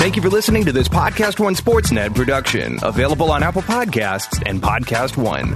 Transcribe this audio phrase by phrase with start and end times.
[0.00, 4.62] Thank you for listening to this Podcast One Sportsnet production, available on Apple Podcasts and
[4.62, 5.54] Podcast One.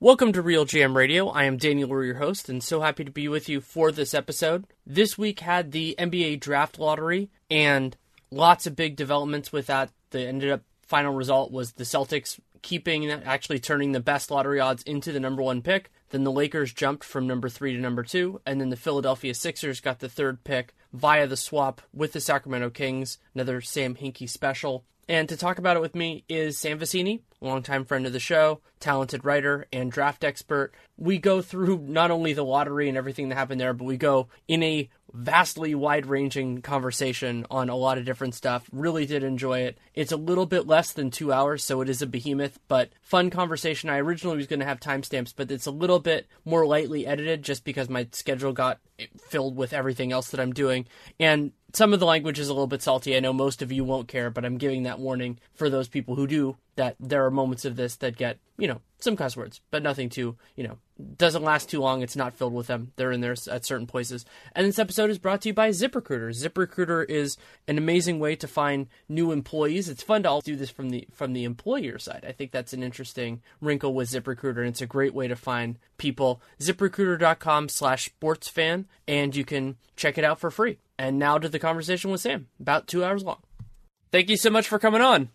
[0.00, 1.28] Welcome to RealGM Radio.
[1.28, 4.64] I am Daniel your host, and so happy to be with you for this episode.
[4.86, 7.94] This week had the NBA draft lottery and
[8.30, 9.90] lots of big developments with that.
[10.08, 14.82] The ended up final result was the Celtics keeping actually turning the best lottery odds
[14.82, 15.90] into the number one pick.
[16.10, 19.80] Then the Lakers jumped from number three to number two, and then the Philadelphia Sixers
[19.80, 23.18] got the third pick via the swap with the Sacramento Kings.
[23.34, 24.84] Another Sam Hinkie special.
[25.10, 28.60] And to talk about it with me is Sam Vecenie, longtime friend of the show,
[28.78, 30.72] talented writer and draft expert.
[30.98, 34.28] We go through not only the lottery and everything that happened there, but we go
[34.48, 38.68] in a vastly wide ranging conversation on a lot of different stuff.
[38.72, 39.78] Really did enjoy it.
[39.94, 43.30] It's a little bit less than two hours, so it is a behemoth, but fun
[43.30, 43.90] conversation.
[43.90, 47.42] I originally was going to have timestamps, but it's a little bit more lightly edited
[47.42, 48.80] just because my schedule got
[49.28, 50.86] filled with everything else that I'm doing.
[51.18, 53.16] And some of the language is a little bit salty.
[53.16, 56.14] I know most of you won't care, but I'm giving that warning for those people
[56.14, 59.60] who do that there are moments of this that get, you know, some cuss words,
[59.70, 60.78] but nothing too, you know,
[61.16, 62.02] doesn't last too long.
[62.02, 62.92] It's not filled with them.
[62.96, 64.24] They're in there at certain places.
[64.54, 66.30] And this episode is brought to you by ZipRecruiter.
[66.30, 67.36] ZipRecruiter is
[67.68, 69.88] an amazing way to find new employees.
[69.88, 72.24] It's fun to all do this from the from the employer side.
[72.26, 75.78] I think that's an interesting wrinkle with ZipRecruiter, and it's a great way to find
[75.98, 76.42] people.
[76.60, 80.78] ZipRecruiter.com slash sportsfan, and you can check it out for free.
[80.98, 83.42] And now to the conversation with Sam, about two hours long.
[84.10, 85.30] Thank you so much for coming on.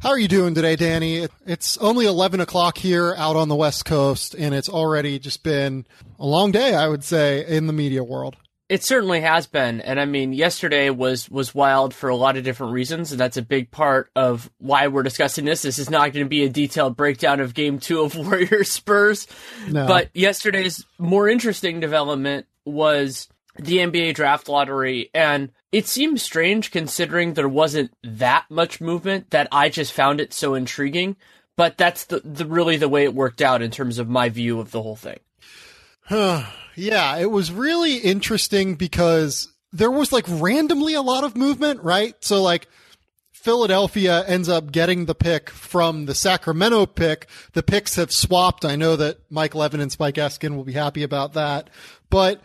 [0.00, 1.26] How are you doing today, Danny?
[1.44, 5.86] It's only 11 o'clock here out on the West Coast, and it's already just been
[6.20, 8.36] a long day, I would say, in the media world.
[8.68, 12.44] It certainly has been, and I mean, yesterday was was wild for a lot of
[12.44, 15.62] different reasons, and that's a big part of why we're discussing this.
[15.62, 19.26] This is not going to be a detailed breakdown of Game Two of Warriors Spurs,
[19.68, 19.86] no.
[19.86, 27.34] but yesterday's more interesting development was the NBA draft lottery, and it seems strange considering
[27.34, 31.16] there wasn't that much movement that I just found it so intriguing.
[31.56, 34.60] But that's the, the really the way it worked out in terms of my view
[34.60, 35.18] of the whole thing.
[36.76, 42.14] yeah, it was really interesting because there was like randomly a lot of movement, right?
[42.20, 42.68] So like
[43.32, 47.28] Philadelphia ends up getting the pick from the Sacramento pick.
[47.52, 48.64] The picks have swapped.
[48.64, 51.70] I know that Mike Levin and Spike Eskin will be happy about that,
[52.08, 52.40] but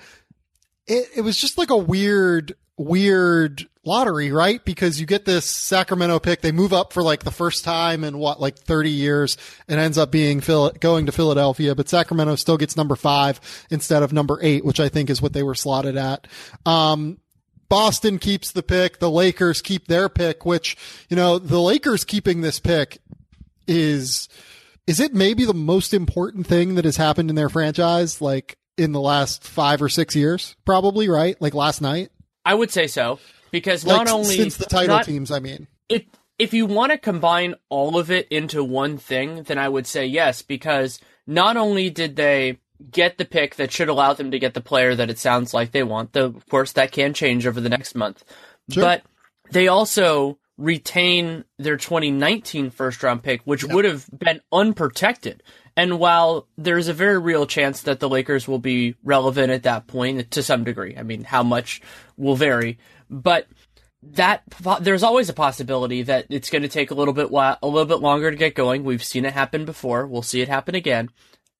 [0.87, 4.63] it, it was just like a weird weird lottery, right?
[4.63, 8.17] Because you get this Sacramento pick, they move up for like the first time in
[8.17, 12.57] what, like 30 years and ends up being Phil- going to Philadelphia, but Sacramento still
[12.57, 13.39] gets number five
[13.69, 16.27] instead of number eight, which I think is what they were slotted at.
[16.65, 17.17] Um,
[17.69, 18.99] Boston keeps the pick.
[18.99, 20.77] The Lakers keep their pick, which,
[21.09, 22.99] you know, the Lakers keeping this pick
[23.67, 24.29] is,
[24.85, 28.21] is it maybe the most important thing that has happened in their franchise?
[28.21, 31.39] Like, in the last five or six years, probably, right?
[31.39, 32.09] Like last night.
[32.45, 33.19] I would say so
[33.51, 36.91] because like not only since the title not, teams, I mean, it if you want
[36.91, 41.57] to combine all of it into one thing, then I would say yes because not
[41.57, 42.59] only did they
[42.91, 45.71] get the pick that should allow them to get the player that it sounds like
[45.71, 48.23] they want, though of course that can change over the next month,
[48.69, 48.83] sure.
[48.83, 49.03] but
[49.51, 55.43] they also retain their 2019 first round pick, which would have been unprotected.
[55.75, 59.87] And while there's a very real chance that the Lakers will be relevant at that
[59.87, 61.81] point to some degree, I mean, how much
[62.15, 62.77] will vary,
[63.09, 63.47] but
[64.11, 64.43] that
[64.81, 67.87] there's always a possibility that it's going to take a little bit while, a little
[67.87, 68.83] bit longer to get going.
[68.83, 70.05] We've seen it happen before.
[70.05, 71.09] We'll see it happen again.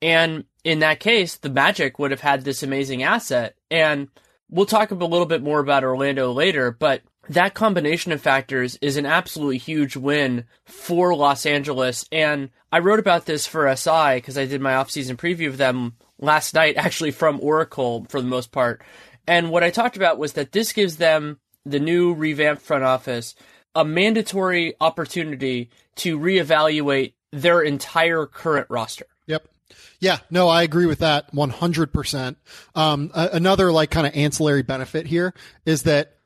[0.01, 3.55] And in that case, the Magic would have had this amazing asset.
[3.71, 4.09] And
[4.49, 8.97] we'll talk a little bit more about Orlando later, but that combination of factors is
[8.97, 12.05] an absolutely huge win for Los Angeles.
[12.11, 15.95] And I wrote about this for SI because I did my offseason preview of them
[16.19, 18.81] last night, actually from Oracle for the most part.
[19.27, 23.35] And what I talked about was that this gives them the new revamped front office
[23.75, 29.05] a mandatory opportunity to reevaluate their entire current roster.
[29.25, 29.47] Yep.
[29.99, 32.35] Yeah, no, I agree with that 100%.
[32.75, 35.33] Um, a- another like kind of ancillary benefit here
[35.65, 36.17] is that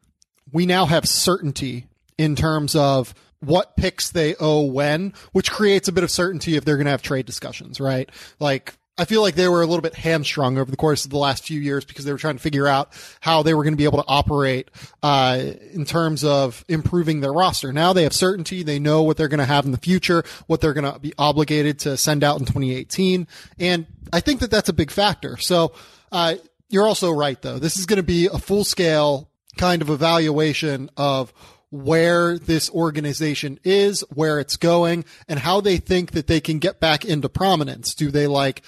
[0.52, 5.92] we now have certainty in terms of what picks they owe when, which creates a
[5.92, 8.10] bit of certainty if they're going to have trade discussions, right?
[8.40, 11.20] Like, I feel like they were a little bit hamstrung over the course of the
[11.20, 12.90] last few years because they were trying to figure out
[13.20, 14.72] how they were going to be able to operate
[15.04, 15.40] uh,
[15.72, 17.72] in terms of improving their roster.
[17.72, 20.62] Now they have certainty; they know what they're going to have in the future, what
[20.62, 23.28] they're going to be obligated to send out in 2018,
[23.60, 25.38] and I think that that's a big factor.
[25.38, 25.74] So
[26.12, 26.36] uh,
[26.70, 27.60] you're also right, though.
[27.60, 31.33] This is going to be a full scale kind of evaluation of
[31.69, 36.80] where this organization is, where it's going, and how they think that they can get
[36.80, 37.94] back into prominence.
[37.94, 38.62] Do they like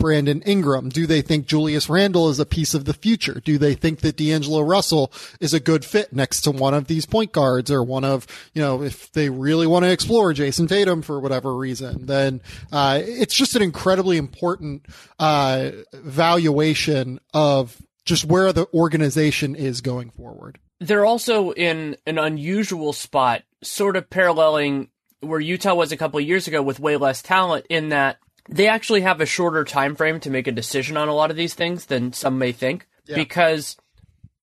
[0.00, 0.88] Brandon Ingram?
[0.88, 3.40] Do they think Julius Randle is a piece of the future?
[3.44, 7.06] Do they think that D'Angelo Russell is a good fit next to one of these
[7.06, 11.02] point guards or one of, you know, if they really want to explore Jayson Tatum
[11.02, 12.40] for whatever reason, then
[12.72, 14.86] uh, it's just an incredibly important
[15.18, 20.58] uh, valuation of just where the organization is going forward.
[20.80, 24.88] They're also in an unusual spot, sort of paralleling
[25.20, 28.16] where Utah was a couple of years ago with way less talent in that
[28.48, 31.36] they actually have a shorter time frame to make a decision on a lot of
[31.36, 33.16] these things than some may think Yeah.
[33.16, 33.76] because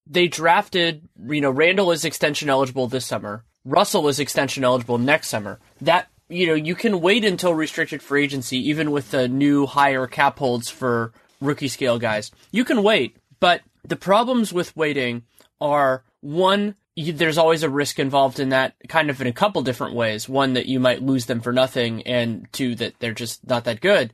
[0.05, 3.43] they drafted, you know, Randle is extension eligible this summer.
[3.65, 5.59] Russell is extension eligible next summer.
[5.81, 10.07] That, you know, you can wait until restricted free agency, even with the new higher
[10.07, 11.11] cap holds for
[11.41, 12.31] rookie scale guys.
[12.51, 15.23] You can wait, but the problems with waiting
[15.59, 19.61] are one, you, there's always a risk involved in that kind of in a couple
[19.61, 20.27] different ways.
[20.27, 23.81] One, that you might lose them for nothing, and two, that they're just not that
[23.81, 24.13] good.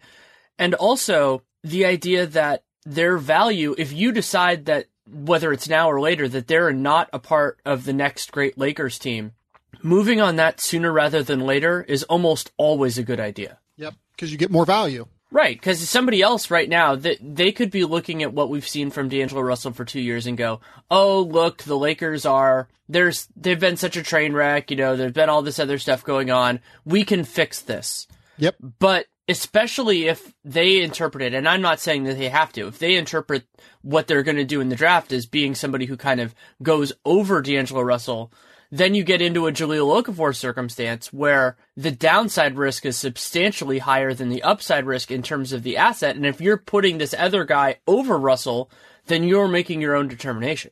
[0.60, 6.00] And also the idea that their value, if you decide that whether it's now or
[6.00, 9.34] later, that they're not a part of the next great Lakers team,
[9.82, 13.60] moving on that sooner rather than later is almost always a good idea.
[13.78, 13.96] Yep.
[14.16, 15.08] Because you get more value.
[15.34, 18.92] Right, because somebody else right now that they could be looking at what we've seen
[18.92, 23.60] from D'Angelo Russell for two years and go, "Oh, look, the Lakers are there's they've
[23.60, 24.70] been such a train wreck.
[24.70, 26.60] You know, there's been all this other stuff going on.
[26.86, 28.08] We can fix this."
[28.38, 28.58] Yep.
[28.78, 32.78] But especially if they interpret it, and I'm not saying that they have to, if
[32.78, 33.44] they interpret
[33.82, 36.94] what they're going to do in the draft as being somebody who kind of goes
[37.06, 38.32] over D'Angelo Russell,
[38.74, 44.16] then you get into a Jahlil Okafor circumstance where the downside risk is substantially higher
[44.16, 46.16] than the upside risk in terms of the asset.
[46.16, 48.72] And if you're putting this other guy over Russell,
[49.06, 50.72] then you're making your own determination.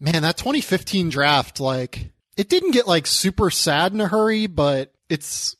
[0.00, 4.92] Man, that 2015 draft, like, it didn't get like super sad in a hurry, but
[5.08, 5.54] it's,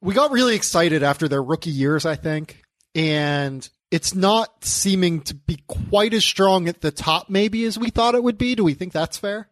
[0.00, 2.60] we got really excited after their rookie years, I think.
[2.96, 7.90] And it's not seeming to be quite as strong at the top, maybe, as we
[7.90, 8.56] thought it would be.
[8.56, 9.48] Do we think that's fair?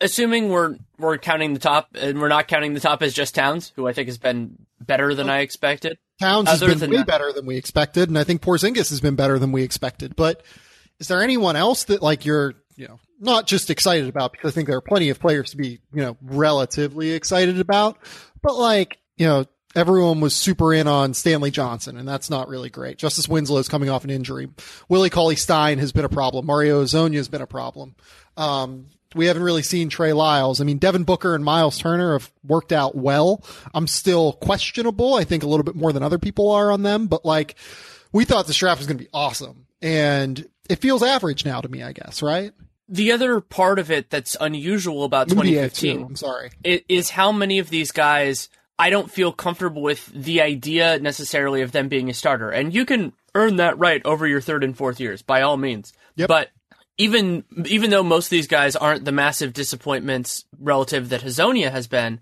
[0.00, 3.72] Assuming we're we're counting the top, and we're not counting the top as just Towns,
[3.76, 5.98] who I think has been better than I expected.
[6.20, 9.14] Towns has been way that- better than we expected, and I think Porzingis has been
[9.14, 10.16] better than we expected.
[10.16, 10.42] But
[10.98, 14.54] is there anyone else that like you're, you know, not just excited about because I
[14.54, 17.98] think there are plenty of players to be, you know, relatively excited about,
[18.42, 19.46] but like, you know,
[19.76, 22.98] everyone was super in on Stanley Johnson, and that's not really great.
[22.98, 24.48] Justice Winslow is coming off an injury.
[24.88, 26.46] Willie Cauley Stein has been a problem.
[26.46, 27.94] Mario Hezonja has been a problem.
[28.36, 30.60] Um, we haven't really seen Trey Lyles.
[30.60, 33.44] I mean, Devin Booker and Myles Turner have worked out well.
[33.72, 35.14] I'm still questionable.
[35.14, 37.56] I think a little bit more than other people are on them, but like,
[38.12, 39.66] we thought this draft was going to be awesome.
[39.82, 42.52] And it feels average now to me, I guess, right?
[42.88, 46.04] The other part of it that's unusual about Mudiay, 2015 too.
[46.04, 46.50] I'm sorry.
[46.64, 51.72] is how many of these guys I don't feel comfortable with the idea necessarily of
[51.72, 52.50] them being a starter.
[52.50, 55.92] And you can earn that right over your third and fourth years by all means.
[56.16, 56.28] Yep.
[56.28, 56.50] But
[56.98, 61.86] even even though most of these guys aren't the massive disappointments relative that Hezonja has
[61.86, 62.20] been,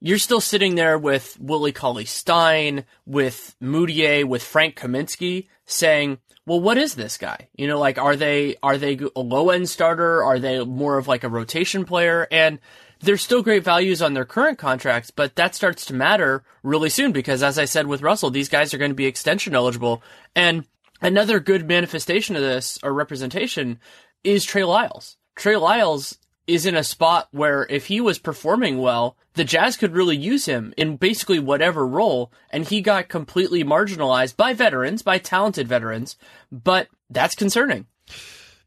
[0.00, 6.60] you're still sitting there with Willie Cauley Stein, with Mudiay, with Frank Kaminsky saying, well,
[6.60, 7.48] what is this guy?
[7.56, 10.22] You know, like, are they, are they a low end starter?
[10.22, 12.28] Are they more of like a rotation player?
[12.30, 12.58] And
[13.00, 17.12] there's still great values on their current contracts, but that starts to matter really soon
[17.12, 20.02] because as I said with Russell, these guys are going to be extension eligible.
[20.36, 20.66] And
[21.04, 23.78] another good manifestation of this or representation
[24.24, 25.16] is Trey Lyles.
[25.36, 29.92] Trey Lyles is in a spot where if he was performing well, the Jazz could
[29.92, 35.18] really use him in basically whatever role, and he got completely marginalized by veterans, by
[35.18, 36.16] talented veterans,
[36.50, 37.86] but that's concerning.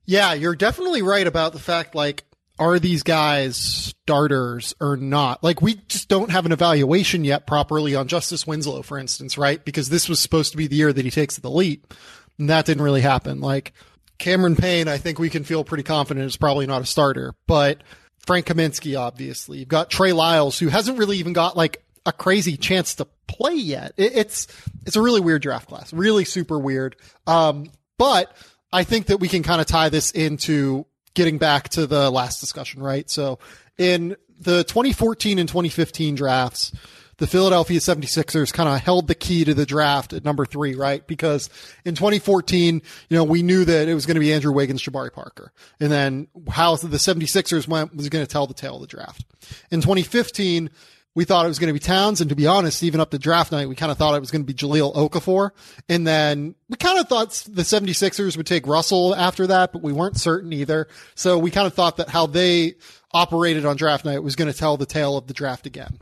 [0.06, 2.24] Yeah, you're definitely right about the fact, like,
[2.60, 5.44] are these guys starters or not?
[5.44, 9.64] Like, we just don't have an evaluation yet properly on Justice Winslow, for instance, right?
[9.64, 11.94] Because this was supposed to be the year that he takes the leap.
[12.40, 13.40] And that didn't really happen.
[13.42, 13.74] Like,
[14.18, 17.82] Cameron Payne, I think we can feel pretty confident is probably not a starter, but
[18.26, 19.60] Frank Kaminsky, obviously.
[19.60, 23.54] You've got Trey Lyles, who hasn't really even got like a crazy chance to play
[23.54, 23.94] yet.
[23.98, 24.48] it's,
[24.86, 26.96] it's a really weird draft class, really super weird.
[27.28, 28.36] Um, but
[28.72, 32.40] I think that we can kind of tie this into getting back to the last
[32.40, 33.10] discussion, right?
[33.10, 33.40] So
[33.78, 36.72] in the 2014 and 2015 drafts,
[37.18, 41.06] the Philadelphia 76ers kind of held the key to the draft at number three, right?
[41.08, 41.50] Because
[41.84, 45.12] in 2014, you know, we knew that it was going to be Andrew Wiggins, Jabari
[45.12, 45.52] Parker.
[45.80, 49.26] And then how the 76ers went was going to tell the tale of the draft.
[49.72, 50.70] In 2015,
[51.16, 52.22] we thought it was going to be Towns.
[52.22, 54.30] And to be honest, even up to draft night, we kind of thought it was
[54.30, 55.50] going to be Jahlil Okafor.
[55.90, 59.92] And then we kind of thought the 76ers would take Russell after that, but we
[59.92, 60.88] weren't certain either.
[61.16, 62.76] So we kind of thought that how they
[63.12, 65.98] operated on draft night was going to tell the tale of the draft again.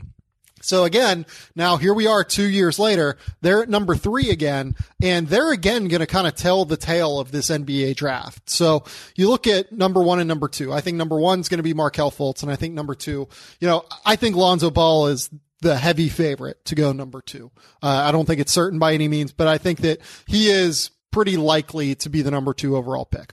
[0.66, 3.16] So again, now here we are two years later.
[3.40, 7.18] They're at number three again, and they're again going to kind of tell the tale
[7.20, 8.50] of this NBA draft.
[8.50, 10.72] So you look at number one and number two.
[10.72, 13.28] I think number one is going to be Markelle Fultz, and I think number two,
[13.60, 15.30] you know, I think Lonzo Ball is
[15.60, 17.50] the heavy favorite to go number two.
[17.82, 20.90] Uh, I don't think it's certain by any means, but I think that he is
[21.10, 23.32] pretty likely to be the number two overall pick.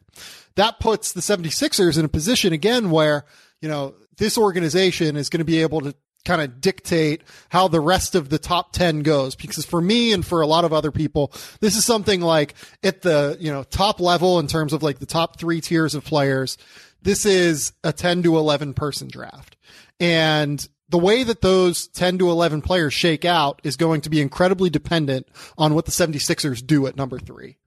[0.55, 3.25] That puts the 76ers in a position again where,
[3.61, 7.79] you know, this organization is going to be able to kind of dictate how the
[7.79, 9.35] rest of the top 10 goes.
[9.35, 13.01] Because for me and for a lot of other people this is something like at
[13.01, 16.57] the you know top level in terms of like the top 3 tiers of players
[17.01, 19.57] this is a 10 to 11 person draft.
[19.99, 24.21] And the way that those 10 to 11 players shake out is going to be
[24.21, 25.27] incredibly dependent
[25.57, 27.57] on what the 76ers do at number 3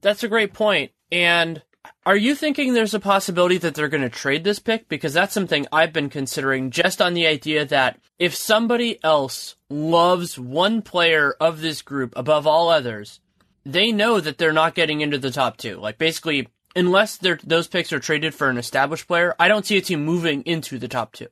[0.00, 0.92] that's a great point.
[1.10, 1.62] And
[2.06, 4.88] are you thinking there's a possibility that they're going to trade this pick?
[4.88, 10.38] Because that's something I've been considering just on the idea that if somebody else loves
[10.38, 13.20] one player of this group above all others,
[13.64, 15.76] they know that they're not getting into the top two.
[15.76, 19.82] Like basically, unless those picks are traded for an established player, I don't see a
[19.82, 21.28] team moving into the top two.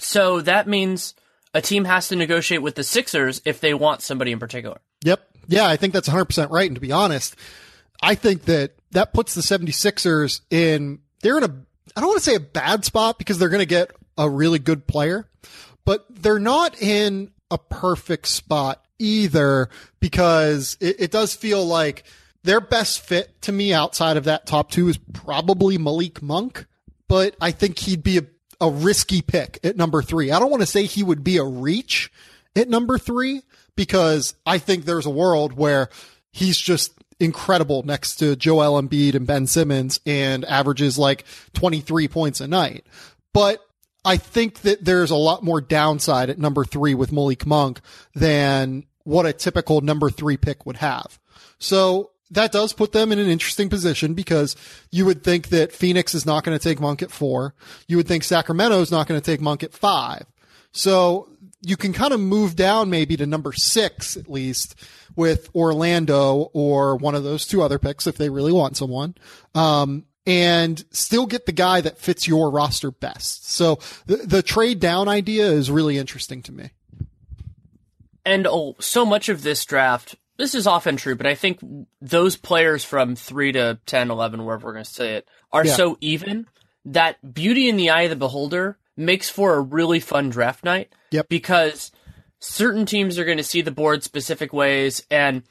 [0.00, 1.14] So that means
[1.52, 4.80] a team has to negotiate with the Sixers if they want somebody in particular.
[5.04, 5.20] Yep.
[5.48, 6.66] Yeah, I think that's 100% right.
[6.66, 7.36] And to be honest,
[8.02, 11.54] I think that that puts the 76ers in, they're in a,
[11.96, 14.58] I don't want to say a bad spot because they're going to get a really
[14.58, 15.28] good player,
[15.84, 19.68] but they're not in a perfect spot either
[20.00, 22.04] because it, it does feel like
[22.42, 26.66] their best fit to me outside of that top two is probably Malik Monk,
[27.06, 28.26] but I think he'd be a,
[28.60, 30.30] a risky pick at number three.
[30.30, 32.10] I don't want to say he would be a reach
[32.56, 33.42] at number three
[33.76, 35.88] because I think there's a world where
[36.32, 42.40] he's just incredible next to Joel Embiid and Ben Simmons and averages like 23 points
[42.40, 42.86] a night.
[43.32, 43.60] But
[44.04, 47.80] I think that there's a lot more downside at number three with Malik Monk
[48.14, 51.18] than what a typical number three pick would have.
[51.58, 54.54] So that does put them in an interesting position because
[54.90, 57.54] you would think that Phoenix is not going to take Monk at four.
[57.86, 60.24] You would think Sacramento is not going to take Monk at five.
[60.72, 61.28] So
[61.62, 64.74] you can kind of move down maybe to number six at least
[65.16, 69.14] with Orlando or one of those two other picks if they really want someone.
[69.54, 73.50] Um, and still get the guy that fits your roster best.
[73.50, 76.70] So the, the trade down idea is really interesting to me.
[78.26, 81.60] And oh, so much of this draft, this is often true, but I think
[82.02, 85.72] those players from 3 to 10, 11, wherever we're going to say it, are yeah.
[85.72, 86.46] so even
[86.84, 90.92] that beauty in the eye of the beholder makes for a really fun draft night.
[91.12, 91.28] Yep.
[91.28, 91.92] Because
[92.40, 95.42] certain teams are going to see the board specific ways, and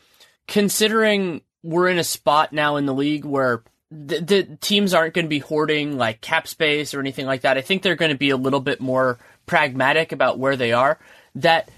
[0.48, 5.26] considering we're in a spot now in the league where the, the teams aren't going
[5.26, 8.18] to be hoarding like cap space or anything like that, I think they're going to
[8.18, 11.00] be a little bit more pragmatic about where they are.
[11.36, 11.70] That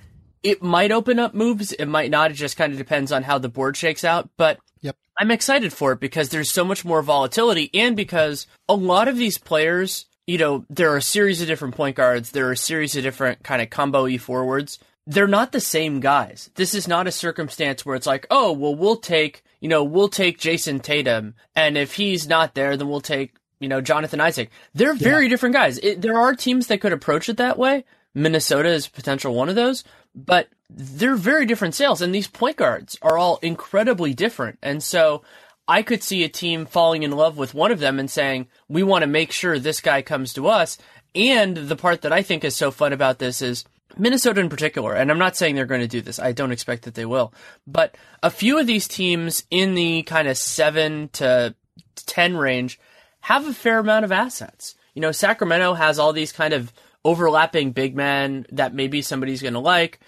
[0.41, 2.31] it might open up moves, it might not.
[2.31, 4.29] It just kind of depends on how the board shakes out.
[4.37, 4.95] But yep.
[5.19, 9.17] I'm excited for it because there's so much more volatility and because a lot of
[9.17, 12.29] these players you know, there are a series of different point guards.
[12.29, 14.77] There are a series of different kind of combo e forwards.
[15.07, 16.51] They're not the same guys.
[16.53, 20.07] This is not a circumstance where it's like, oh, well, we'll take, you know, we'll
[20.07, 24.51] take Jayson Tatum, and if he's not there, then we'll take, you know, Jonathan Isaac.
[24.75, 25.29] They're very yeah.
[25.29, 25.79] different guys.
[25.79, 27.83] It, there are teams that could approach it that way.
[28.13, 29.83] Minnesota is potential one of those,
[30.13, 34.59] but they're very different sales, and these point guards are all incredibly different.
[34.61, 35.23] And so
[35.69, 38.81] I could see a team falling in love with one of them and saying, we
[38.81, 40.79] want to make sure this guy comes to us.
[41.13, 44.95] And the part that I think is so fun about this is Minnesota in particular,
[44.95, 46.17] and I'm not saying they're going to do this.
[46.17, 47.33] I don't expect that they will.
[47.67, 51.53] But a few of these teams in the kind of seven to
[51.95, 52.79] 10 range
[53.21, 54.73] have a fair amount of assets.
[54.95, 56.73] You know, Sacramento has all these kind of
[57.05, 59.99] overlapping big men that maybe somebody's going to like.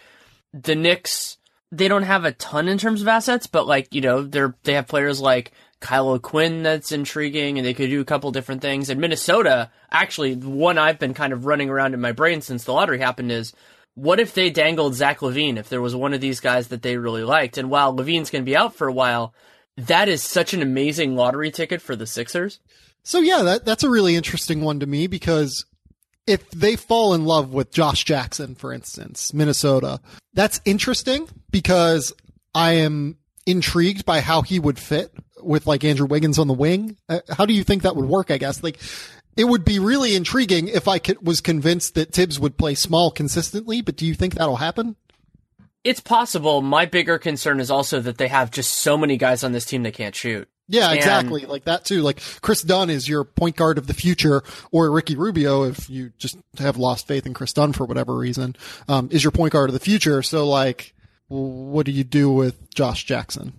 [0.53, 1.38] The Knicks,
[1.72, 4.74] they don't have a ton in terms of assets, but like, you know, they're, they
[4.74, 8.90] have players like Kyle Quinn that's intriguing and they could do a couple different things.
[8.90, 12.63] And Minnesota, actually, the one I've been kind of running around in my brain since
[12.63, 13.54] the lottery happened is
[13.96, 16.98] what if they dangled Zach LaVine if there was one of these guys that they
[16.98, 17.58] really liked?
[17.58, 19.34] And while LaVine's going to be out for a while,
[19.78, 22.60] that is such an amazing lottery ticket for the Sixers.
[23.04, 25.66] So yeah, that that's a really interesting one to me because
[26.28, 30.00] if they fall in love with Josh Jackson, for instance, Minnesota,
[30.34, 32.13] that's interesting because
[32.54, 36.98] I am intrigued by how he would fit with like Andrew Wiggins on the wing.
[37.10, 38.32] Uh, how do you think that would work?
[38.32, 38.80] I guess like
[39.36, 43.12] it would be really intriguing if I could, was convinced that Thibs would play small
[43.12, 43.82] consistently.
[43.82, 44.96] But do you think that'll happen?
[45.84, 46.62] It's possible.
[46.62, 49.84] My bigger concern is also that they have just so many guys on this team
[49.84, 50.48] that can't shoot.
[50.72, 51.46] Yeah, And- exactly.
[51.46, 52.01] Like that too.
[52.01, 56.12] Like Kris Dunn is your point guard of the future, or Ricky Rubio, if you
[56.18, 58.56] just have lost faith in Kris Dunn for whatever reason,
[58.88, 60.24] um, is your point guard of the future.
[60.24, 60.94] So like,
[61.28, 63.54] what do you do with Josh Jackson?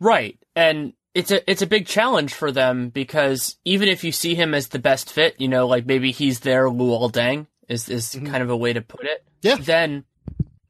[0.00, 0.38] Right.
[0.54, 4.54] And it's a it's a big challenge for them because even if you see him
[4.54, 8.42] as the best fit, you know, like maybe he's their Luol Deng is is kind
[8.42, 9.24] of a way to put it.
[9.42, 9.56] Yeah.
[9.56, 10.04] Then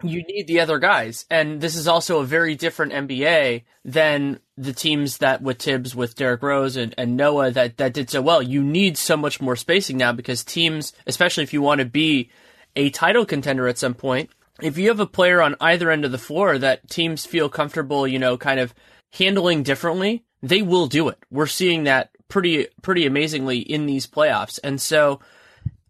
[0.02, 1.26] you need the other guys.
[1.30, 6.14] And this is also a very different NBA than the teams that with Thibs, with
[6.14, 8.42] Derrick Rose and, and Noah that, that did so well.
[8.42, 12.30] You need so much more spacing now because teams, especially if you want to be
[12.74, 16.12] a title contender at some point, if you have a player on either end of
[16.12, 18.74] the floor that teams feel comfortable, you know, kind of
[19.12, 21.18] handling differently, they will do it.
[21.30, 24.58] We're seeing that pretty pretty amazingly in these playoffs.
[24.62, 25.20] And so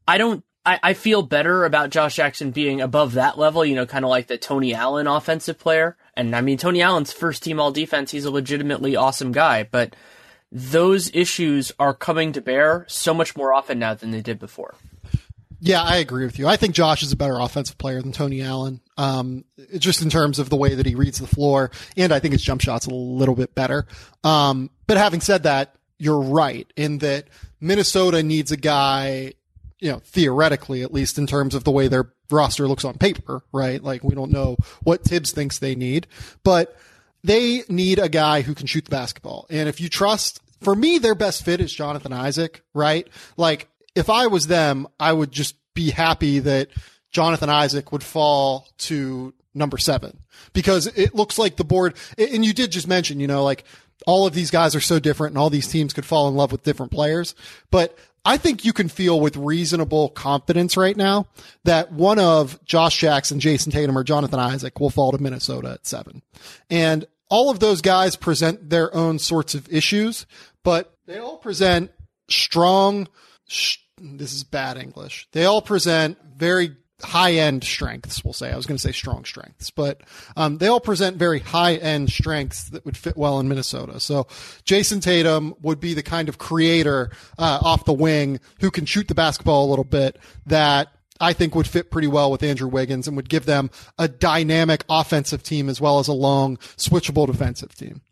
[0.06, 3.86] I don't I, I feel better about Josh Jackson being above that level, you know,
[3.86, 5.96] kind of like the Tony Allen offensive player.
[6.14, 9.94] And I mean Tony Allen's first team all defense, he's a legitimately awesome guy, but
[10.50, 14.74] those issues are coming to bear so much more often now than they did before.
[15.60, 16.46] Yeah, I agree with you.
[16.46, 18.80] I think Josh is a better offensive player than Tony Allen.
[18.98, 19.44] Um,
[19.78, 22.42] just in terms of the way that he reads the floor, and I think his
[22.42, 23.86] jump shot's a little bit better.
[24.22, 27.28] Um, but having said that, you're right in that
[27.60, 29.32] Minnesota needs a guy,
[29.78, 33.42] you know, theoretically, at least in terms of the way their roster looks on paper,
[33.52, 33.82] right?
[33.82, 36.06] Like we don't know what Thibs thinks they need,
[36.42, 36.76] but
[37.22, 39.46] they need a guy who can shoot the basketball.
[39.50, 43.06] And if you trust, for me, their best fit is Jonathan Isaac, right?
[43.36, 46.68] Like if I was them, I would just be happy that
[47.10, 50.18] Jonathan Isaac would fall to number seven
[50.52, 53.64] because it looks like the board, and you did just mention, you know, like
[54.06, 56.52] all of these guys are so different and all these teams could fall in love
[56.52, 57.34] with different players.
[57.70, 61.28] But I think you can feel with reasonable confidence right now
[61.62, 65.86] that one of Josh Jackson, Jayson Tatum, or Jonathan Isaac will fall to Minnesota at
[65.86, 66.22] seven.
[66.68, 70.26] And all of those guys present their own sorts of issues,
[70.64, 71.92] but they all present
[72.28, 73.06] strong,
[73.46, 75.28] sh- this is bad English.
[75.30, 78.50] They all present very high end strengths, we'll say.
[78.50, 80.00] I was going to say strong strengths, but
[80.36, 84.00] um, they all present very high end strengths that would fit well in Minnesota.
[84.00, 84.24] So
[84.64, 89.08] Jayson Tatum would be the kind of creator uh, off the wing who can shoot
[89.08, 90.88] the basketball a little bit that
[91.20, 94.84] I think would fit pretty well with Andrew Wiggins and would give them a dynamic
[94.88, 98.02] offensive team as well as a long switchable defensive team.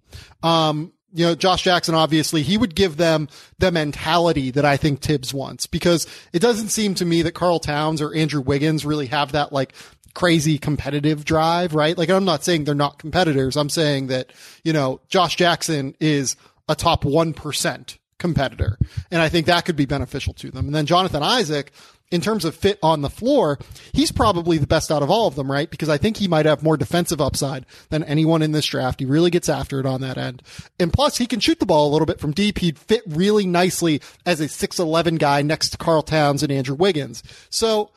[0.42, 3.29] Um, you know, Josh Jackson, obviously, he would give them
[3.61, 7.61] the mentality that I think Thibs wants because it doesn't seem to me that Karl
[7.61, 9.74] Towns or Andrew Wiggins really have that like
[10.14, 11.96] crazy competitive drive, right?
[11.96, 13.57] Like, I'm not saying they're not competitors.
[13.57, 14.33] I'm saying that,
[14.64, 16.35] you know, Josh Jackson is
[16.68, 18.79] a top 1% competitor.
[19.11, 20.66] And I think that could be beneficial to them.
[20.66, 21.72] And then Jonathan Isaac,
[22.10, 23.58] in terms of fit on the floor,
[23.92, 25.70] he's probably the best out of all of them, right?
[25.70, 29.00] Because I think he might have more defensive upside than anyone in this draft.
[29.00, 30.42] He really gets after it on that end.
[30.78, 32.58] And plus, he can shoot the ball a little bit from deep.
[32.58, 37.22] He'd fit really nicely as a 6'11 guy next to Karl Towns and Andrew Wiggins.
[37.50, 37.90] So,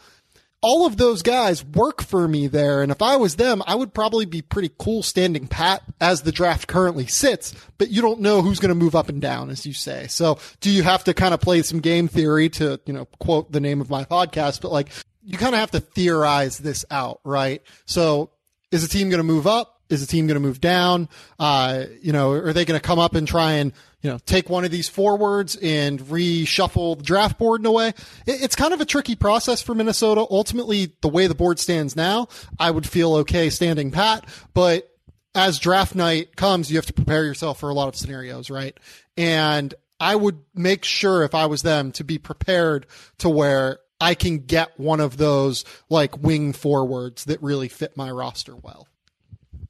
[0.67, 2.81] all of those guys work for me there.
[2.83, 6.31] And if I was them, I would probably be pretty cool standing pat as the
[6.33, 9.65] draft currently sits, but you don't know who's going to move up and down, as
[9.65, 10.07] you say.
[10.07, 13.49] So do you have to kind of play some game theory to, you know, quote
[13.49, 14.89] the name of my podcast, but like
[15.23, 17.61] you kind of have to theorize this out, right?
[17.85, 18.31] So
[18.69, 19.79] is a team going to move up?
[19.89, 21.07] Is a team going to move down?
[21.39, 24.49] Uh, you know, are they going to come up and try and, you know, take
[24.49, 27.89] one of these forwards and reshuffle the draft board in a way?
[27.89, 30.25] It, it's kind of a tricky process for Minnesota.
[30.29, 32.27] Ultimately, the way the board stands now,
[32.59, 34.89] I would feel okay standing pat, but
[35.35, 38.77] as draft night comes, you have to prepare yourself for a lot of scenarios, right?
[39.15, 42.87] And I would make sure if I was them to be prepared
[43.19, 48.11] to where I can get one of those like wing forwards that really fit my
[48.11, 48.87] roster well.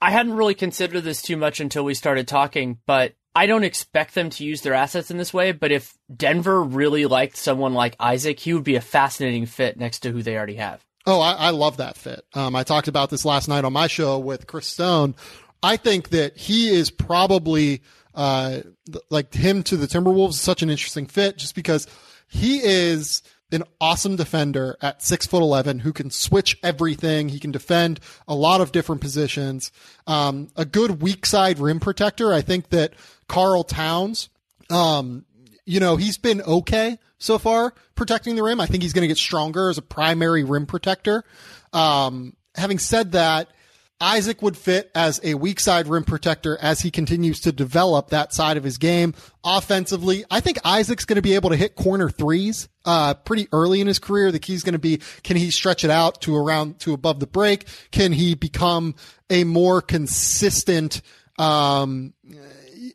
[0.01, 4.15] I hadn't really considered this too much until we started talking, but I don't expect
[4.15, 7.95] them to use their assets in this way, but if Denver really liked someone like
[7.99, 10.83] Isaac, he would be a fascinating fit next to who they already have.
[11.05, 12.25] Oh, I, I love that fit.
[12.33, 15.13] Um, I talked about this last night on my show with Chris Stone.
[15.61, 17.83] I think that he is probably
[18.15, 18.61] uh,
[19.11, 21.85] like him to the Timberwolves such an interesting fit just because
[22.27, 23.21] he is
[23.51, 27.29] an awesome defender at six foot 11 who can switch everything.
[27.29, 29.71] He can defend a lot of different positions.
[30.05, 32.33] Um, a good weak side rim protector.
[32.33, 32.93] I think that
[33.27, 34.29] Karl Towns,
[34.69, 35.25] um,
[35.65, 38.59] you know, he's been okay so far protecting the rim.
[38.59, 41.23] I think he's going to get stronger as a primary rim protector.
[41.73, 43.49] Um, having said that,
[43.99, 48.33] Isaac would fit as a weak side rim protector as he continues to develop that
[48.33, 49.15] side of his game.
[49.43, 53.81] Offensively, I think Isaac's going to be able to hit corner threes uh, pretty early
[53.81, 54.31] in his career.
[54.31, 57.19] The key is going to be can he stretch it out to around to above
[57.19, 57.65] the break?
[57.91, 58.95] Can he become
[59.29, 61.01] a more consistent
[61.39, 62.13] um,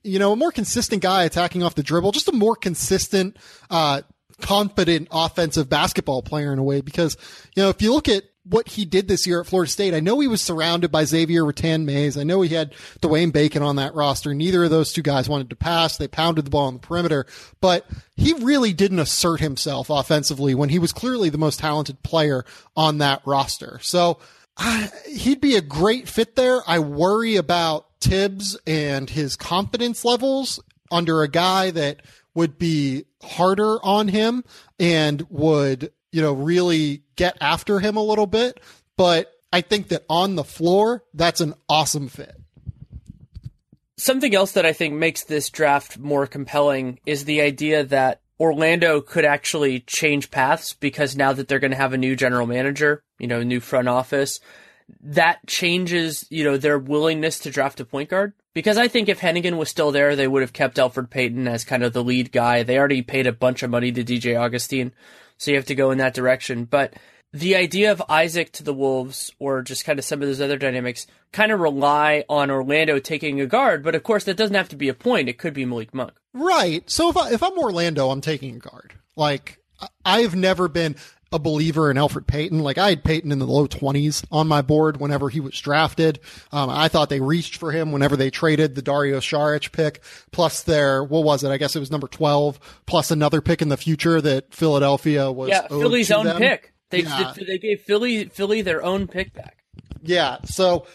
[0.03, 3.37] you know, a more consistent guy attacking off the dribble, just a more consistent,
[3.71, 4.03] uh,
[4.41, 6.81] confident offensive basketball player in a way.
[6.81, 7.17] Because,
[7.55, 10.01] you know, if you look at what he did this year at Florida State, I
[10.01, 12.17] know he was surrounded by Xavier Rathan-Mayes.
[12.17, 14.35] I know he had Dwayne Bacon on that roster.
[14.35, 15.97] Neither of those two guys wanted to pass.
[15.97, 17.27] They pounded the ball on the perimeter,
[17.61, 22.45] but he really didn't assert himself offensively when he was clearly the most talented player
[22.77, 23.79] on that roster.
[23.83, 24.19] So,
[25.09, 26.61] he'd be a great fit there.
[26.67, 32.03] I worry about Thibs and his confidence levels under a guy that
[32.35, 34.45] would be harder on him
[34.79, 38.61] and would, you know, really get after him a little bit.
[38.97, 42.37] But I think that on the floor, that's an awesome fit.
[43.97, 49.01] Something else that I think makes this draft more compelling is the idea that Orlando
[49.01, 53.03] could actually change paths because now that they're going to have a new general manager,
[53.19, 54.41] you know, new front office,
[55.01, 58.33] that changes, you know, their willingness to draft a point guard.
[58.55, 61.65] Because I think if Hennigan was still there, they would have kept Elfrid Payton as
[61.65, 62.63] kind of the lead guy.
[62.63, 64.93] They already paid a bunch of money to DJ Augustin,
[65.43, 66.65] so you have to go in that direction.
[66.65, 66.95] But
[67.33, 70.57] the idea of Isaac to the Wolves, or just kind of some of those other
[70.57, 73.83] dynamics, kind of rely on Orlando taking a guard.
[73.83, 75.29] But of course, that doesn't have to be a point.
[75.29, 76.13] It could be Malik Monk.
[76.33, 76.89] Right.
[76.89, 78.95] So if, I, if I'm Orlando, I'm taking a guard.
[79.17, 79.59] Like,
[80.05, 80.95] I've never been
[81.33, 82.59] a believer in Elfrid Payton.
[82.61, 86.21] Like I had Payton in the low twenties on my board whenever he was drafted.
[86.53, 90.63] Um, I thought they reached for him whenever they traded the Dario Saric pick, plus
[90.63, 91.51] their what was it?
[91.51, 95.49] I guess it was number twelve, plus another pick in the future that Philadelphia was.
[95.49, 96.39] Yeah, Philly's own them.
[96.39, 96.73] pick.
[96.91, 97.33] They Yeah.
[97.35, 99.65] they gave Philly Philly their own pick back.
[100.03, 100.39] Yeah.
[100.45, 100.87] So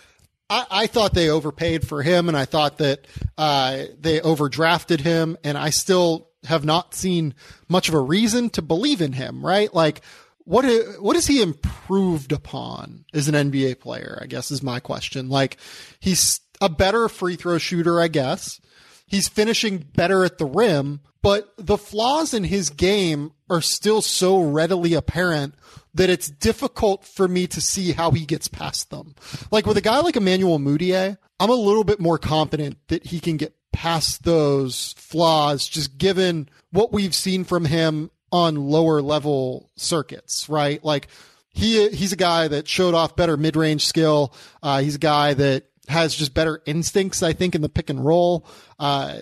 [0.49, 5.37] I, I thought they overpaid for him, and I thought that uh, they overdrafted him,
[5.43, 7.33] and I still have not seen
[7.67, 9.43] much of a reason to believe in him.
[9.45, 9.73] Right?
[9.73, 10.01] Like.
[10.47, 14.17] What i- what has he improved upon as an NBA player?
[14.21, 15.27] I guess is my question.
[15.29, 15.57] Like
[15.99, 18.59] he's a better free throw shooter, I guess.
[19.05, 24.41] He's finishing better at the rim, but the flaws in his game are still so
[24.41, 25.55] readily apparent
[25.93, 29.15] that it's difficult for me to see how he gets past them.
[29.51, 33.19] Like with a guy like Emmanuel Mudiay, I'm a little bit more confident that he
[33.19, 39.69] can get past those flaws just given what we've seen from him on lower level
[39.75, 40.83] circuits, right?
[40.83, 41.07] Like
[41.49, 44.33] he he's a guy that showed off better mid range skill.
[44.61, 48.03] Uh, he's a guy that has just better instincts, I think, in the pick and
[48.03, 48.45] roll.
[48.79, 49.19] Uh,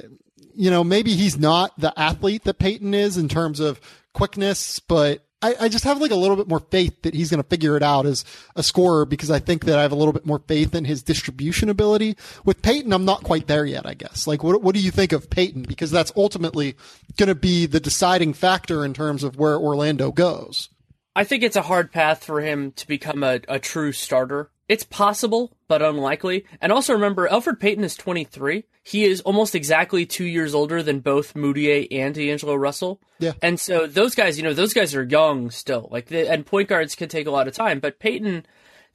[0.53, 3.79] you know, maybe he's not the athlete that Payton is in terms of
[4.13, 7.43] quickness, but I, I just have like a little bit more faith that he's going
[7.43, 10.13] to figure it out as a scorer because I think that I have a little
[10.13, 12.17] bit more faith in his distribution ability.
[12.45, 14.27] With Payton, I'm not quite there yet, I guess.
[14.27, 15.63] Like, what, what do you think of Payton?
[15.63, 16.75] Because that's ultimately
[17.17, 20.69] going to be the deciding factor in terms of where Orlando goes.
[21.15, 24.49] I think it's a hard path for him to become a, a true starter.
[24.67, 26.45] It's possible, but unlikely.
[26.59, 28.63] And also remember, Elfrid Payton is 23.
[28.83, 32.99] He is almost exactly two years older than both Mudiay and D'Angelo Russell.
[33.19, 33.33] Yeah.
[33.41, 35.87] And so those guys, you know, those guys are young still.
[35.91, 37.79] Like, they, and point guards can take a lot of time.
[37.79, 38.45] But Payton,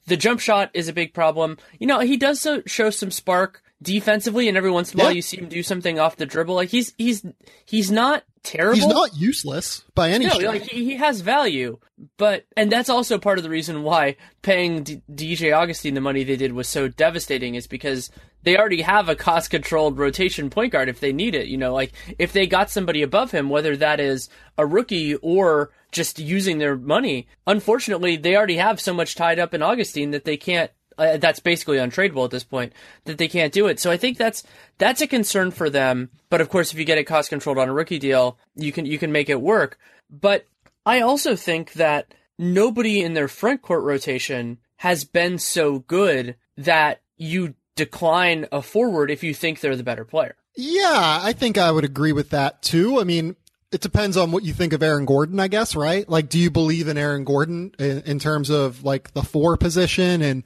[0.07, 1.57] the jump shot is a big problem.
[1.79, 5.13] You know, he does so, show some spark defensively, and every once in a while
[5.13, 6.55] you see him do something off the dribble.
[6.55, 7.25] Like he's he's
[7.65, 8.75] he's not terrible.
[8.75, 10.47] He's not useless by any No, stretch.
[10.47, 11.77] like he, he has value,
[12.17, 16.23] but and that's also part of the reason why paying D- DJ Augustin the money
[16.23, 18.09] they did was so devastating is because
[18.43, 21.47] they already have a cost controlled rotation point guard if they need it.
[21.47, 25.71] You know, like if they got somebody above him, whether that is a rookie or
[25.91, 30.25] just using their money, unfortunately they already have so much tied up in Augustin that
[30.25, 30.71] they can't.
[31.01, 32.73] Uh, that's basically untradeable at this point
[33.05, 33.79] that they can't do it.
[33.79, 34.43] So I think that's
[34.77, 36.11] that's a concern for them.
[36.29, 38.85] But of course, if you get it cost controlled on a rookie deal, you can
[38.85, 39.79] you can make it work.
[40.11, 40.45] But
[40.85, 47.01] I also think that nobody in their front court rotation has been so good that
[47.17, 50.35] you decline a forward if you think they're the better player.
[50.55, 52.99] Yeah, I think I would agree with that too.
[52.99, 53.35] I mean,
[53.71, 56.07] it depends on what you think of Aaron Gordon, I guess, right?
[56.07, 60.21] Like, do you believe in Aaron Gordon in, in terms of like the four position
[60.21, 60.43] and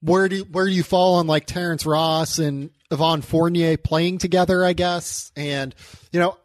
[0.00, 4.64] where do where do you fall on like Terrence Ross and Evan Fournier playing together?
[4.64, 5.74] I guess, and
[6.12, 6.38] you know,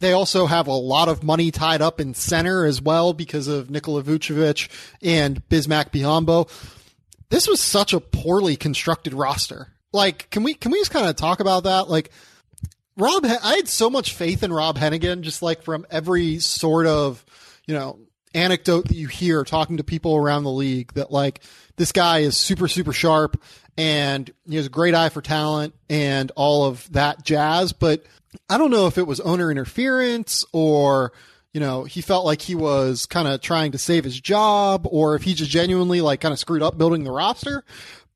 [0.00, 3.70] they also have a lot of money tied up in center as well because of
[3.70, 4.68] Nikola Vucevic
[5.02, 6.50] and Bismack Biyombo.
[7.30, 9.68] This was such a poorly constructed roster.
[9.92, 11.88] Like, can we can we just kind of talk about that?
[11.88, 12.10] Like,
[12.96, 17.24] Rob, I had so much faith in Rob Hennigan, just like from every sort of,
[17.66, 17.98] you know,
[18.34, 21.42] anecdote that you hear talking to people around the league that like
[21.76, 23.40] this guy is super, super sharp
[23.78, 27.72] and he has a great eye for talent and all of that jazz.
[27.72, 28.04] But
[28.48, 31.12] I don't know if it was owner interference or,
[31.52, 35.14] you know, he felt like he was kind of trying to save his job or
[35.14, 37.64] if he just genuinely like kind of screwed up building the roster.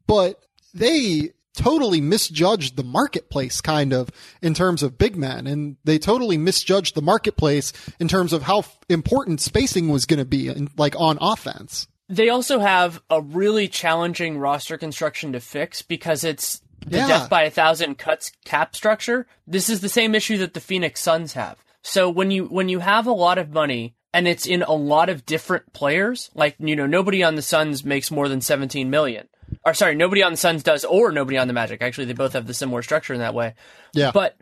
[0.07, 0.43] But
[0.73, 4.09] they totally misjudged the marketplace kind of
[4.41, 8.65] in terms of big men and they totally misjudged the marketplace in terms of how
[8.89, 13.69] important spacing was going to be in, like on offense they also have a really
[13.69, 17.07] challenging roster construction to fix because it's the Yeah.
[17.09, 19.27] death by a thousand cuts cap structure.
[19.47, 21.57] This is the same issue that the Phoenix Suns have.
[21.83, 25.09] So when you when you have a lot of money and it's in a lot
[25.09, 29.29] of different players, like you know nobody on the Suns makes more than 17 million.
[29.65, 31.81] Or sorry, nobody on the Suns does or nobody on the Magic.
[31.83, 33.55] Actually, they both have the similar structure in that way.
[33.93, 34.37] yeah But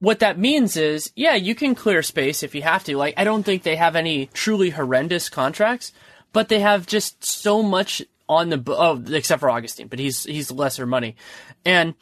[0.00, 2.96] what that means is, yeah, you can clear space if you have to.
[2.96, 5.92] Like, I don't think they have any truly horrendous contracts,
[6.32, 10.50] but they have just so much on the oh, except for Augustin, but he's he's
[10.50, 11.16] lesser money,
[11.64, 11.94] and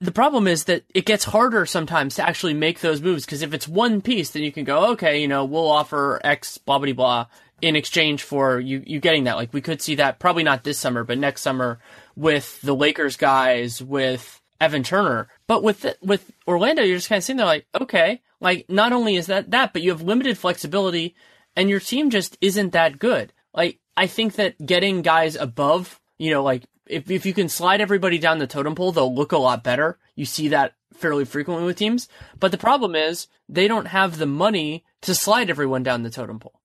[0.00, 3.54] the problem is that it gets harder sometimes to actually make those moves because if
[3.54, 6.92] it's one piece, then you can go, okay, you know, we'll offer X blah blah
[6.92, 7.26] blah
[7.62, 9.36] in exchange for you you getting that.
[9.36, 11.78] Like we could see that probably not this summer, but next summer
[12.14, 15.28] with the Lakers guys with Evan Turner.
[15.46, 19.16] But with with Orlando, you're just kind of sitting there like, okay, like not only
[19.16, 21.14] is that that, but you have limited flexibility,
[21.54, 23.32] and your team just isn't that good.
[23.56, 27.80] Like I think that getting guys above, you know, like if if you can slide
[27.80, 29.98] everybody down the totem pole, they'll look a lot better.
[30.14, 32.08] You see that fairly frequently with teams.
[32.38, 36.38] But the problem is they don't have the money to slide everyone down the totem
[36.38, 36.60] pole.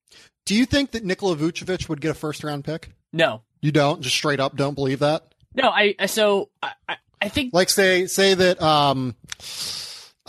[0.46, 4.02] do you think that Nikola Vucevic would get a first round pick No, you don't
[4.02, 5.70] just straight up don't believe that no.
[5.70, 9.16] I I- so I I- I think like say say that um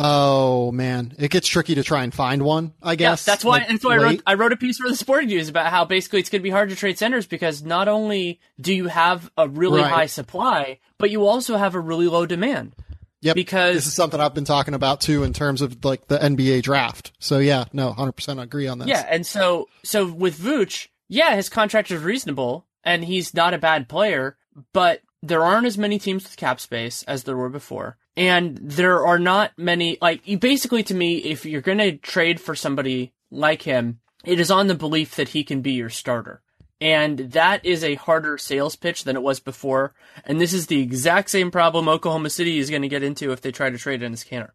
[0.04, 3.58] oh man it gets tricky to try and find one i Yeah, guess that's why.
[3.58, 4.22] like, that's why I wrote.
[4.26, 6.50] I wrote a piece for the Sporting News about how basically it's going to be
[6.50, 9.90] hard to trade centers because not only do you have a really Right.
[9.92, 12.74] high supply, but you also have a really low demand.
[13.22, 13.36] Yep.
[13.36, 16.62] because- this is something I've been talking about too in terms of like the NBA
[16.62, 17.12] draft.
[17.20, 18.88] So yeah, no, hundred percent agree on this.
[18.88, 23.58] Yeah, and so so with Vooch, yeah, his contract is reasonable and he's not a
[23.58, 24.36] bad player,
[24.72, 27.96] but there aren't as many teams with cap space as there were before.
[28.16, 33.12] And there are not many like basically to me, if you're gonna trade for somebody
[33.30, 36.42] like him, it is on the belief that he can be your starter.
[36.80, 39.94] And that is a harder sales pitch than it was before.
[40.24, 43.40] And this is the exact same problem Oklahoma City is going to get into if
[43.40, 44.50] they try to trade in Enes Kanter.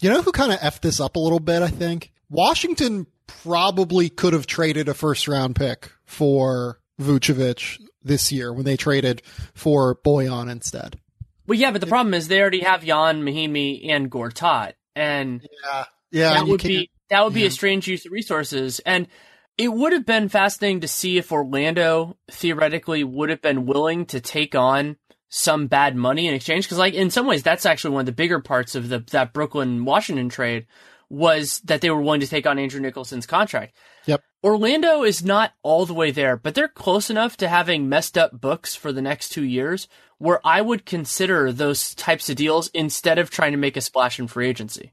[0.00, 1.62] You know who kind of effed this up a little bit?
[1.62, 8.52] I think Washington probably could have traded a first round pick for Vucevic this year
[8.52, 9.22] when they traded
[9.54, 10.98] for Bojan instead.
[11.46, 14.72] Well, yeah, but the problem is they already have Ian, Mahinmi, and Gortat.
[14.94, 17.48] And Yeah, yeah, that would be that would be yeah.
[17.48, 19.06] a strange use of resources and
[19.58, 24.20] it would have been fascinating to see if Orlando theoretically would have been willing to
[24.20, 24.96] take on
[25.28, 28.12] some bad money in exchange because like in some ways that's actually one of the
[28.12, 30.66] bigger parts of the that Brooklyn Washington trade
[31.08, 33.76] was that they were willing to take on Andrew Nicholson's contract.
[34.06, 34.22] Yep.
[34.42, 38.40] Orlando is not all the way there, but they're close enough to having messed up
[38.40, 39.88] books for the next 2 years
[40.18, 44.18] where I would consider those types of deals instead of trying to make a splash
[44.18, 44.92] in free agency.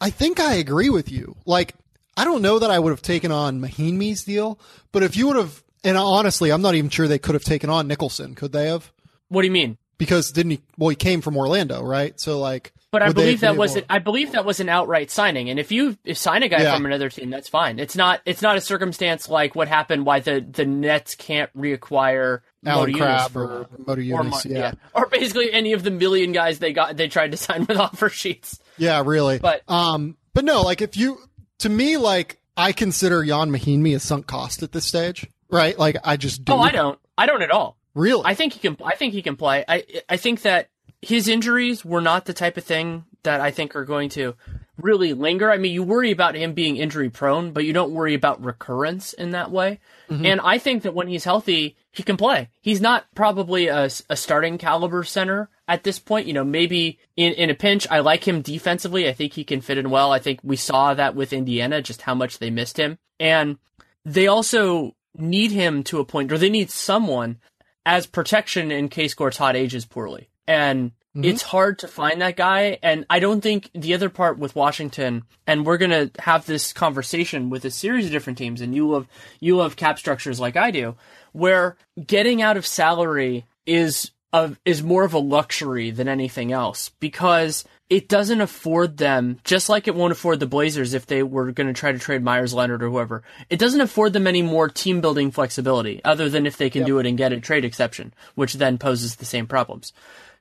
[0.00, 1.36] I think I agree with you.
[1.46, 1.74] Like,
[2.16, 4.58] I don't know that I would have taken on Mahinmi's deal,
[4.90, 7.70] but if you would have, and honestly, I'm not even sure they could have taken
[7.70, 8.34] on Nicholson.
[8.34, 8.92] Could they have?
[9.28, 9.78] What do you mean?
[9.96, 10.60] Because didn't he?
[10.76, 12.18] Well, he came from Orlando, right?
[12.20, 15.10] So like, But I would believe that was able- I believe that was an outright
[15.10, 15.48] signing.
[15.50, 16.74] And if you if sign a guy Yeah.
[16.76, 17.78] from another team, that's fine.
[17.78, 22.40] It's not it's not a circumstance like what happened why the, the Nets can't reacquire
[22.66, 23.64] Alan Motiunas Crab for or
[23.96, 24.72] Motiunas, or Mo- yeah.
[24.94, 28.08] or basically any of the million guys they got they tried to sign with offer
[28.10, 28.60] sheets.
[28.78, 29.38] Yeah, really.
[29.38, 31.18] But- um, but no, like if you,
[31.60, 35.78] to me, like I consider Ian Mahinmi a sunk cost at this stage, right?
[35.78, 36.52] Like I just do.
[36.52, 36.98] Oh, I don't.
[37.16, 37.78] I don't at all.
[37.94, 38.22] Really?
[38.24, 38.76] I think he can.
[38.84, 39.64] I think he can play.
[39.66, 40.68] I I think that
[41.02, 44.34] his injuries were not the type of thing that I think are going to
[44.80, 45.50] really linger.
[45.50, 49.12] I mean, you worry about him being injury prone, but you don't worry about recurrence
[49.12, 49.80] in that way.
[50.08, 50.26] Mm-hmm.
[50.26, 52.48] And I think that when he's healthy, he can play.
[52.60, 56.26] He's not probably a, a, starting caliber center at this point.
[56.26, 59.08] You know, maybe in, in a pinch, I like him defensively.
[59.08, 60.12] I think he can fit in well.
[60.12, 62.98] I think we saw that with Indiana, just how much they missed him.
[63.20, 63.58] And
[64.04, 67.38] they also need him to a point, or they need someone
[67.84, 70.28] as protection in case Gortat ages poorly.
[70.52, 71.24] And Mm-hmm.
[71.24, 72.78] It's hard to find that guy.
[72.82, 76.72] And I don't think the other part with Washington, and we're going to have this
[76.72, 79.06] conversation with a series of different teams, and you love,
[79.38, 80.94] you love cap structures like I do,
[81.32, 86.88] where getting out of salary is of, is more of a luxury than anything else
[86.98, 91.52] because it doesn't afford them, just like it won't afford the Blazers if they were
[91.52, 93.22] going to try to trade Meyers Leonard or whoever.
[93.50, 96.86] It doesn't afford them any more team building flexibility other than if they can yep.
[96.86, 99.92] do it and get a trade exception, which then poses the same problems.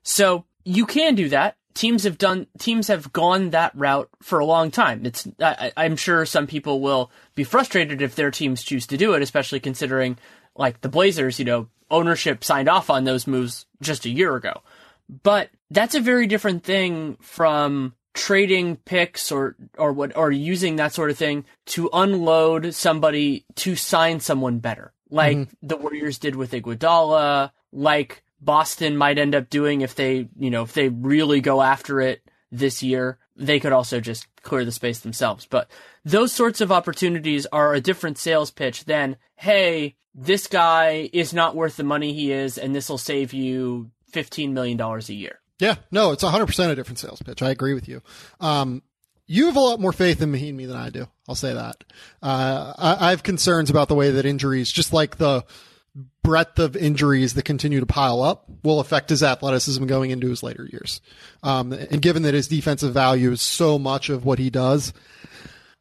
[0.04, 1.58] So you can do that.
[1.74, 5.06] Teams have done teams have gone that route for a long time.
[5.06, 9.14] It's I, I'm sure some people will be frustrated if their teams choose to do
[9.14, 10.18] it, especially considering
[10.56, 14.62] like the Blazers, you know, ownership signed off on those moves just a year ago.
[15.24, 20.94] But that's a very different thing from trading picks or or what or using that
[20.94, 25.68] sort of thing to unload somebody to sign someone better, like mm-hmm.
[25.68, 30.64] the Warriors did with Iguodala, like Boston might end up doing if they, you know,
[30.64, 33.18] if they really go after it this year.
[33.36, 35.46] They could also just clear the space themselves.
[35.46, 35.70] But
[36.04, 41.56] those sorts of opportunities are a different sales pitch than, hey, this guy is not
[41.56, 45.40] worth the money he is, and this will save you $15 million a year.
[45.60, 47.42] Yeah, no, it's 100% a different sales pitch.
[47.42, 48.02] I agree with you.
[48.40, 48.82] Um,
[49.28, 51.08] you have a lot more faith in Mahinmi than I do.
[51.30, 51.84] I'll say that.
[52.22, 55.46] Uh, I, I have concerns about the way that injuries, just like the
[56.24, 60.44] breadth of injuries that continue to pile up will affect his athleticism going into his
[60.44, 61.02] later years.
[61.44, 64.94] Um, and given that his defensive value is so much of what he does,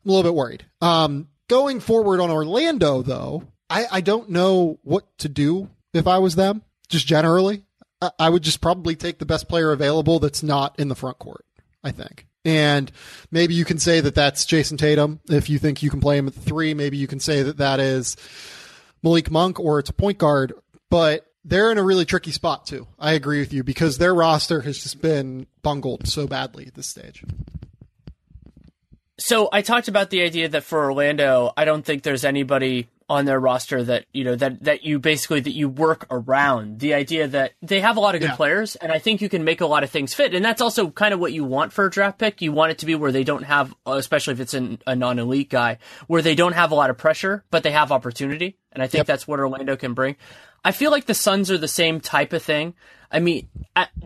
[0.04, 0.64] I'm a little bit worried.
[0.80, 6.18] Um, going forward on Orlando, though, I, I don't know what to do if I
[6.18, 7.64] was them, just generally.
[8.02, 11.18] I, I would just probably take the best player available that's not in the front
[11.18, 11.44] court,
[11.84, 12.26] I think.
[12.44, 12.90] And
[13.30, 15.20] maybe you can say that that's Jayson Tatum.
[15.28, 17.80] If you think you can play him at three, maybe you can say that that
[17.80, 18.16] is
[19.02, 20.52] Malik Monk or it's a point guard,
[20.90, 22.86] but they're in a really tricky spot too.
[22.98, 26.86] I agree with you because their roster has just been bungled so badly at this
[26.86, 27.24] stage.
[29.18, 33.24] So I talked about the idea that for Orlando, I don't think there's anybody on
[33.24, 37.26] their roster that you know that that you basically that you work around the idea
[37.26, 38.36] that they have a lot of good yeah.
[38.36, 40.90] players and I think you can make a lot of things fit and that's also
[40.90, 43.10] kind of what you want for a draft pick you want it to be where
[43.10, 46.76] they don't have especially if it's an, a non-elite guy where they don't have a
[46.76, 49.06] lot of pressure but they have opportunity and I think yep.
[49.06, 50.16] that's what Orlando can bring.
[50.64, 52.74] I feel like the Suns are the same type of thing.
[53.10, 53.48] I mean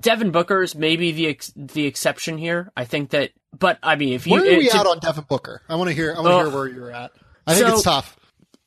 [0.01, 2.73] Devin Booker is maybe the ex- the exception here.
[2.77, 5.63] I think that but I mean if you where are we out on Devin Booker?
[5.69, 7.13] I want to hear I want to uh, hear where you're at.
[7.47, 8.19] I think so, it's tough.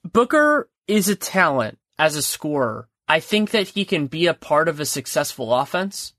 [0.03, 2.87] Booker is a talent as a scorer.
[3.07, 6.13] I think that he can be a part of a successful offense,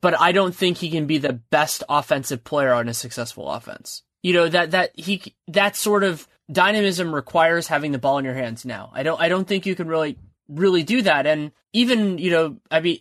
[0.00, 4.02] but I don't think he can be the best offensive player on a successful offense.
[4.22, 8.34] You know, that, that he, that sort of dynamism requires having the ball in your
[8.34, 8.90] hands now.
[8.94, 11.26] I don't, I don't think you can really, really do that.
[11.26, 12.98] And even, you know, I mean,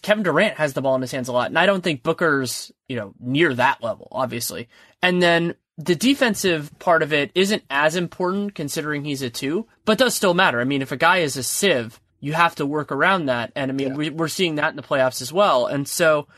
[0.00, 2.72] Kevin Durant has the ball in his hands a lot, and I don't think Booker's,
[2.88, 4.68] you know, near that level, obviously.
[5.02, 9.98] And then the defensive part of it isn't as important considering he's a two, but
[9.98, 10.60] does still matter.
[10.60, 13.52] I mean, if a guy is a sieve, you have to work around that.
[13.56, 14.10] And I mean, yeah.
[14.10, 15.66] we, are seeing that in the playoffs as well.
[15.66, 16.28] And so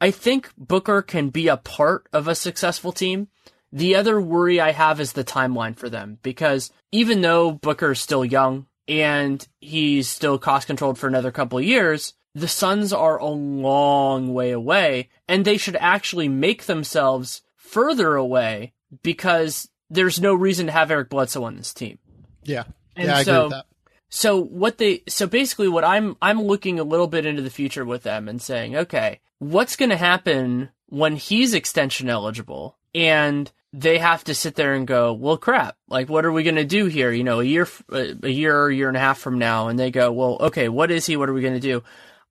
[0.00, 3.28] I think Booker can be a part of a successful team.
[3.72, 8.00] The other worry I have is the timeline for them because even though Booker is
[8.00, 13.18] still young and he's still cost controlled for another couple of years, the Suns are
[13.18, 20.34] a long way away and they should actually make themselves further away because there's no
[20.34, 21.98] reason to have Eric Bledsoe on this team.
[22.44, 22.64] Yeah.
[22.96, 23.66] And yeah, I so, agree with that.
[24.10, 27.84] So what they so basically what I'm I'm looking a little bit into the future
[27.84, 33.98] with them and saying, okay, what's going to happen when he's extension eligible and they
[33.98, 36.86] have to sit there and go, well, crap, like what are we going to do
[36.86, 37.12] here?
[37.12, 39.90] You know, a year, uh, a year, year and a half from now, and they
[39.90, 41.16] go, well, okay, what is he?
[41.16, 41.82] What are we going to do?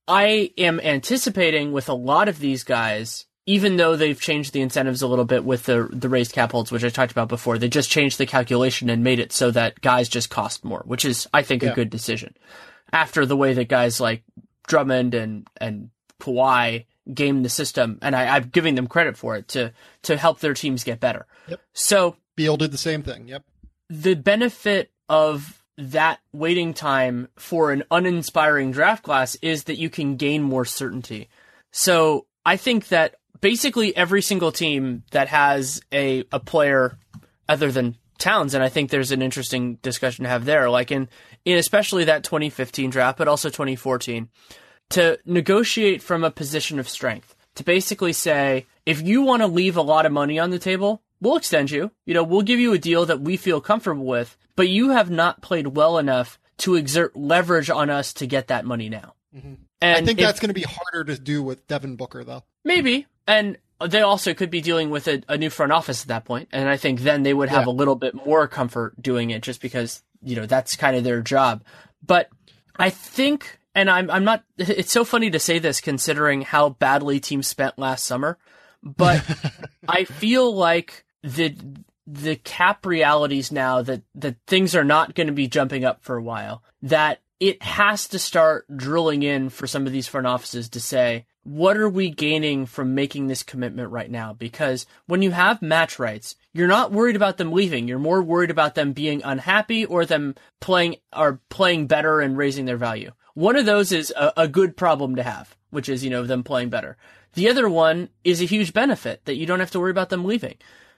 [0.07, 5.01] I am anticipating with a lot of these guys even though they've changed the incentives
[5.01, 7.69] a little bit with the the raised cap holds, which I talked about before, they
[7.69, 11.27] just changed the calculation and made it so that guys just cost more, which is
[11.33, 11.71] I think yeah.
[11.71, 12.35] a good decision.
[12.91, 14.23] After the way that guys like
[14.67, 15.89] Drummond and and
[16.19, 20.39] Kawhi game the system, and I, I'm giving them credit for it to to help
[20.39, 21.25] their teams get better.
[21.47, 21.61] Yep.
[21.73, 23.27] So Beal did the same thing.
[23.27, 23.43] Yep.
[23.89, 30.15] The benefit of that waiting time for an uninspiring draft class is that you can
[30.15, 31.29] gain more certainty.
[31.71, 36.97] So I think that basically every single team that has a, a player
[37.47, 41.07] other than Towns, and I think there's an interesting discussion to have there, like in,
[41.45, 44.27] in especially that 2015 draft, but also 2014,
[44.91, 47.35] to negotiate from a position of strength.
[47.55, 51.01] To basically say, if you want to leave a lot of money on the table,
[51.19, 51.91] we'll extend you.
[52.05, 55.09] You know, we'll give you a deal that we feel comfortable with, but you have
[55.09, 59.15] not played well enough to exert leverage on us to get that money now.
[59.35, 59.53] Mm-hmm.
[59.81, 62.43] And I think if- that's going to be harder to do with Devin Booker, though.
[62.63, 63.07] Maybe.
[63.27, 66.49] And they also could be dealing with a, a new front office at that point,
[66.51, 67.71] And I think then they would have Yeah.
[67.71, 71.21] a little bit more comfort doing it just because, you know, that's kind of their
[71.21, 71.63] job.
[72.05, 72.29] But
[72.75, 77.19] I think, and I'm, I'm not, it's so funny to say this considering how badly
[77.19, 78.37] teams spent last summer,
[78.83, 79.23] but
[79.87, 81.55] I feel like the,
[82.07, 86.17] the cap realities now that, that things are not going to be jumping up for
[86.17, 90.69] a while, that it has to start drilling in for some of these front offices
[90.69, 94.33] to say, what are we gaining from making this commitment right now?
[94.33, 97.87] Because when you have match rights, you're not worried about them leaving.
[97.87, 102.65] You're more worried about them being unhappy or them playing or playing better and raising
[102.65, 103.11] their value.
[103.37, 106.43] One of those is a, a good problem to have, which is, you know, them
[106.43, 106.97] playing better.
[107.33, 110.25] The other one is a huge benefit that you don't have to worry about them
[110.25, 110.55] leaving.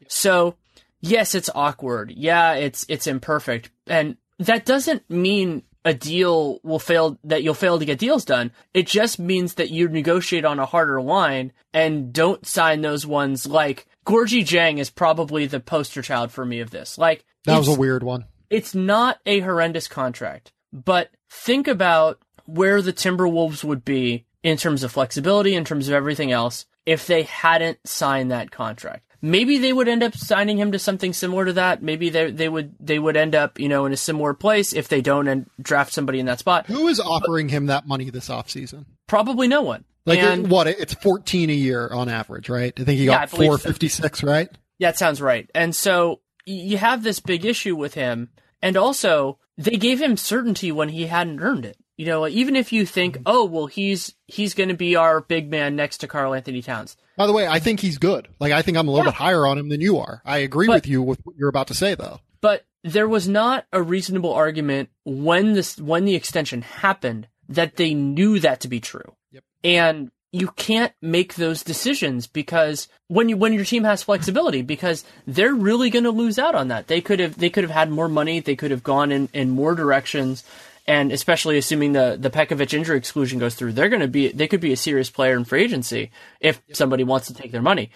[0.07, 0.55] So
[1.01, 2.11] yes, it's awkward.
[2.11, 3.71] Yeah, it's it's imperfect.
[3.87, 8.51] And that doesn't mean a deal will fail that you'll fail to get deals done.
[8.73, 13.45] It just means that you negotiate on a harder line and don't sign those ones
[13.47, 16.97] like Gorgui Dieng is probably the poster child for me of this.
[16.97, 18.25] Like That was a weird one.
[18.49, 22.19] it's not a horrendous contract, but think about
[22.53, 27.07] where the Timberwolves would be in terms of flexibility, in terms of everything else, if
[27.07, 29.03] they hadn't signed that contract.
[29.21, 31.83] Maybe they would end up signing him to something similar to that.
[31.83, 34.87] Maybe they they would they would end up you know in a similar place if
[34.87, 36.67] they don't and draft somebody in that spot.
[36.67, 38.85] Who is offering him that money this offseason?
[39.07, 39.83] Probably no one.
[40.05, 40.67] Like and it, what?
[40.67, 42.71] It's fourteen a year on average, right?
[42.79, 43.37] I think he Yeah, got so.
[43.37, 44.49] four fifty six, right?
[44.77, 45.49] Yeah, it sounds right.
[45.53, 48.29] And so you have this big issue with him.
[48.61, 51.77] And also, they gave him certainty when he hadn't earned it.
[51.99, 53.23] You know, even if you think, mm-hmm.
[53.25, 56.95] oh, well, he's he's going to be our big man next to Karl-Anthony Towns.
[57.17, 58.29] By the way, I think he's good.
[58.39, 59.11] Like I think I'm a little Yeah.
[59.11, 60.21] bit higher on him than you are.
[60.23, 62.21] I agree But- with you with what you're about to say, though.
[62.39, 67.93] But there was not a reasonable argument when this when the extension happened that they
[67.93, 69.17] knew that to be true.
[69.33, 69.43] Yep.
[69.65, 75.03] And you can't make those decisions because when you when your team has flexibility because
[75.27, 76.87] they're really going to lose out on that.
[76.87, 79.49] They could have they could have had more money, they could have gone in in
[79.49, 80.45] more directions
[80.89, 84.47] and especially assuming the the Pekovic injury exclusion goes through, they're going to be they
[84.47, 86.09] could be a serious player in free agency
[86.41, 87.91] if somebody wants to take their money.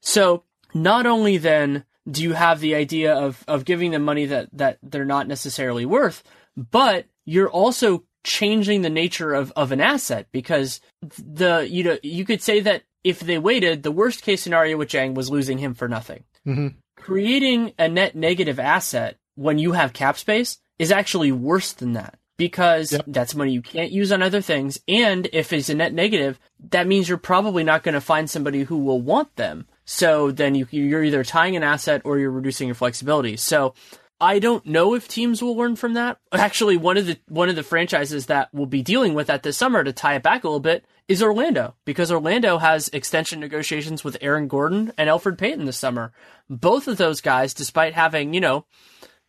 [0.00, 4.48] So not only then do you have the idea of, of giving them money that,
[4.52, 6.22] that they're not necessarily worth,
[6.56, 10.80] but you're also changing the nature of, of an asset because
[11.18, 14.88] the you know you could say that if they waited, the worst case scenario with
[14.88, 16.22] Dieng was losing him for nothing.
[16.46, 16.76] Mhm.
[16.96, 22.18] Creating a net negative asset when you have cap space is actually worse than that
[22.36, 23.04] because Yep.
[23.08, 24.78] that's money you can't use on other things.
[24.88, 26.38] And if it's a net negative,
[26.70, 29.66] that means you're probably not going to find somebody who will want them.
[29.84, 33.36] So then you, you're either tying an asset or you're reducing your flexibility.
[33.36, 33.74] So
[34.20, 36.18] I don't know if teams will learn from that.
[36.32, 39.56] Actually, one of the one of the franchises that will be dealing with that this
[39.56, 44.02] summer to tie it back a little bit is Orlando because Orlando has extension negotiations
[44.02, 46.12] with Aaron Gordon and Elfrid Payton this summer.
[46.50, 48.64] Both of those guys, despite having you know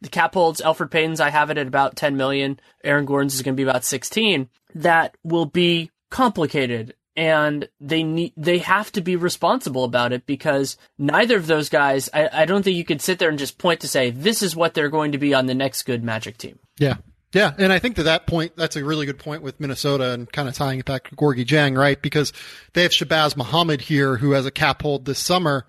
[0.02, 2.60] the cap holds Elfrid Payton's I have it at about 10 million.
[2.84, 4.50] Aaron Gordon's is going to be about 16.
[4.76, 10.78] That will be complicated and they need they have to be responsible about it because
[11.00, 13.82] neither of those guys I, I don't think you could sit there and just point
[13.82, 16.60] to say this is what they're going to be on the next good Magic team.
[16.78, 16.98] Yeah.
[17.34, 20.32] Yeah, and I think to that point, that's a really good point with Minnesota and
[20.32, 22.02] kind of tying it back to Gorgui Dieng, right?
[22.02, 22.32] Because
[22.74, 25.68] they have Shabazz Muhammad here who has a cap hold this summer.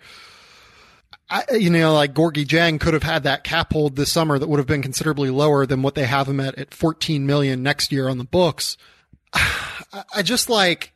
[1.31, 4.49] I, you know, like Gorgui Dieng could have had that cap hold this summer that
[4.49, 7.93] would have been considerably lower than what they have him at at 14 million next
[7.93, 8.77] year on the books.
[9.33, 10.93] I, I just like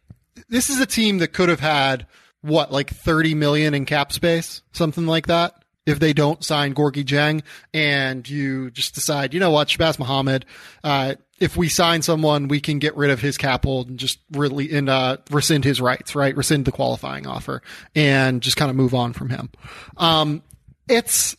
[0.49, 2.07] this is a team that could have had
[2.41, 5.62] what like 30 million in cap space, something like that.
[5.85, 7.43] If they don't sign Gorgui Dieng
[7.74, 10.47] and you just decide, you know what, Shabazz Muhammad,
[10.85, 14.20] uh, if we sign someone, we can get rid of his cap hold and just
[14.30, 16.37] really and uh, rescind his rights, right?
[16.37, 17.62] Rescind the qualifying offer
[17.97, 19.51] and just kind of move on from him.
[19.97, 20.45] Um,
[20.89, 21.37] it's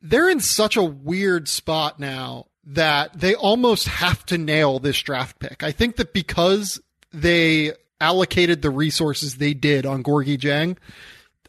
[0.00, 5.38] they're in such a weird spot now that they almost have to nail this draft
[5.38, 5.62] pick.
[5.62, 6.80] I think that because
[7.12, 10.76] they allocated the resources they did on Gorgui Dieng,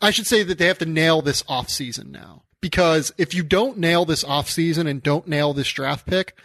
[0.01, 2.43] I should say that they have to nail this offseason now.
[2.61, 6.35] Because if you don't nail this offseason and don't nail this draft pick,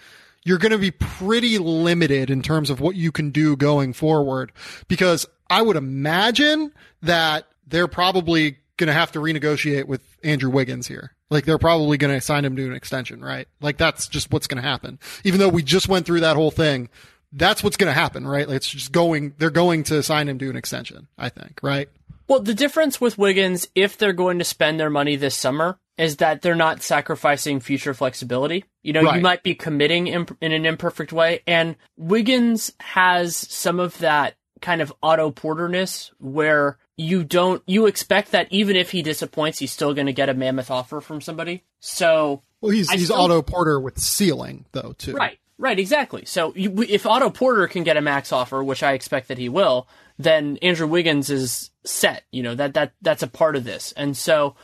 [0.44, 4.53] you're going to be pretty limited in terms of what you can do going forward.
[4.86, 6.72] Because I would imagine
[7.03, 11.14] that they're probably going to have to renegotiate with Andrew Wiggins here.
[11.30, 13.48] Like they're probably going to sign him to an extension, right?
[13.61, 14.98] Like that's just what's going to happen.
[15.24, 16.88] Even though we just went through that whole thing,
[17.32, 18.48] that's what's going to happen, right?
[18.48, 21.88] Like it's just going, they're going to sign him to an extension, I think, right?
[22.31, 26.18] Well, the difference with Wiggins, if they're going to spend their money this summer, is
[26.18, 28.64] that they're not sacrificing future flexibility.
[28.85, 29.16] You know, Right.
[29.16, 34.37] you might be committing imp- in an imperfect way, and Wiggins has some of that
[34.61, 39.72] kind of auto Porterness where you don't you expect that even if he disappoints, he's
[39.72, 41.64] still going to get a mammoth offer from somebody.
[41.81, 45.14] So Well, he's I he's still- Otto Porter with ceiling though too.
[45.14, 46.24] Right, right, exactly.
[46.26, 49.49] So you, if Otto Porter can get a max offer, which I expect that he
[49.49, 49.89] will,
[50.23, 52.25] then Andrew Wiggins is set.
[52.31, 54.55] You know that that that's a part of this, and so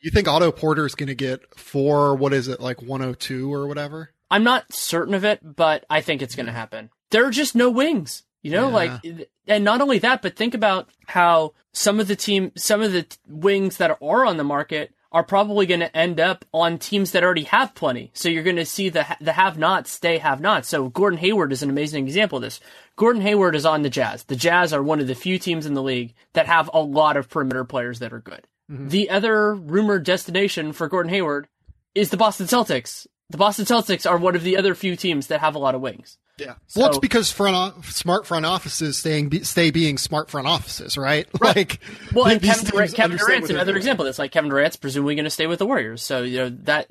[0.00, 2.14] You think Otto Porter is going to get four?
[2.16, 4.10] What is it like 102 or whatever?
[4.30, 6.90] I'm not certain of it, but I think it's going to happen.
[7.10, 8.74] There are just no wings, you know, Yeah.
[8.74, 12.92] like, and not only that, but think about how some of the team, some of
[12.92, 17.12] the wings that are on the market are probably going to end up on teams
[17.12, 18.10] that already have plenty.
[18.14, 20.68] So you're going to see the the have-nots stay have-nots.
[20.68, 22.60] So Gordon Hayward is an amazing example of this.
[22.96, 24.24] Gordon Hayward is on the Jazz.
[24.24, 27.16] The Jazz are one of the few teams in the league that have a lot
[27.16, 28.46] of perimeter players that are good.
[28.70, 28.88] Mm-hmm.
[28.88, 31.46] The other rumored destination for Gordon Hayward
[31.94, 33.06] is the Boston Celtics.
[33.30, 35.80] The Boston Celtics are one of the other few teams that have a lot of
[35.80, 36.18] wings.
[36.38, 36.54] Yeah.
[36.74, 41.26] well, it's because front smart front offices staying be, stay being smart front offices, right?
[41.40, 41.78] Like,
[42.12, 43.78] Well, and Kevin, Durant, Kevin Durant's another doing.
[43.78, 44.04] example.
[44.04, 46.02] That's like Kevin Durant's presumably going to stay with the Warriors.
[46.02, 46.88] So you know that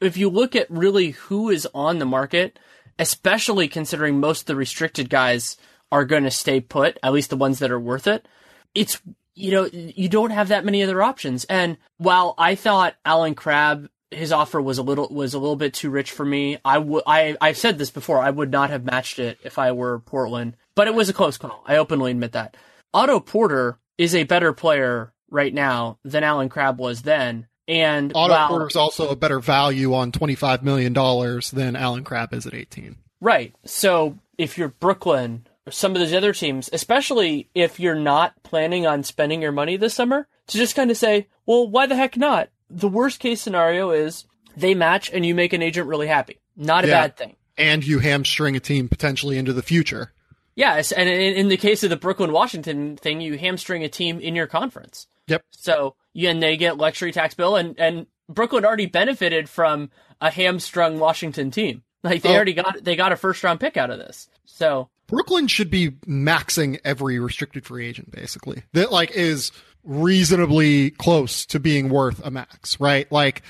[0.00, 2.58] if you look at really who is on the market,
[2.98, 5.56] especially considering most of the restricted guys
[5.90, 8.26] are going to stay put, at least the ones that are worth it,
[8.74, 9.00] it's
[9.34, 11.44] you know you don't have that many other options.
[11.44, 15.74] And while I thought Allen Crabbe his offer was a little was a little bit
[15.74, 16.58] too rich for me.
[16.64, 18.18] I would I I've said this before.
[18.18, 21.36] I would not have matched it if I were Portland, but it was a close
[21.38, 21.62] call.
[21.66, 22.56] I openly admit that.
[22.94, 27.46] Otto Porter is a better player right now than Allen Crabbe was then.
[27.68, 32.04] And Otto while- Porter's also a better value on twenty five million dollars than Allen
[32.04, 32.96] Crabbe is at eighteen.
[33.20, 33.54] Right.
[33.64, 38.84] So if you're Brooklyn or some of those other teams, especially if you're not planning
[38.84, 42.16] on spending your money this summer, to just kind of say, well, why the heck
[42.16, 42.48] not?
[42.74, 44.24] The worst case scenario is
[44.56, 46.38] they match and you make an agent really happy.
[46.56, 47.00] Not a Yeah.
[47.02, 47.36] bad thing.
[47.58, 50.12] And you hamstring a team potentially into the future.
[50.54, 54.20] Yes, and in, in the case of the Brooklyn Washington thing, you hamstring a team
[54.20, 55.06] in your conference.
[55.28, 55.42] Yep.
[55.50, 60.30] So yeah, and they get luxury tax bill, and and Brooklyn already benefited from a
[60.30, 61.82] hamstrung Washington team.
[62.04, 62.34] Like they Oh.
[62.34, 64.28] already got they got a first round pick out of this.
[64.44, 68.62] So Brooklyn should be maxing every restricted free agent basically.
[68.72, 69.52] That like is
[69.84, 73.10] reasonably close to being worth a max, right?
[73.10, 73.42] Like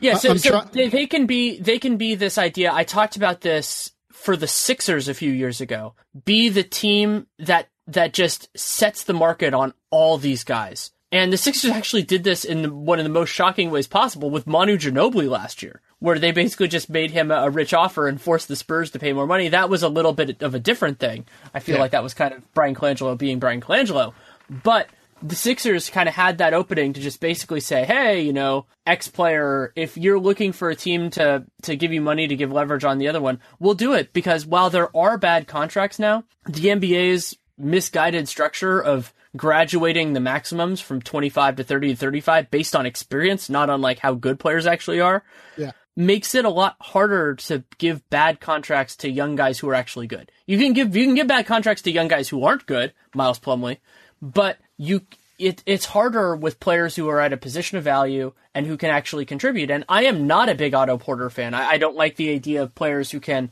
[0.00, 2.72] yeah, so, so they, they can be they can be this idea.
[2.72, 5.94] I talked about this for the Sixers a few years ago.
[6.24, 10.90] Be the team that that just sets the market on all these guys.
[11.12, 14.46] And the Sixers actually did this in one of the most shocking ways possible with
[14.46, 18.48] Manu Ginobili last year, where they basically just made him a rich offer and forced
[18.48, 19.48] the Spurs to pay more money.
[19.48, 21.24] That was a little bit of a different thing.
[21.54, 21.82] I feel Yeah.
[21.82, 24.14] like that was kind of Bryan Colangelo being Bryan Colangelo.
[24.50, 24.88] But
[25.22, 29.08] the Sixers kind of had that opening to just basically say, hey, you know, X
[29.08, 32.84] player, if you're looking for a team to, to give you money to give leverage
[32.84, 34.12] on the other one, we'll do it.
[34.12, 40.80] Because while there are bad contracts now, the NBA's misguided structure of graduating the maximums
[40.80, 44.66] from 25 to 30 to 35 based on experience, not on like how good players
[44.66, 45.24] actually are,
[45.56, 45.72] Yeah.
[45.96, 50.06] makes it a lot harder to give bad contracts to young guys who are actually
[50.06, 50.30] good.
[50.46, 53.38] You can give you can give bad contracts to young guys who aren't good, Miles
[53.40, 53.78] Plumlee,
[54.22, 55.02] but you
[55.38, 58.90] it it's harder with players who are at a position of value and who can
[58.90, 59.70] actually contribute.
[59.70, 61.52] And I am not a big Otto Porter fan.
[61.54, 63.50] I, I don't like the idea of players who can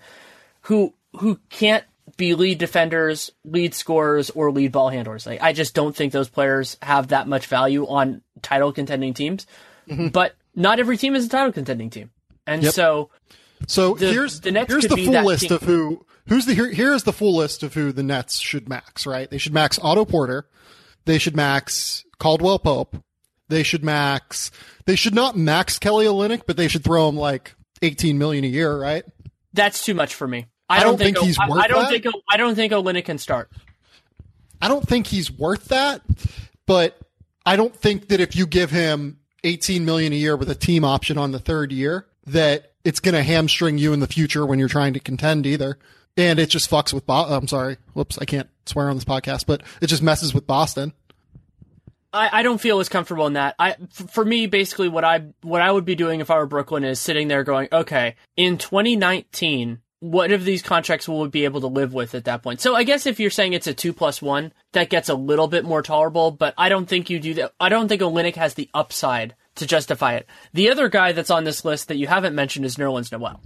[0.62, 1.84] who who can't
[2.16, 5.26] be lead defenders, lead scorers, or lead ball handlers.
[5.26, 9.46] Like I just don't think those players have that much value on title contending teams.
[9.88, 10.08] Mm-hmm.
[10.08, 12.10] But not every team is a title contending team.
[12.46, 12.72] And Yep.
[12.74, 13.10] so
[13.66, 15.52] So The- here's the Nets here's the full list team.
[15.52, 19.06] of who who's the here, here's the full list of who the Nets should max.
[19.06, 20.46] Right, they should max Otto Porter,
[21.04, 22.96] they should max Caldwell Pope,
[23.48, 24.50] they should max
[24.86, 28.48] they should not max Kelly Olynyk, but they should throw him like 18 million a
[28.48, 28.78] year.
[28.78, 29.04] Right,
[29.52, 30.46] that's too much for me.
[30.68, 32.02] I, I don't think O- he's I, worth I don't that.
[32.02, 33.50] think I don't think Olynyk can start.
[34.60, 36.02] I don't think he's worth that,
[36.66, 36.98] but
[37.44, 40.84] I don't think that if you give him 18 million a year with a team
[40.84, 44.58] option on the third year, that it's going to hamstring you in the future when
[44.58, 45.78] you're trying to contend either.
[46.16, 47.06] And it just fucks with.
[47.06, 47.76] Bo- I'm sorry.
[47.94, 48.18] Whoops.
[48.18, 50.92] I can't swear on this podcast, but it just messes with Boston.
[52.12, 53.56] I, I don't feel as comfortable in that.
[53.58, 56.46] I f- for me basically what I what I would be doing if I were
[56.46, 61.44] Brooklyn is sitting there going, okay, in 2019 what of these contracts will we be
[61.46, 62.60] able to live with at that point?
[62.60, 65.48] So I guess if you're saying it's a two plus one, that gets a little
[65.48, 67.52] bit more tolerable, but I don't think you do that.
[67.58, 70.26] I don't think Olynyk has the upside to justify it.
[70.52, 73.40] The other guy that's on this list that you haven't mentioned is Nerlens Noel.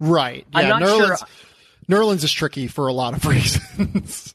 [0.00, 0.46] Right.
[0.52, 1.28] Yeah, I'm not Nerlens, sure-
[1.88, 4.34] Nerlens is tricky for a lot of reasons.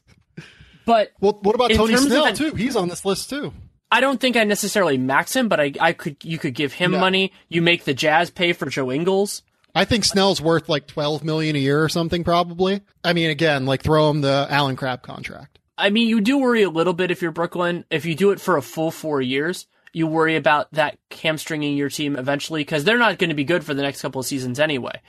[0.84, 2.52] But well, what about Tony Snell an- too?
[2.54, 3.52] He's on this list too.
[3.90, 6.92] I don't think I necessarily max him, but I, I could you could give him
[6.92, 6.98] No.
[7.00, 7.32] money.
[7.48, 9.42] You make the Jazz pay for Joe Ingles.
[9.74, 12.80] I think Snell's worth like twelve million a year or something, probably.
[13.04, 15.58] I mean, again, like throw him the Allen Crabbe contract.
[15.76, 17.84] I mean, you do worry a little bit if you're Brooklyn.
[17.90, 21.88] If you do it for a full four years, you worry about that hamstringing your
[21.88, 24.58] team eventually because they're not going to be good for the next couple of seasons
[24.58, 25.00] anyway.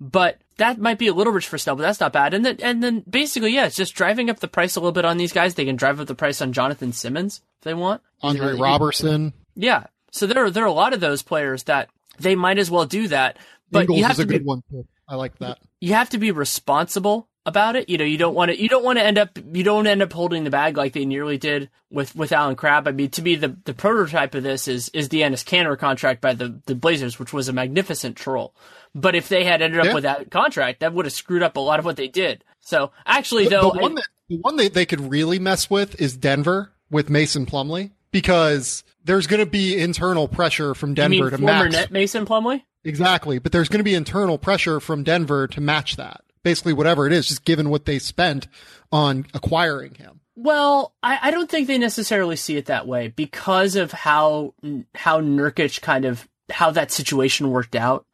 [0.00, 2.34] But that might be a little rich for Snell, but that's not bad.
[2.34, 5.04] And then, and then basically, yeah, it's just driving up the price a little bit
[5.04, 5.54] on these guys.
[5.54, 8.02] They can drive up the price on Jonathan Simmons if they want.
[8.22, 9.84] Andre know, Roberson, Yeah.
[10.10, 11.88] So there are there are a lot of those players that
[12.18, 13.38] they might as well do that.
[13.70, 14.84] But Ingles you have is a to be, good one too.
[15.08, 15.58] I like that.
[15.80, 17.88] you have to be responsible about it.
[17.88, 20.02] You know, you don't want to you don't want to end up you don't end
[20.02, 22.88] up holding the bag like they nearly did with with Allen Crabbe.
[22.88, 26.20] I mean, to me, the the prototype of this is is the Enes Kanter contract
[26.20, 28.54] by the the Blazers, which was a magnificent troll.
[28.94, 29.94] But if they had ended up Yeah.
[29.94, 32.44] with that contract, that would have screwed up a lot of what they did.
[32.60, 36.00] So actually, though, the I- one that the one that they could really mess with
[36.00, 41.36] is Denver with Mason Plumlee because there's going to be internal pressure from Denver to
[41.38, 42.62] former match Mason Plumlee.
[42.84, 46.22] exactly, but there's going to be internal pressure from Denver to match that.
[46.42, 48.46] Basically, whatever it is, just given what they spent
[48.92, 50.20] on acquiring him.
[50.36, 54.54] Well, I, I don't think they necessarily see it that way because of how
[54.94, 58.06] how Nurkic kind of how that situation worked out.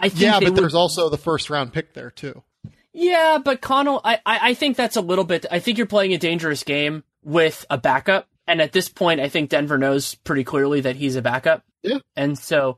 [0.00, 2.42] I think Yeah, but there's also the first round pick there too.
[2.92, 5.46] yeah, but Connell, I, I think that's a little bit.
[5.50, 9.28] I think you're playing a dangerous game with a backup, and at this point, I
[9.28, 11.62] think Denver knows pretty clearly that he's a backup.
[11.82, 11.98] Yeah.
[12.14, 12.76] and so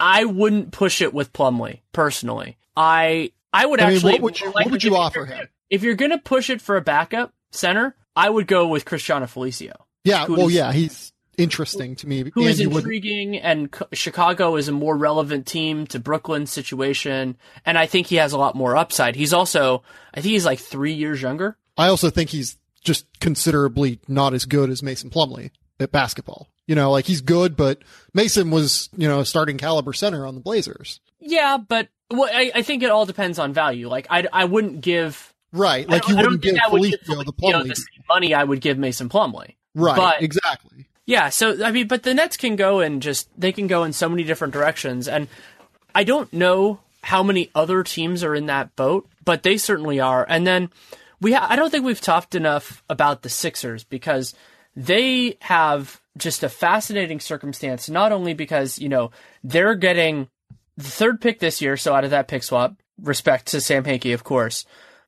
[0.00, 2.56] I wouldn't push it with Plumlee personally.
[2.76, 4.12] I I would I mean, actually.
[4.14, 5.48] what would you- like, what would you offer him?
[5.68, 9.74] If you're gonna push it for a backup center, I would go with Cristiano Felicio.
[10.04, 11.12] Yeah, well, yeah, he's
[11.42, 12.30] interesting to me.
[12.34, 17.36] who and is you intriguing, and Chicago is a more relevant team to Brooklyn's situation,
[17.64, 19.16] and I think he has a lot more upside.
[19.16, 19.82] He's also,
[20.14, 21.56] I think he's like three years younger.
[21.76, 26.48] I also think he's just considerably not as good as Mason Plumlee at basketball.
[26.66, 27.78] You know, like he's good, but
[28.14, 31.00] Mason was, you know, a starting caliber center on the Blazers.
[31.18, 33.88] Yeah, but well, I, I think it all depends on value.
[33.88, 35.88] Like I, I wouldn't give Right.
[35.88, 37.68] Like you wouldn't give I would give the Plumlee.
[37.68, 39.56] the same money I would give Mason Plumlee.
[39.74, 39.96] right.
[39.96, 40.86] but- exactly.
[41.10, 43.92] Yeah, so I mean, but the Nets can go in just they can go in
[43.92, 45.26] so many different directions, and
[45.94, 50.24] I don't know how many other teams are in that boat, but they certainly are.
[50.28, 50.70] And then
[51.20, 54.34] we, ha- I don't think we've talked enough about the Sixers because
[54.76, 57.88] they have just a fascinating circumstance.
[57.90, 59.10] Not only because you know
[59.42, 60.28] they're getting
[60.76, 64.14] the third pick this year, so out of that pick swap, respect to Sam Hinkie,
[64.14, 64.64] of course,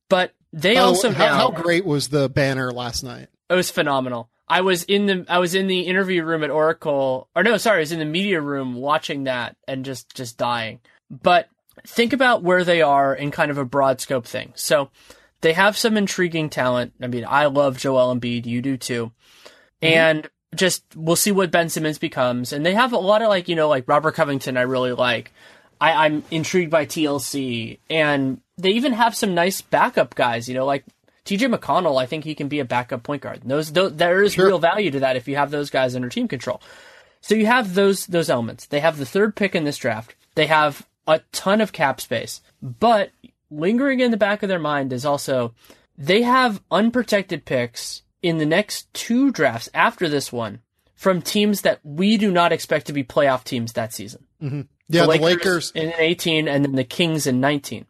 [0.09, 3.29] but they Oh, also how, now how great was the banner last night?
[3.49, 4.31] it was phenomenal.
[4.49, 7.79] I was in the I was in the interview room at Oracle, or no, sorry,
[7.79, 10.81] I was in the media room watching that and just just dying.
[11.11, 11.49] But
[11.87, 14.53] think about where they are in kind of a broad scope thing.
[14.55, 14.91] So
[15.41, 16.93] they have some intriguing talent.
[17.01, 19.13] I mean, I love Joel Embiid, you do too,
[19.81, 19.87] mm-hmm.
[19.87, 22.53] and just we'll see what Ben Simmons becomes.
[22.53, 25.33] And they have a lot of like you know like Robert Covington, I really like.
[25.81, 30.49] I, I'm intrigued by TLC, and they even have some nice backup guys.
[30.49, 30.85] You know, like
[31.25, 32.01] TJ McConnell.
[32.01, 33.43] I think he can be a backup point guard.
[33.45, 34.47] Those, those there is Sure.
[34.47, 36.61] real value to that if you have those guys under team control.
[37.21, 38.67] So you have those those elements.
[38.67, 40.15] They have the third pick in this draft.
[40.35, 43.11] They have a ton of cap space, but
[43.51, 45.55] lingering in the back of their mind is also
[45.99, 50.61] they have unprotected picks in the next two drafts after this one
[50.95, 54.25] from teams that we do not expect to be playoff teams that season.
[54.43, 54.61] Mm-hmm.
[54.89, 55.71] Yeah, the Lakers.
[55.75, 57.87] in 18 and then the Kings in 19.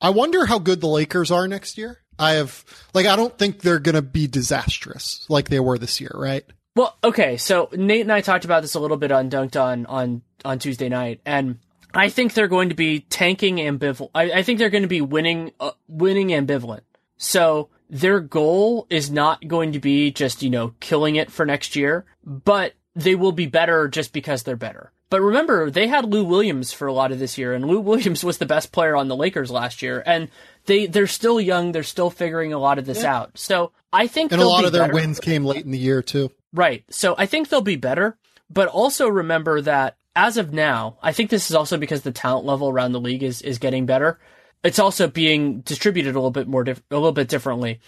[0.00, 1.98] I wonder how good the Lakers are next year.
[2.18, 2.64] I have
[2.94, 6.44] like I don't think they're going to be disastrous like they were this year, right?
[6.74, 9.86] Well, okay, so Nate and I talked about this a little bit on Dunked on
[9.86, 11.58] on on Tuesday night, and
[11.94, 14.10] I think they're going to be tanking ambivalent.
[14.14, 16.82] I, I think they're going to be winning uh, winning ambivalent.
[17.16, 21.74] So their goal is not going to be just you know killing it for next
[21.74, 24.92] year, but they will be better just because they're better.
[25.10, 28.22] But remember, they had Lou Williams for a lot of this year, and Lou Williams
[28.24, 30.28] was the best player on the Lakers last year, and
[30.66, 33.38] they they're still young, they're still figuring a lot of this out.
[33.38, 34.94] So I think And a lot be of their better.
[34.94, 36.30] wins came late in the year too.
[36.52, 36.84] Right.
[36.90, 38.16] So I think they'll be better,
[38.50, 42.44] but also remember that as of now, I think this is also because the talent
[42.44, 44.18] level around the league is is getting better.
[44.64, 47.80] It's also being distributed a little bit more dif- a little bit differently.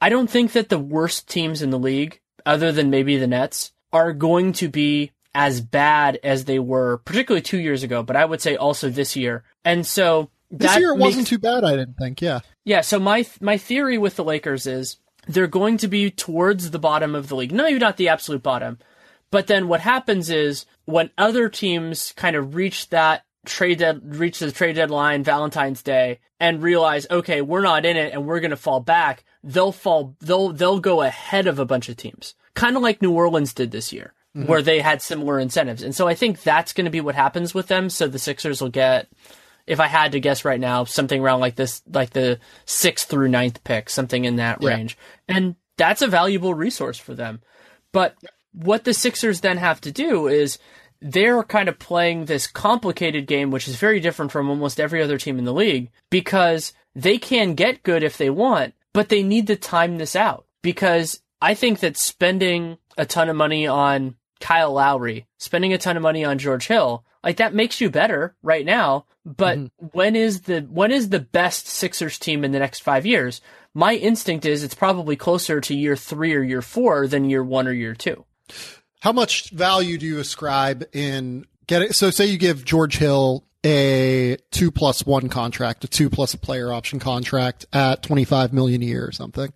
[0.00, 3.72] I don't think that the worst teams in the league, other than maybe the Nets,
[3.92, 8.24] are going to be as bad as they were, particularly two years ago, but I
[8.24, 9.44] would say also this year.
[9.66, 12.22] And so This that year it wasn't makes- too bad, I didn't think.
[12.22, 12.40] Yeah.
[12.64, 14.96] Yeah, so my my theory with the Lakers is
[15.28, 17.52] they're going to be towards the bottom of the league.
[17.52, 18.78] No, you're not the absolute bottom.
[19.30, 24.38] But then what happens is when other teams kind of reach that trade dead reach
[24.38, 28.56] the trade deadline Valentine's Day and realize, okay, we're not in it and we're gonna
[28.56, 32.34] fall back, they'll fall they'll they'll go ahead of a bunch of teams.
[32.54, 34.48] Kind of like New Orleans did this year, Mm-hmm.
[34.48, 35.82] where they had similar incentives.
[35.82, 37.88] And so I think that's gonna be what happens with them.
[37.88, 39.08] So the Sixers will get
[39.66, 43.28] if I had to guess right now, something around like this, like the sixth through
[43.28, 44.68] ninth pick, something in that Yeah.
[44.70, 44.96] range.
[45.26, 47.40] And that's a valuable resource for them.
[47.92, 48.14] But
[48.52, 50.58] what the Sixers then have to do is
[51.00, 55.18] they're kind of playing this complicated game, which is very different from almost every other
[55.18, 59.46] team in the league because they can get good if they want, but they need
[59.48, 64.72] to time this out because I think that spending a ton of money on Kyle
[64.72, 68.64] Lowry, spending a ton of money on George Hill, like that makes you better right
[68.64, 69.06] now.
[69.24, 69.58] But
[69.92, 73.40] when is the when is the best Sixers team in the next five years?
[73.74, 77.66] My instinct is it's probably closer to year three or year four than year one
[77.66, 78.24] or year two.
[79.00, 81.92] How much value do you ascribe in getting?
[81.92, 86.38] So, say you give George Hill a two plus one contract, a two plus a
[86.38, 89.52] player option contract at twenty five million a year or something.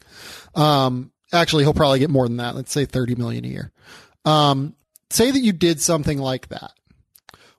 [0.54, 2.56] Um, actually, he'll probably get more than that.
[2.56, 3.72] Let's say thirty million a year.
[4.24, 4.74] Um,
[5.10, 6.72] say that you did something like that.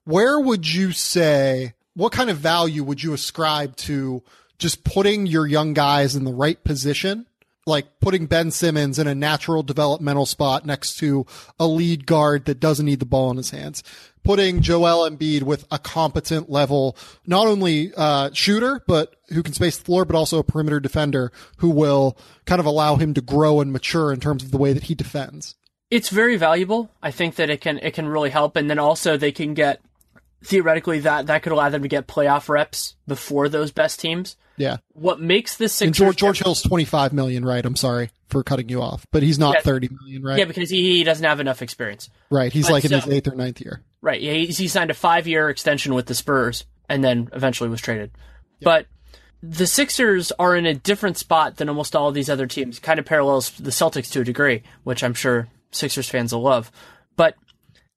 [0.04, 1.74] Where would you say?
[1.94, 4.24] What kind of value would you ascribe to
[4.58, 7.26] just putting your young guys in the right position
[7.66, 11.26] like putting Ben Simmons in a natural developmental spot next to
[11.60, 13.84] a lead guard that doesn't need the ball in his hands.
[14.24, 16.96] Putting Joel Embiid with a competent level,
[17.26, 21.32] not only uh, shooter, but who can space the floor, but also a perimeter defender
[21.58, 24.74] who will kind of allow him to grow and mature in terms of the way
[24.74, 25.56] that he defends.
[25.92, 26.90] It's very valuable.
[27.04, 29.82] I think that it can it can really help, and then also they can get
[30.44, 34.38] theoretically that that could allow them to get playoff reps before those best teams.
[34.58, 34.78] Yeah.
[34.94, 37.66] What makes the And Sixers George, George Hill's 25 million, right?
[37.66, 39.62] I'm sorry for cutting you off, but he's not Yeah.
[39.62, 40.38] 30 million, right?
[40.38, 42.10] yeah, because he, he doesn't have enough experience.
[42.30, 42.52] right.
[42.54, 43.82] He's but like in his eighth or ninth year.
[44.02, 44.22] Right.
[44.22, 47.82] Yeah, he, he signed a five year extension with the Spurs and then eventually was
[47.82, 48.12] traded.
[48.62, 48.86] But
[49.42, 52.78] the Sixers are in a different spot than almost all of these other teams.
[52.80, 56.72] Kind of parallels the Celtics to a degree, which I'm sure Sixers fans will love.
[57.16, 57.36] But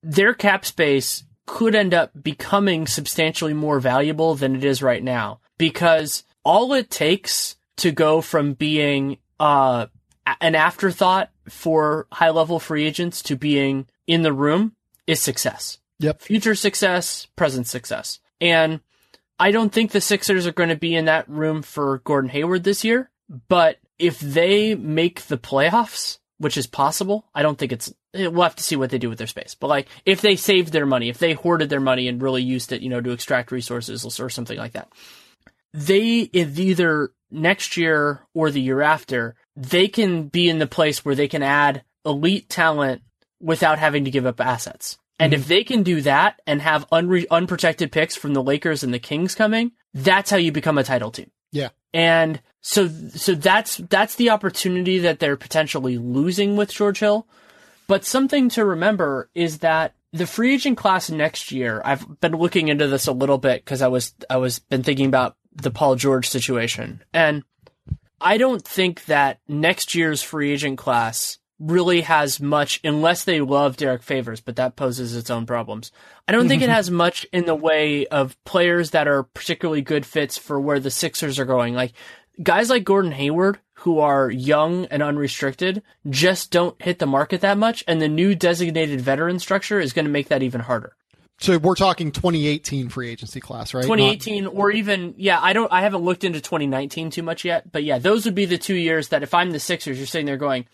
[0.03, 5.41] their cap space could end up becoming substantially more valuable than it is right now
[5.59, 9.87] because all it takes to go from being uh,
[10.41, 14.75] an afterthought for high level free agents to being in the room
[15.07, 15.79] is success.
[15.99, 16.23] Yep.
[16.23, 18.21] Future success, present success.
[18.41, 18.81] And
[19.39, 22.65] I don't think the Sixers are going to be in that room for Gordon Hayward
[22.65, 23.11] this year,
[23.49, 28.43] but if they make the playoffs, which is possible, I don't think it's eh, we'll
[28.43, 29.57] have to see what they do with their space.
[29.59, 32.71] But like if they saved their money, if they hoarded their money and really used
[32.71, 34.93] it, you know, to extract resources or something like that.
[35.73, 41.03] They if either next year or the year after, they can be in the place
[41.03, 43.01] where they can add elite talent
[43.41, 44.99] without having to give up assets.
[45.19, 45.49] And if mm-hmm.
[45.49, 49.35] they can do that and have unre- unprotected picks from the Lakers and the Kings
[49.35, 51.31] coming, that's how you become a title team.
[51.55, 51.69] Yeah.
[51.95, 57.27] And so so that's that's the opportunity that they're potentially losing with George Hill.
[57.87, 62.69] But something to remember is that the free agent class next year, I've been looking
[62.69, 65.95] into this a little bit because I was I was been thinking about the Paul
[65.95, 67.03] George situation.
[67.13, 67.45] And
[68.21, 73.77] I don't think that next year's free agent class really has much unless they love
[73.77, 75.93] Derek Favors, but that poses its own problems.
[76.27, 76.75] I don't think it mm-hmm.
[76.75, 80.91] has much in the way of players that are particularly good fits for where the
[80.91, 81.75] Sixers are going.
[81.75, 81.93] Like
[82.43, 87.59] guys like Gordon Hayward, who are young and unrestricted, just don't hit the market that
[87.59, 90.97] much, and the new designated veteran structure is going to make that even harder.
[91.39, 93.81] So we're talking 2018 free agency class, right?
[93.81, 97.71] Not- 2018 or even yeah i don't i haven't looked into 2019 too much yet
[97.71, 100.27] but yeah those would be the two years that if i'm the sixers you're sitting
[100.27, 100.67] there going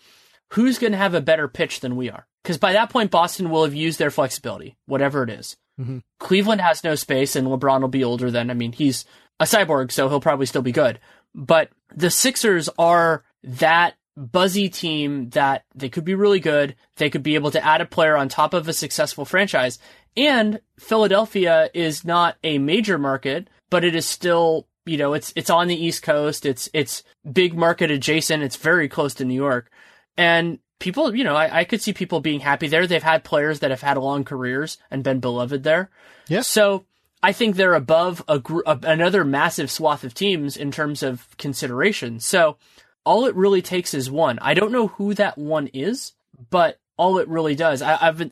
[0.51, 3.49] who's going to have a better pitch than we are because by that point boston
[3.49, 5.57] will have used their flexibility whatever it is.
[5.79, 5.99] Mm-hmm.
[6.19, 9.05] cleveland has no space and lebron will be older than i mean he's
[9.39, 10.99] a cyborg so he'll probably still be good
[11.33, 17.23] but the sixers are that buzzy team that they could be really good they could
[17.23, 19.79] be able to add a player on top of a successful franchise
[20.17, 25.49] and Philadelphia is not a major market, but it is still, you know, it's it's
[25.49, 26.45] on the East Coast.
[26.45, 28.43] It's it's big market adjacent.
[28.43, 29.71] It's very close to New York.
[30.17, 32.87] And people, you know, I, I could see people being happy there.
[32.87, 35.89] They've had players that have had long careers and been beloved there.
[36.27, 36.41] Yeah.
[36.41, 36.85] So
[37.23, 41.27] I think they're above a, gr- a another massive swath of teams in terms of
[41.37, 42.19] consideration.
[42.19, 42.57] So
[43.05, 44.39] all it really takes is one.
[44.39, 46.13] I don't know who that one is,
[46.49, 47.81] but all it really does.
[47.81, 48.31] I, I've been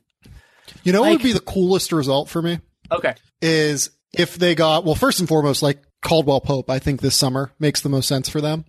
[0.84, 2.60] You know what would be the coolest result for me?
[2.92, 3.14] okay.
[3.42, 7.52] is if they got well first and foremost like Caldwell Pope, I think this summer
[7.60, 8.66] makes the most sense for them.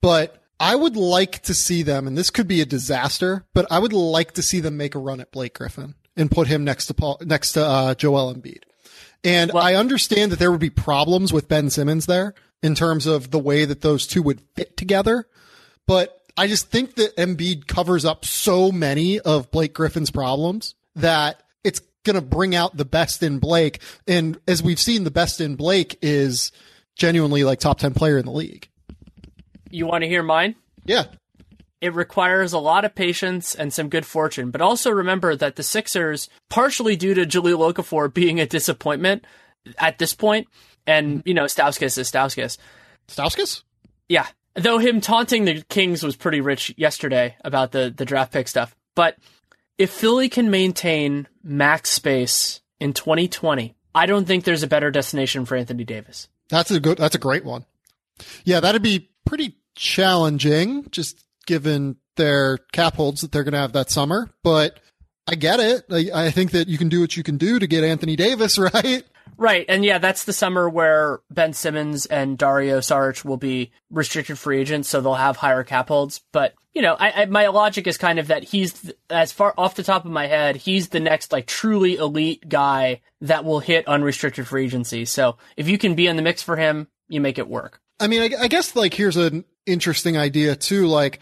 [0.00, 3.78] But I would like to see them, and this could be a disaster, but I
[3.78, 6.86] would like to see them make a run at Blake Griffin and put him next
[6.86, 8.64] to Paul, next to uh, Joel Embiid.
[9.24, 13.06] And well, I understand that there would be problems with Ben Simmons there in terms
[13.06, 15.26] of the way that those two would fit together.
[15.86, 21.42] But I just think that Embiid covers up so many of Blake Griffin's problems that
[21.64, 23.80] it's going to bring out the best in Blake.
[24.06, 26.52] And as we've seen, the best in Blake is
[26.96, 28.69] genuinely like top 10 player in the league.
[29.70, 30.56] You want to hear mine?
[30.84, 31.04] Yeah.
[31.80, 35.62] It requires a lot of patience and some good fortune, but also remember that the
[35.62, 39.24] Sixers, partially due to Jahlil Okafor being a disappointment
[39.78, 40.48] at this point,
[40.86, 41.28] and mm-hmm.
[41.28, 42.58] you know Stauskas is Stauskas.
[43.08, 43.62] Stauskas?
[44.08, 44.26] Yeah.
[44.54, 48.74] Though him taunting the Kings was pretty rich yesterday about the the draft pick stuff,
[48.94, 49.16] but
[49.78, 55.46] if Philly can maintain max space in 2020, I don't think there's a better destination
[55.46, 56.28] for Anthony Davis.
[56.50, 56.98] That's a good.
[56.98, 57.64] That's a great one.
[58.44, 63.72] Yeah, that'd be pretty challenging, just given their cap holds that they're going to have
[63.72, 64.30] that summer.
[64.42, 64.78] But
[65.26, 65.84] I get it.
[65.90, 68.58] I, I, think that you can do what you can do to get Anthony Davis,
[68.74, 69.04] right?
[69.36, 74.38] Right, and yeah, that's the summer where Ben Simmons and Dario Saric will be restricted
[74.38, 76.20] free agents, so they'll have higher cap holds.
[76.30, 79.76] But you know, I, I, my logic is kind of that he's as far off
[79.76, 83.88] the top of my head, he's the next like truly elite guy that will hit
[83.88, 85.04] unrestricted free agency.
[85.04, 87.80] So if you can be in the mix for him, you make it work.
[87.98, 90.86] I mean, I, I guess like here's an interesting idea too.
[90.86, 91.20] Like,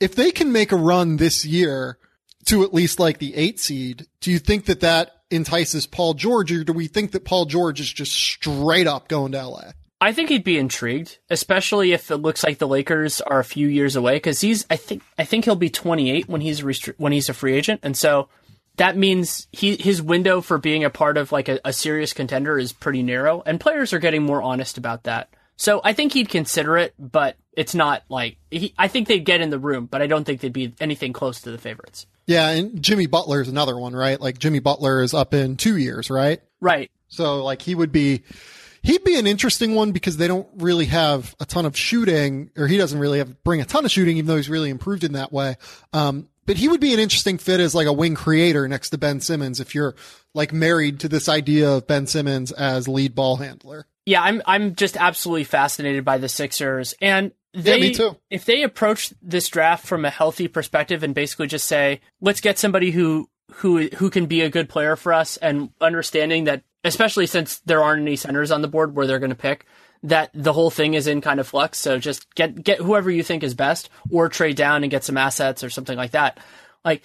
[0.00, 1.98] if they can make a run this year
[2.46, 6.52] to at least like the eight seed, do you think that that entices Paul George,
[6.52, 9.70] or do we think that Paul George is just straight up going to LA?
[10.00, 13.66] I think he'd be intrigued, especially if it looks like the Lakers are a few
[13.66, 14.16] years away.
[14.16, 17.34] Because he's, I think, I think he'll be 28 when he's restri- when he's a
[17.34, 18.28] free agent, and so
[18.76, 22.58] that means he his window for being a part of like a, a serious contender
[22.58, 25.30] is pretty narrow, and players are getting more honest about that.
[25.56, 29.40] So I think he'd consider it, but it's not like he, I think they'd get
[29.40, 32.06] in the room, but I don't think they'd be anything close to the favorites.
[32.26, 34.20] Yeah, and Jimmy Butler is another one, right?
[34.20, 36.40] Like Jimmy Butler is up in two years, right?
[36.60, 36.90] Right.
[37.08, 38.22] So like he would be
[38.82, 42.66] he'd be an interesting one because they don't really have a ton of shooting, or
[42.66, 45.12] he doesn't really have bring a ton of shooting, even though he's really improved in
[45.12, 45.56] that way.
[45.92, 48.98] Um, but he would be an interesting fit as like a wing creator next to
[48.98, 49.96] Ben Simmons if you're
[50.32, 53.86] like married to this idea of Ben Simmons as lead ball handler.
[54.04, 58.16] Yeah, I'm I'm just absolutely fascinated by the Sixers and they, yeah, me too.
[58.30, 62.58] If they approach this draft from a healthy perspective and basically just say, let's get
[62.58, 67.26] somebody who who who can be a good player for us and understanding that especially
[67.26, 69.64] since there aren't any centers on the board where they're going to pick
[70.02, 71.78] that the whole thing is in kind of flux.
[71.78, 75.16] So just get get whoever you think is best, or trade down and get some
[75.16, 76.38] assets or something like that.
[76.84, 77.04] Like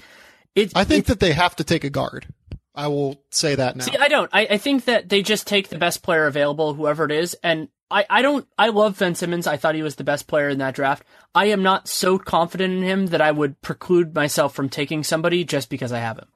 [0.56, 0.74] it.
[0.76, 2.28] I think that they have to take a guard.
[2.74, 3.84] I will say that now.
[3.84, 4.30] See, I don't.
[4.34, 7.68] I, I think that they just take the best player available, whoever it is, and
[7.92, 9.48] I, I don't I love Ben Simmons.
[9.48, 11.04] I thought he was the best player in that draft.
[11.36, 15.44] I am not so confident in him that I would preclude myself from taking somebody
[15.44, 16.28] just because I have him.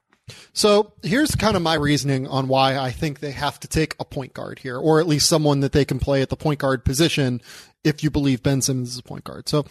[0.52, 4.04] So here's kind of my reasoning on why I think they have to take a
[4.04, 6.84] point guard here, or at least someone that they can play at the point guard
[6.84, 7.40] position
[7.84, 9.48] if you believe Ben Simmons is a point guard.
[9.48, 9.64] So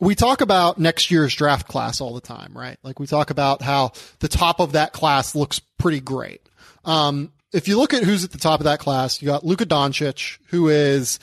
[0.00, 2.78] we talk about next year's draft class all the time, right?
[2.82, 6.42] Like we talk about how the top of that class looks pretty great.
[6.84, 9.64] Um, if you look at who's at the top of that class, you got Luka
[9.64, 11.18] Doncic, who is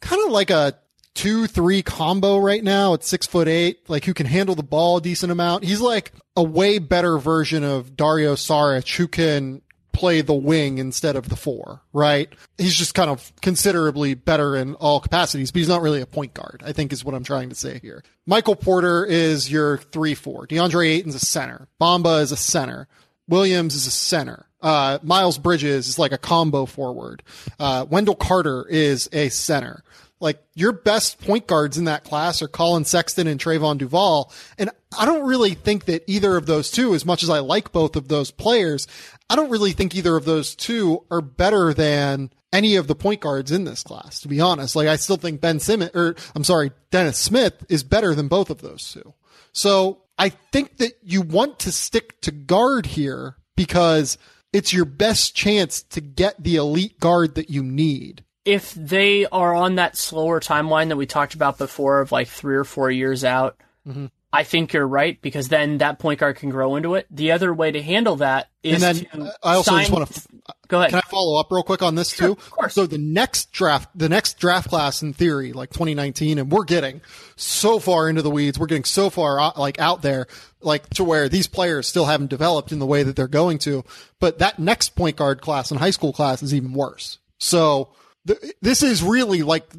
[0.00, 0.74] kind of like a
[1.14, 4.98] two, three combo right now at six foot eight, like who can handle the ball
[4.98, 5.64] a decent amount.
[5.64, 9.62] He's like a way better version of Dario Saric who can
[9.96, 12.28] play the wing instead of the four, right?
[12.58, 16.34] He's just kind of considerably better in all capacities, but he's not really a point
[16.34, 18.04] guard, I think is what I'm trying to say here.
[18.26, 20.46] Michael Porter is your three, four.
[20.46, 21.66] DeAndre Ayton's a center.
[21.80, 22.88] Bamba is a center.
[23.26, 24.46] Williams is a center.
[24.60, 27.22] Uh, Miles Bridges is like a combo forward.
[27.58, 29.82] Uh, Wendell Carter is a center.
[30.18, 34.32] Like your best point guards in that class are Collin Sexton and Trevon Duval.
[34.58, 37.70] And I don't really think that either of those two, as much as I like
[37.70, 38.86] both of those players,
[39.28, 43.20] I don't really think either of those two are better than any of the point
[43.20, 44.76] guards in this class, to be honest.
[44.76, 48.50] Like I still think Ben Simmons, or I'm sorry, Dennis Smith is better than both
[48.50, 49.14] of those two.
[49.52, 54.16] So I think that you want to stick to guard here because
[54.52, 59.54] it's your best chance to get the elite guard that you need if they are
[59.54, 63.24] on that slower timeline that we talked about before of like three or four years
[63.24, 64.06] out, mm-hmm.
[64.32, 67.06] I think you're right because then that point guard can grow into it.
[67.10, 69.80] The other way to handle that is and then I also sign...
[69.82, 70.22] just want to
[70.68, 70.90] go ahead.
[70.90, 72.32] Can I follow up real quick on this sure, too?
[72.32, 72.74] Of course.
[72.74, 77.00] So the next draft, the next draft class in theory, like 2019, and we're getting
[77.36, 78.58] so far into the weeds.
[78.58, 80.26] We're getting so far out, like out there,
[80.60, 83.84] like to where these players still haven't developed in the way that they're going to.
[84.20, 87.18] But that next point guard class and high school class is even worse.
[87.38, 87.92] So
[88.24, 89.72] the, this is really like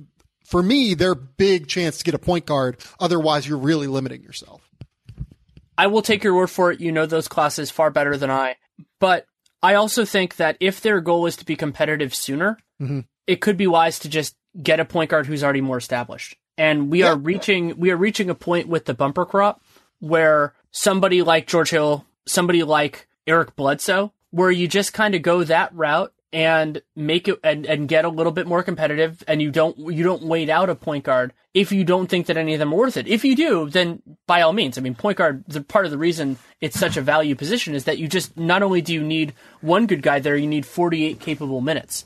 [0.48, 2.78] for me their big chance to get a point guard.
[3.02, 4.62] Otherwise, you're really limiting yourself.
[5.78, 6.80] I will take your word for it.
[6.80, 8.56] You know those classes far better than I.
[9.00, 9.28] But
[9.62, 13.02] I also think that if their goal is to be competitive sooner, mm-hmm.
[13.28, 16.38] it could be wise to just get a point guard who's already more established.
[16.58, 17.12] And we yeah.
[17.12, 19.62] are reaching we are reaching a point with the bumper crop
[20.00, 25.44] where somebody like George Hill, somebody like Eric Bledsoe, where you just kind of go
[25.44, 29.50] that route and make it and, and get a little bit more competitive and you
[29.50, 32.60] don't you don't wait out a point guard if you don't think that any of
[32.60, 33.08] them are worth it.
[33.08, 34.78] If you do, then by all means.
[34.78, 37.86] I mean point guard the part of the reason it's such a value position is
[37.86, 41.06] that you just not only do you need one good guy there, you need forty
[41.06, 42.06] eight capable minutes.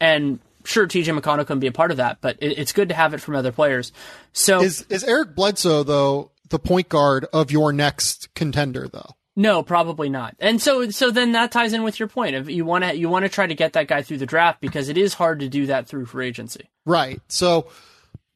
[0.00, 2.94] And sure TJ McConnell can be a part of that, but it, it's good to
[2.94, 3.92] have it from other players.
[4.32, 9.14] So is is Eric Bledsoe though the point guard of your next contender though?
[9.36, 10.34] No, probably not.
[10.40, 13.08] And so so then that ties in with your point of you want to you
[13.08, 15.48] want to try to get that guy through the draft because it is hard to
[15.48, 16.68] do that through free agency.
[16.84, 17.20] Right.
[17.28, 17.68] So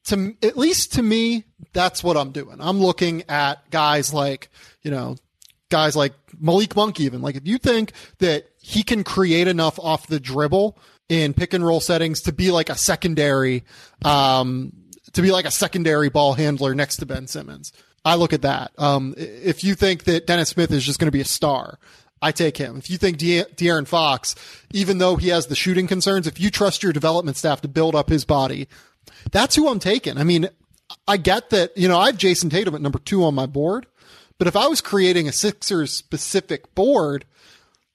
[0.05, 2.57] to at least to me that's what I'm doing.
[2.61, 4.51] I'm looking at guys like,
[4.83, 5.17] you know,
[5.69, 7.23] guys like Malik Monk even.
[7.23, 10.79] Like if you think that he can create enough off the dribble
[11.09, 13.65] in pick and roll settings to be like a secondary
[14.05, 14.73] um
[15.13, 17.73] to be like a secondary ball handler next to Ben Simmons
[18.05, 18.73] I look at that.
[18.77, 21.79] Um, if you think that Dennis Smith is just going to be a star,
[22.21, 22.77] I take him.
[22.77, 24.35] If you think De- De'Aaron Fox,
[24.73, 27.95] even though he has the shooting concerns, if you trust your development staff to build
[27.95, 28.69] up his body,
[29.31, 30.19] that's who I'm taking.
[30.19, 30.49] I mean,
[31.09, 33.87] I get that, you know, I have Jayson Tatum at number two on my board,
[34.39, 37.25] but if I was creating a Sixers specific board,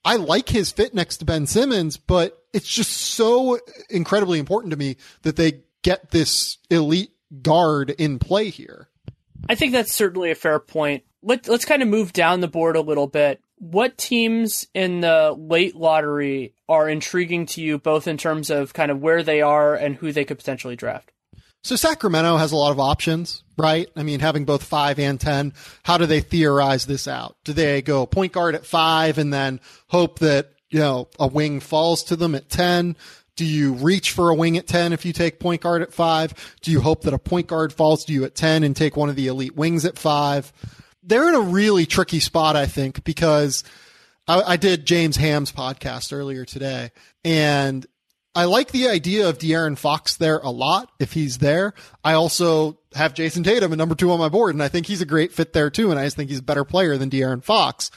[0.03, 4.77] I like his fit next to Ben Simmons, but it's just so incredibly important to
[4.77, 8.88] me that they get this elite guard in play here.
[9.47, 11.03] I think that's certainly a fair point.
[11.21, 13.41] Let, let's kind of move down the board a little bit.
[13.57, 18.89] What teams in the late lottery are intriguing to you, both in terms of kind
[18.89, 21.11] of where they are and who they could potentially draft?
[21.61, 23.89] So Sacramento has a lot of options, right?
[23.95, 27.35] I mean, having both five and 10, how do they theorize this out?
[27.43, 31.59] Do they go point guard at five and then hope that, you know, a wing
[31.59, 32.95] falls to them at 10?
[33.39, 36.33] Do you reach for a wing at 10 if you take point guard at five?
[36.59, 39.07] Do you hope that a point guard falls to you at 10 and take one
[39.07, 40.51] of the elite wings at five?
[41.03, 43.63] They're in a really tricky spot, I think, because
[44.27, 46.91] I, I did James Ham's podcast earlier today
[47.23, 47.87] and
[48.35, 51.73] I like the idea of De'Aaron Fox there a lot if he's there.
[52.03, 55.01] I also have Jayson Tatum at number two on my board, and I think he's
[55.01, 55.91] a great fit there too.
[55.91, 57.89] And I just think he's a better player than De'Aaron Fox.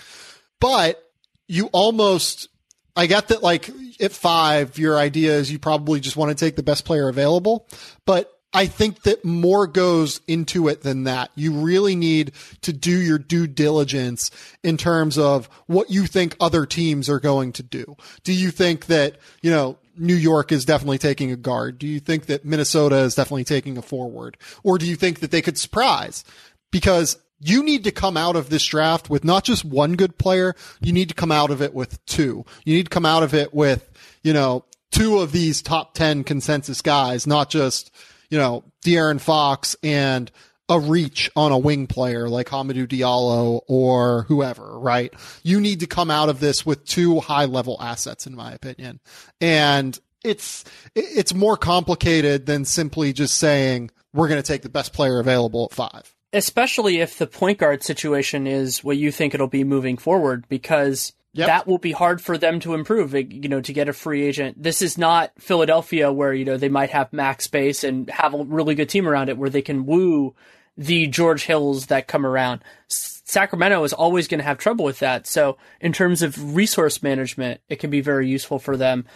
[0.61, 1.03] But
[1.49, 2.47] you almost
[2.95, 3.70] I get that like
[4.01, 7.66] at five, your idea is you probably just want to take the best player available,
[8.05, 11.30] but I think that more goes into it than that.
[11.34, 12.32] You really need
[12.62, 14.30] to do your due diligence
[14.62, 17.97] in terms of what you think other teams are going to do.
[18.24, 21.78] Do you think that, you know, New York is definitely taking a guard?
[21.78, 24.36] Do you think that Minnesota is definitely taking a forward?
[24.62, 26.24] Or do you think that they could surprise?
[26.70, 30.55] Because you need to come out of this draft with not just one good player,
[30.80, 32.45] you need to come out of it with two.
[32.64, 33.90] You need to come out of it with,
[34.22, 37.90] you know, two of these top 10 consensus guys, not just,
[38.30, 40.30] you know, De'Aaron Fox and
[40.68, 45.12] a reach on a wing player like Hamidou Diallo or whoever, right?
[45.43, 49.01] You need to come out of this with two high level assets, in my opinion.
[49.40, 50.64] And it's,
[50.95, 55.64] it's more complicated than simply just saying, we're going to take the best player available
[55.64, 59.96] at five especially if the point guard situation is what you think it'll be moving
[59.96, 61.46] forward, because yep.
[61.46, 63.14] that will be hard for them to improve.
[63.14, 64.62] You know, to get a free agent.
[64.62, 68.44] This is not Philadelphia where you know they might have max space and have a
[68.44, 70.34] really good team around it where they can woo
[70.76, 72.62] the George Hills that come around.
[72.88, 75.26] Sacramento is always going to have trouble with that.
[75.26, 79.06] So in terms of resource management, it can be very useful for them.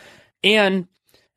[0.44, 0.86] And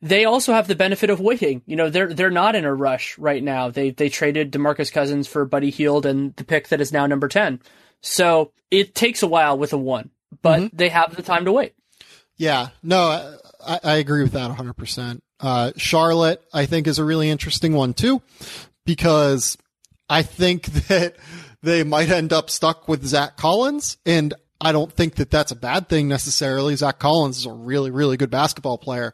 [0.02, 1.62] they also have the benefit of waiting.
[1.66, 3.70] You know, they're they're not in a rush right now.
[3.70, 7.28] They they traded DeMarcus Cousins for Buddy Hield and the pick that is now number
[7.28, 7.62] 10.
[8.02, 10.10] So, it takes a while with a 1,
[10.41, 10.78] but mm-hmm.
[10.78, 11.74] they have the time to wait.
[12.38, 12.70] Yeah.
[12.82, 15.20] No, I, I agree with that 100%.
[15.41, 18.22] Uh, Charlotte, I think, is a really interesting one too,
[18.86, 19.58] because
[20.10, 21.16] I think that
[21.62, 23.97] they might end up stuck with Zach Collins.
[24.06, 26.76] And I don't think that that's a bad thing necessarily.
[26.78, 29.14] Zach Collins is a really, really good basketball player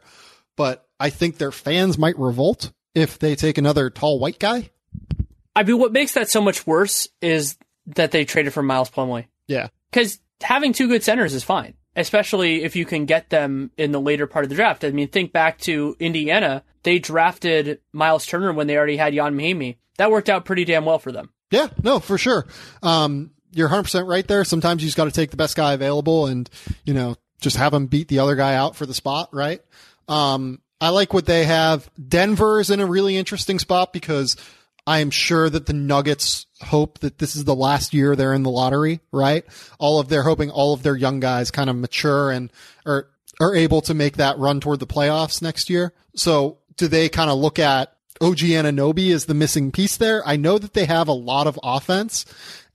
[0.56, 4.70] but I think their fans might revolt if they take another tall white guy.
[5.54, 9.26] I mean, what makes that so much worse is that they traded for Miles Plumlee.
[9.46, 9.68] Yeah.
[9.90, 14.00] Because having two good centers is fine, especially if you can get them in the
[14.00, 14.84] later part of the draft.
[14.84, 16.62] I mean, think back to Indiana.
[16.82, 19.76] They drafted Myles Turner when they already had Ian Mahinmi.
[19.98, 21.30] That worked out pretty damn well for them.
[21.50, 22.46] Yeah, no, for sure.
[22.82, 24.44] Um, you're 100% right there.
[24.44, 26.50] Sometimes you just got to take the best guy available and,
[26.84, 29.60] you know, just have him beat the other guy out for the spot, right?
[30.08, 31.88] Um, I like what they have.
[32.08, 34.36] Denver is in a really interesting spot because
[34.86, 38.42] I am sure that the Nuggets hope that this is the last year they're in
[38.42, 39.44] the lottery, right?
[39.78, 42.50] All of they're hoping all of their young guys kind of mature and
[42.84, 43.08] are
[43.40, 45.92] are able to make that run toward the playoffs next year.
[46.14, 50.26] So do they kind of look at OG Anunoby as the missing piece there?
[50.26, 52.24] I know that they have a lot of offense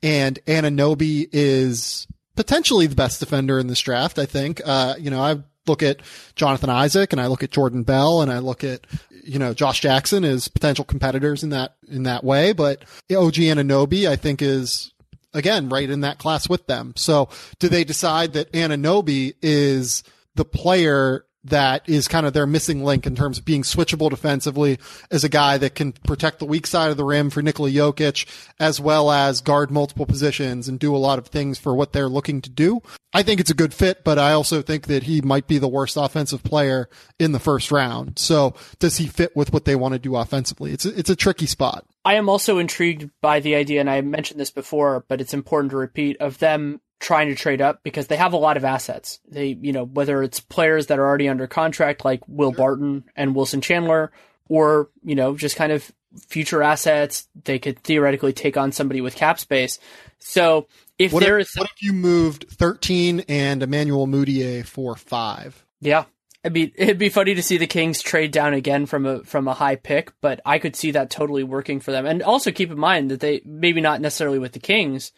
[0.04, 4.20] and Anunoby is potentially the best defender in this draft.
[4.20, 6.02] I think, uh, you know, I look at
[6.36, 8.86] Jonathan Isaac and I look at Jordan Bell and I look at,
[9.24, 12.54] you know, Josh Jackson as potential competitors in that, in that way.
[12.54, 14.92] But OG Anunoby, I think is
[15.34, 16.94] again, right in that class with them.
[16.96, 20.04] So do they decide that Anunoby is
[20.36, 24.78] the player that is kind of their missing link in terms of being switchable defensively
[25.10, 28.26] as a guy that can protect the weak side of the rim for Nikola Jokic,
[28.60, 32.08] as well as guard multiple positions and do a lot of things for what they're
[32.10, 32.82] looking to do.
[33.14, 35.68] I think it's a good fit, but I also think that he might be the
[35.68, 36.90] worst offensive player
[37.20, 38.18] in the first round.
[38.20, 40.72] So does he fit with what they want to do offensively?
[40.72, 41.86] It's a, it's a tricky spot.
[42.06, 45.72] I am also intrigued by the idea, and I mentioned this before, but it's important
[45.72, 49.20] to repeat of them trying to trade up because they have a lot of assets.
[49.28, 53.36] They, you know, whether it's players that are already under contract like Will Barton and
[53.36, 54.12] Wilson Chandler,
[54.48, 55.92] or, you know, just kind of
[56.28, 59.80] future assets, they could theoretically take on somebody with cap space.
[60.20, 60.68] So
[61.00, 65.66] if what there if, is, what if you moved 13 and Emmanuel Mudiay for five?
[65.82, 66.06] yeah.
[66.44, 69.48] It'd be it'd be funny to see the Kings trade down again from a from
[69.48, 72.08] a high pick, but I could see that totally working for them.
[72.08, 75.12] And also keep in mind that they maybe not necessarily with the Kings,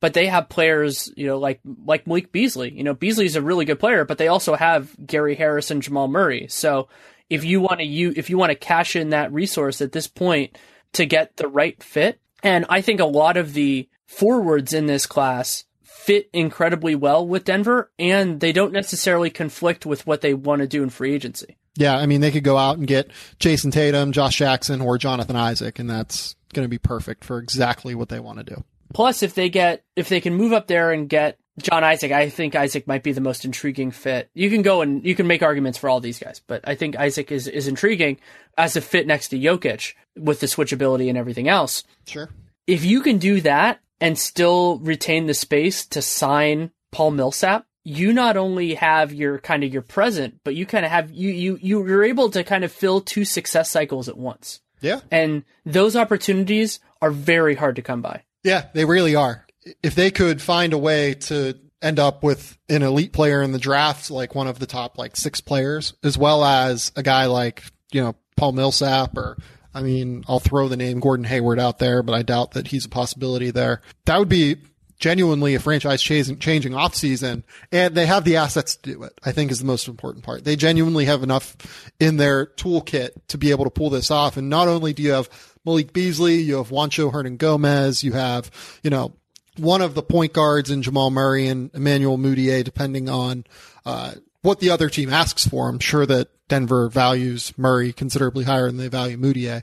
[0.00, 2.72] but they have players, you know, like like Malik Beasley.
[2.72, 6.08] You know, Beasley's a really good player, but they also have Gary Harris and Jamal
[6.08, 6.46] Murray.
[6.48, 6.88] So
[7.28, 10.06] if you want to you if you want to cash in that resource at this
[10.06, 10.56] point
[10.92, 15.06] to get the right fit, and I think a lot of the forwards in this
[15.06, 20.60] class fit incredibly well with Denver, and they don't necessarily conflict with what they want
[20.60, 21.56] to do in free agency.
[21.76, 25.36] Yeah, I mean, they could go out and get Jayson Tatum, Josh Jackson, or Jonathan
[25.36, 28.64] Isaac, and that's going to be perfect for exactly what they want to do.
[28.92, 32.30] Plus, if they get if they can move up there and get John Isaac, I
[32.30, 34.30] think Isaac might be the most intriguing fit.
[34.34, 36.96] You can go and you can make arguments for all these guys, but I think
[36.96, 38.18] Isaac is is intriguing
[38.56, 41.84] as a fit next to Jokic with the switchability and everything else.
[42.06, 42.28] Sure.
[42.66, 48.12] If you can do that and still retain the space to sign Paul Millsap, you
[48.12, 51.58] not only have your kind of your present, but you kind of have you you
[51.62, 54.60] you're able to kind of fill two success cycles at once.
[54.80, 55.00] Yeah.
[55.10, 58.22] And those opportunities are very hard to come by.
[58.48, 59.46] Yeah, they really are.
[59.82, 63.58] If they could find a way to end up with an elite player in the
[63.58, 67.62] draft, like one of the top like six players, as well as a guy like,
[67.92, 69.36] you know, Paul Millsap or
[69.74, 72.86] I mean, I'll throw the name Gordon Hayward out there, but I doubt that he's
[72.86, 73.82] a possibility there.
[74.06, 74.56] That would be
[74.98, 79.32] genuinely a franchise changing, changing offseason, and they have the assets to do it, I
[79.32, 80.44] think is the most important part.
[80.44, 84.38] They genuinely have enough in their toolkit to be able to pull this off.
[84.38, 85.28] And not only do you have
[85.68, 88.50] Malik Beasley, you have Juancho Hernangomez, you have,
[88.82, 89.14] you know,
[89.58, 93.44] one of the point guards in Jamal Murray and Emmanuel Mudiay, depending on,
[93.84, 95.68] uh, what the other team asks for.
[95.68, 99.62] I'm sure that Denver values Murray considerably higher than they value Mudiay.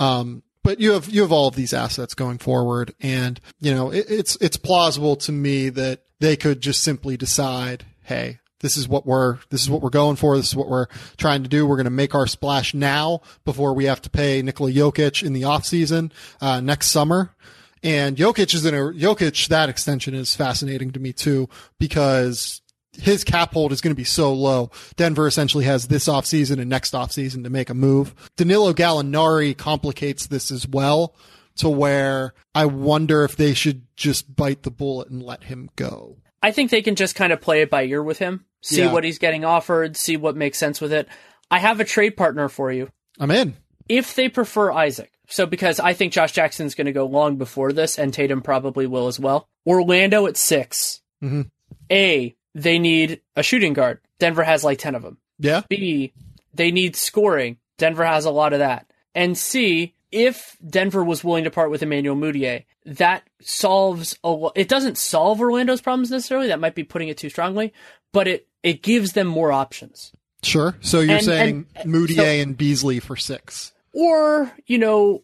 [0.00, 3.90] Um, but you have you have all of these assets going forward, and you know
[3.90, 8.88] it, it's it's plausible to me that they could just simply decide, hey, this is
[8.88, 10.38] what we're this is what we're going for.
[10.38, 10.86] This is what we're
[11.18, 11.66] trying to do.
[11.66, 15.34] We're going to make our splash now before we have to pay Nikola Jokic in
[15.34, 17.34] the offseason uh, next summer.
[17.82, 19.48] And Jokic is in a Jokic.
[19.48, 22.62] That extension is fascinating to me too because
[22.94, 24.70] his cap hold is going to be so low.
[24.96, 28.14] Denver essentially has this offseason and next offseason to make a move.
[28.38, 31.14] Danilo Gallinari complicates this as well
[31.56, 36.16] to where I wonder if they should just bite the bullet and let him go.
[36.44, 38.92] I think they can just kind of play it by ear with him, see Yeah.
[38.92, 41.06] what he's getting offered, see what makes sense with it.
[41.50, 42.88] I have a trade partner for you.
[43.20, 43.56] I'm in.
[43.88, 45.12] If they prefer Isaac.
[45.28, 48.86] So because I think Josh Jackson's going to go long before this and Tatum probably
[48.86, 49.48] will as well.
[49.66, 51.00] Orlando at 6.
[51.22, 51.50] Mhm.
[51.90, 54.00] A, they need a shooting guard.
[54.18, 55.18] Denver has like 10 of them.
[55.38, 55.62] Yeah.
[55.68, 56.12] B,
[56.52, 57.58] they need scoring.
[57.78, 58.86] Denver has a lot of that.
[59.14, 64.68] And C, if Denver was willing to part with Emmanuel Mudiay, that solves a it
[64.68, 66.48] doesn't solve Orlando's problems necessarily.
[66.48, 67.72] That might be putting it too strongly,
[68.14, 70.10] but it it gives them more options.
[70.42, 70.74] Sure.
[70.80, 73.72] So you're And- saying and- uh, Mudiay so- and Beasley for six.
[73.92, 75.22] Or, you know,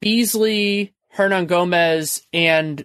[0.00, 2.84] Beasley, Hernangomez and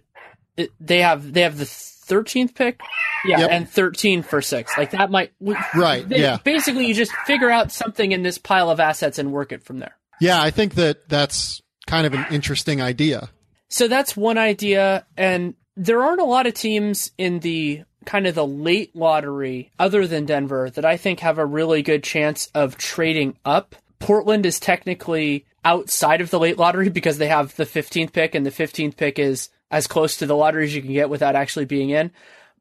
[0.80, 2.80] they have they have the 13th pick.
[3.26, 3.50] Yeah, Yep.
[3.52, 4.78] and 13 for 6.
[4.78, 5.32] Like that might
[5.76, 6.38] Right, they- yeah.
[6.44, 9.80] Basically you just figure out something in this pile of assets and work it from
[9.80, 9.98] there.
[10.22, 13.30] Yeah, I think that that's kind of an interesting idea.
[13.70, 18.34] So that's one idea, and there aren't a lot of teams in the kind of
[18.34, 22.78] the late lottery, other than Denver, that I think have a really good chance of
[22.78, 23.76] trading up.
[24.00, 28.46] Portland is technically outside of the late lottery because they have the 15th pick, and
[28.46, 31.66] the 15th pick is as close to the lottery as you can get without actually
[31.66, 32.10] being in.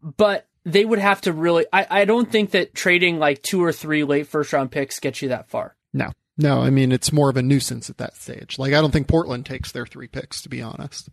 [0.03, 1.65] But they would have to really.
[1.73, 5.23] I, I don't think that trading like two or three late first round picks gets
[5.23, 5.77] you that far.
[5.95, 6.61] No, no.
[6.61, 8.59] I mean, it's more of a nuisance at that stage.
[8.59, 11.09] Like, I don't think Portland takes their three picks, to be honest.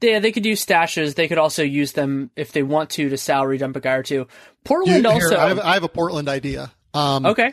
[0.00, 1.14] Yeah, they could use stashes.
[1.14, 4.02] They could also use them if they want to to salary dump a guy or
[4.02, 4.26] two.
[4.64, 5.36] Portland Here, also.
[5.36, 6.72] I have, I have a Portland idea.
[6.94, 7.52] Um, okay.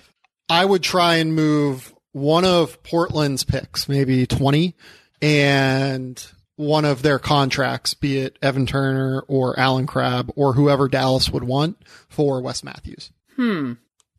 [0.49, 4.75] I would try and move one of Portland's picks, maybe 20,
[5.21, 6.25] and
[6.55, 11.43] one of their contracts, be it Evan Turner or Allen Crabbe or whoever Dallas would
[11.43, 11.77] want
[12.09, 13.11] for Wes Matthews.
[13.35, 13.73] Hmm.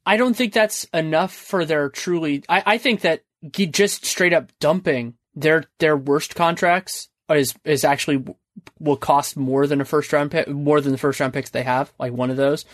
[0.06, 2.44] I don't think that's enough for their truly.
[2.48, 8.24] I, I think that just straight up dumping their their worst contracts is is actually
[8.78, 11.62] will cost more than a first round pick, more than the first round picks they
[11.62, 12.64] have, like one of those.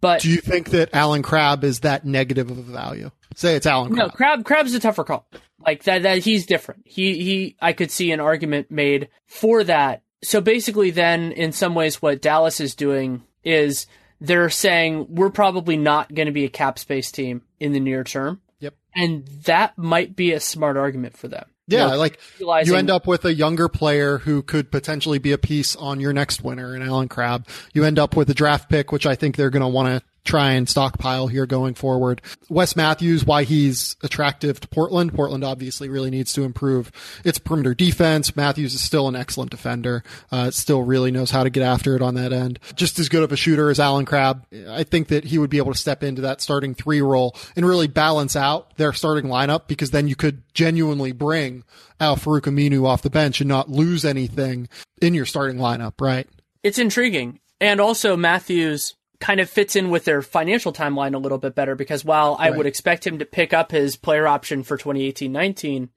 [0.00, 3.10] But do you think that Allen Crabbe is that negative of a value?
[3.34, 3.92] Say it's Alan.
[3.92, 4.44] No, Crabbe.
[4.44, 5.26] Crabbe's a tougher call.
[5.64, 6.02] Like that.
[6.02, 6.82] That he's different.
[6.84, 7.56] He he.
[7.60, 10.02] I could see an argument made for that.
[10.22, 13.86] So basically, then in some ways, what Dallas is doing is
[14.20, 18.04] they're saying we're probably not going to be a cap space team in the near
[18.04, 18.40] term.
[18.60, 18.74] Yep.
[18.94, 21.46] And that might be a smart argument for them.
[21.66, 22.72] Yeah, you know, like realizing...
[22.72, 26.12] you end up with a younger player who could potentially be a piece on your
[26.12, 27.46] next winner in Allen Crabbe.
[27.72, 30.06] You end up with a draft pick, which I think they're going to want to
[30.24, 32.22] try and stockpile here going forward.
[32.48, 35.14] Wes Matthews, why he's attractive to Portland.
[35.14, 36.90] Portland obviously really needs to improve
[37.24, 38.34] its perimeter defense.
[38.34, 40.02] Matthews is still an excellent defender.
[40.32, 42.58] Uh, still really knows how to get after it on that end.
[42.74, 44.44] Just as good of a shooter as Allen Crabbe.
[44.68, 47.66] I think that he would be able to step into that starting three role and
[47.66, 51.64] really balance out their starting lineup because then you could genuinely bring
[52.00, 54.68] Al-Farouq Aminu off the bench and not lose anything
[55.00, 56.26] in your starting lineup, right?
[56.62, 57.40] It's intriguing.
[57.60, 58.94] And also Matthews
[59.24, 62.50] kind of fits in with their financial timeline a little bit better because while I
[62.50, 65.88] would expect him to pick up his player option for 2018-19,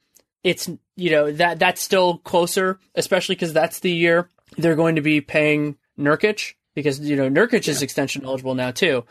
[0.46, 5.02] it's you know that that's still closer, especially because that's the year they're going to
[5.02, 7.72] be paying Nurkic because you know Nurkic yeah.
[7.72, 9.04] is extension eligible now too.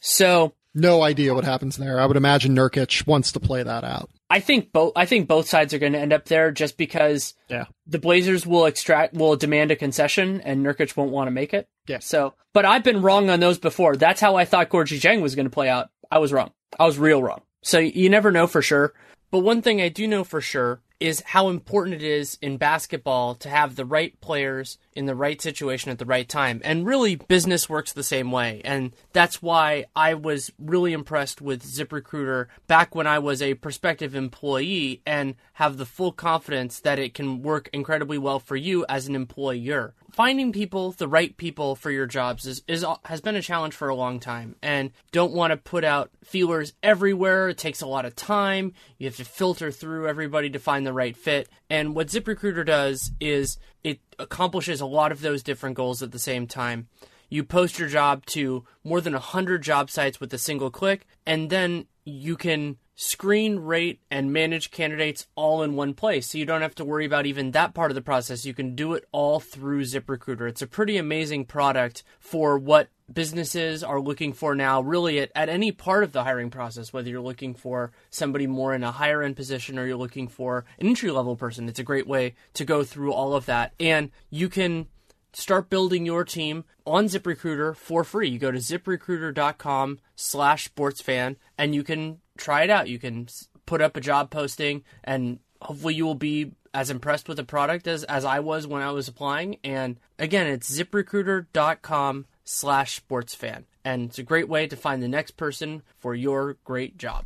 [0.00, 1.98] So no idea what happens there.
[1.98, 4.10] I would imagine Nurkic wants to play that out.
[4.32, 4.94] I think both.
[4.96, 7.66] I think both sides are going to end up there, just because yeah.
[7.86, 11.68] the Blazers will extract will demand a concession, and Nurkic won't want to make it.
[11.86, 11.98] Yeah.
[11.98, 13.94] So, but I've been wrong on those before.
[13.94, 15.90] That's how I thought Gorgui Dieng was going to play out.
[16.10, 16.50] I was wrong.
[16.80, 17.42] I was real wrong.
[17.62, 18.94] So you never know for sure.
[19.30, 23.34] But one thing I do know for sure is how important it is in basketball
[23.34, 26.60] to have the right players in the right situation at the right time.
[26.64, 28.60] And really, business works the same way.
[28.64, 34.14] And that's why I was really impressed with ZipRecruiter back when I was a prospective
[34.14, 39.06] employee and have the full confidence that it can work incredibly well for you as
[39.06, 43.42] an employer finding people, the right people for your jobs is, is has been a
[43.42, 47.48] challenge for a long time and don't want to put out feelers everywhere.
[47.48, 48.74] It takes a lot of time.
[48.98, 51.48] You have to filter through everybody to find the right fit.
[51.68, 56.18] And what ZipRecruiter does is it accomplishes a lot of those different goals at the
[56.18, 56.88] same time.
[57.28, 61.50] You post your job to more than 100 job sites with a single click, and
[61.50, 66.26] then you can screen, rate, and manage candidates all in one place.
[66.26, 68.44] So you don't have to worry about even that part of the process.
[68.44, 70.48] You can do it all through ZipRecruiter.
[70.48, 75.48] It's a pretty amazing product for what businesses are looking for now, really at, at
[75.48, 79.22] any part of the hiring process, whether you're looking for somebody more in a higher
[79.22, 81.68] end position or you're looking for an entry level person.
[81.68, 83.74] It's a great way to go through all of that.
[83.78, 84.86] And you can
[85.32, 88.28] start building your team on ZipRecruiter for free.
[88.28, 92.88] You go to ziprecruiter.com slash sportsfan and you can try it out.
[92.88, 93.28] You can
[93.66, 97.86] put up a job posting and hopefully you will be as impressed with the product
[97.86, 99.58] as, as I was when I was applying.
[99.62, 103.64] And again, it's ziprecruiter.com slash sportsfan.
[103.84, 107.24] And it's a great way to find the next person for your great job.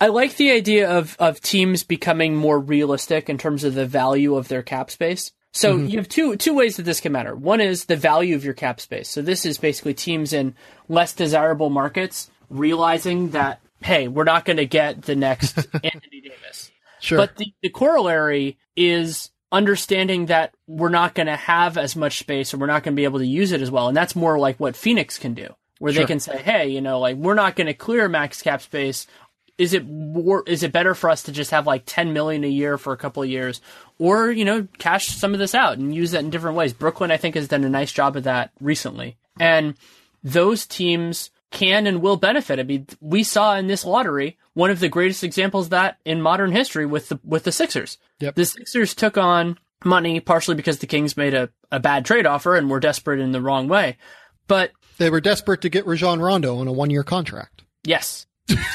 [0.00, 4.36] I like the idea of, of teams becoming more realistic in terms of the value
[4.36, 5.32] of their cap space.
[5.52, 5.86] So mm-hmm.
[5.86, 7.34] you have two two ways that this can matter.
[7.34, 9.08] One is the value of your cap space.
[9.08, 10.56] So this is basically teams in
[10.88, 16.72] less desirable markets realizing that hey, we're not going to get the next Anthony Davis.
[17.00, 17.18] Sure.
[17.18, 22.52] But the, the corollary is understanding that we're not going to have as much space
[22.52, 23.88] and we're not going to be able to use it as well.
[23.88, 26.02] And that's more like what Phoenix can do, where sure.
[26.02, 29.06] they can say, hey, you know, like we're not going to clear max cap space.
[29.58, 32.48] Is it more, is it better for us to just have like 10 million a
[32.48, 33.60] year for a couple of years
[33.98, 36.72] or, you know, cash some of this out and use that in different ways?
[36.72, 39.18] Brooklyn, I think, has done a nice job of that recently.
[39.38, 39.74] And
[40.24, 42.60] those teams can and will benefit.
[42.60, 46.20] I mean, we saw in this lottery one of the greatest examples of that in
[46.20, 47.96] modern history with the with the Sixers.
[48.20, 48.34] Yep.
[48.34, 52.56] The Sixers took on money partially because the Kings made a, a bad trade offer
[52.56, 53.96] and were desperate in the wrong way.
[54.46, 57.62] But They were desperate to get Rajon Rondo on a one year contract.
[57.84, 58.26] Yes.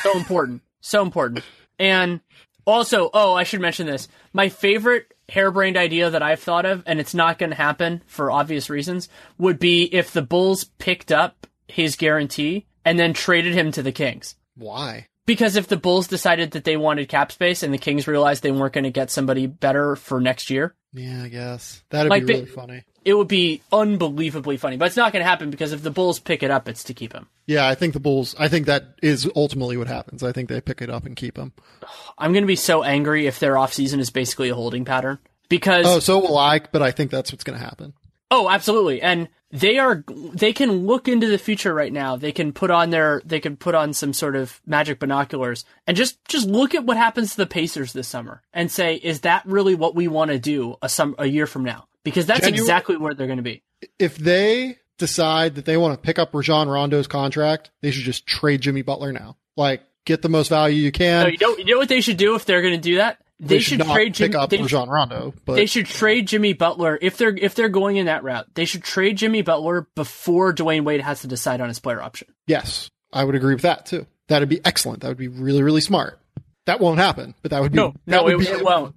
[0.01, 0.61] So important.
[0.81, 1.43] so important.
[1.77, 2.21] And
[2.65, 4.07] also, oh, I should mention this.
[4.33, 8.31] My favorite harebrained idea that I've thought of, and it's not going to happen for
[8.31, 13.71] obvious reasons, would be if the Bulls picked up his guarantee and then traded him
[13.73, 14.35] to the Kings.
[14.55, 15.07] Why?
[15.25, 18.51] Because if the Bulls decided that they wanted cap space and the Kings realized they
[18.51, 21.83] weren't going to get somebody better for next year, Yeah, I guess.
[21.91, 22.83] That'd Like, be really funny.
[23.05, 24.77] it would be unbelievably funny.
[24.77, 26.95] But it's not going to happen because if the Bulls pick it up, it's to
[26.95, 27.27] keep him.
[27.45, 30.23] Yeah, I think the Bulls, I think that is ultimately what happens.
[30.23, 31.53] I think they pick it up and keep him.
[32.17, 35.19] I'm going to be so angry if their offseason is basically a holding pattern.
[35.47, 37.93] Because Oh, so will I, but I think that's what's going to happen.
[38.31, 39.01] Oh, absolutely.
[39.01, 42.15] And they are they can look into the future right now.
[42.15, 45.97] They can put on their they can put on some sort of magic binoculars and
[45.97, 49.45] just just look at what happens to the Pacers this summer and say, is that
[49.45, 51.87] really what we want to do a some a year from now?
[52.03, 53.63] Because that's Genu- exactly where they're going to be.
[53.97, 58.27] If they decide that they want to pick up Rajon Rondo's contract, they should just
[58.27, 59.37] trade Jimmy Butler now.
[59.57, 61.23] Like, get the most value you can.
[61.23, 63.19] No, you know you know what they should do if they're going to do that?
[63.41, 64.35] They, should, not trade pick Jimmy.
[64.35, 67.95] up They, Rajon Rondo, but they should trade Jimmy Butler if they're if they're going
[67.97, 68.47] in that route.
[68.53, 72.27] They should trade Jimmy Butler before Dwyane Wade has to decide on his player option.
[72.47, 74.05] yes, I would agree with that too.
[74.27, 75.01] That'd be excellent.
[75.01, 76.19] That would be really, really smart.
[76.65, 78.93] That won't happen, but that would be No, that no, would it, be, it won't.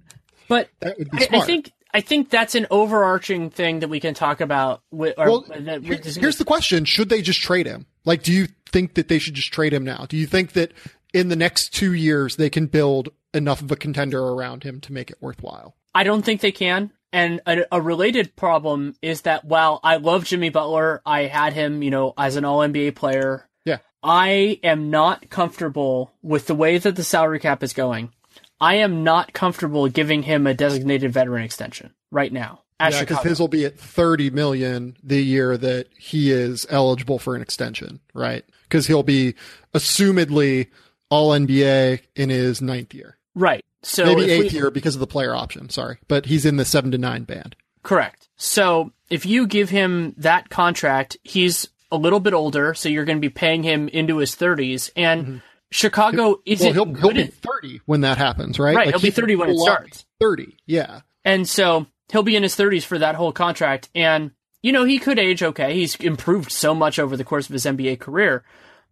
[0.47, 3.99] But That would be I, I think I think that's an overarching thing that we
[3.99, 4.81] can talk about.
[4.91, 7.85] With, or, Well, that here- we're- here's the question: Should they just trade him?
[8.03, 10.05] Like, do you think that they should just trade him now?
[10.09, 10.73] Do you think that
[11.13, 14.93] in the next two years they can build enough of a contender around him to
[14.93, 15.75] make it worthwhile?
[15.95, 16.91] I don't think they can.
[17.11, 21.83] And a, a related problem is that while I love Jimmy Butler, I had him,
[21.83, 23.47] you know, as an All NBA player.
[23.65, 23.77] Yeah.
[24.01, 28.11] I am not comfortable with the way that the salary cap is going.
[28.59, 32.61] I am not comfortable giving him a designated veteran extension right now.
[32.79, 37.35] Yeah, because his will be at thirty million the year that he is eligible for
[37.35, 38.43] an extension, right?
[38.63, 39.35] Because he'll be
[39.73, 40.67] assumedly
[41.09, 43.63] all NBA in his ninth year, right.
[43.81, 45.69] So maybe if we- eighth year because of the player option.
[45.69, 47.55] Sorry, but he's in the seven to nine band.
[47.83, 48.29] Correct.
[48.37, 53.17] So if you give him that contract, he's a little bit older, so you're going
[53.17, 56.77] to be paying him into his 30s, and Chicago isn't Mm-hmm.
[56.77, 58.75] Well, he'll he'll be at- thirty when that happens, right?
[58.75, 60.05] Right, he'll be 30 when it starts.
[60.19, 61.01] Thirty, yeah.
[61.25, 64.31] and so he'll be in his 30s for that whole contract, and
[64.61, 65.73] you know he could age okay.
[65.73, 68.43] He's improved so much over the course of his NBA career,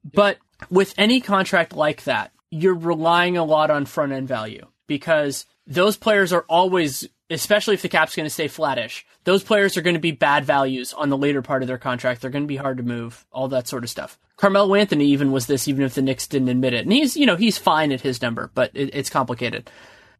[0.04, 0.38] but
[0.70, 5.96] with any contract like that, you're relying a lot on front end value because those
[5.98, 9.96] players are always, especially if the cap's going to stay flattish, those players are going
[9.96, 12.22] to be bad values on the later part of their contract.
[12.22, 14.20] They're going to be hard to move, all that sort of stuff.
[14.36, 16.84] Carmelo Anthony even was this, even if the Knicks didn't admit it.
[16.84, 19.70] And he's, you know, he's fine at his number, but it, it's complicated.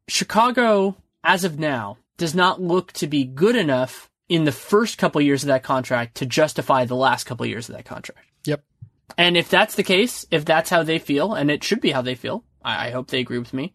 [0.08, 5.20] Chicago, as of now, does not look to be good enough in the first couple
[5.20, 8.31] years of that contract to justify the last couple years of that contract.
[9.18, 12.02] And if that's the case, if that's how they feel, and it should be how
[12.02, 13.74] they feel, I, I hope they agree with me,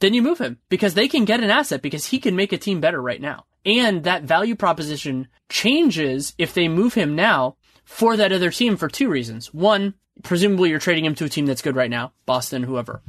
[0.00, 2.58] then you move him because they can get an asset because he can make a
[2.58, 3.46] team better right now.
[3.64, 8.88] And that value proposition changes if they move him now for that other team for
[8.88, 9.54] two reasons.
[9.54, 13.02] One, presumably you're trading him to a team that's good right now, Boston, whoever.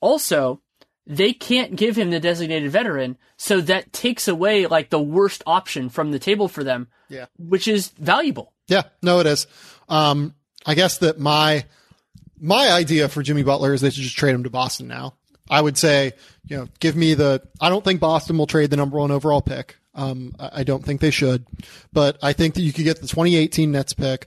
[0.00, 0.60] Also,
[1.06, 5.88] they can't give him the designated veteran, so that takes away like the worst option
[5.88, 7.26] from the table for them, Yeah.
[7.38, 8.52] which is valuable.
[8.68, 9.46] Yeah, no, it is.
[9.88, 10.34] Um,
[10.66, 11.64] I guess that my
[12.38, 15.14] my idea for Jimmy Butler is they should just trade him to Boston now.
[15.48, 16.12] I would say,
[16.46, 17.42] you know, give me the.
[17.60, 19.76] I don't think Boston will trade the number one overall pick.
[19.94, 21.46] Um, I don't think they should,
[21.90, 24.26] but I think that you could get the 2018 Nets pick.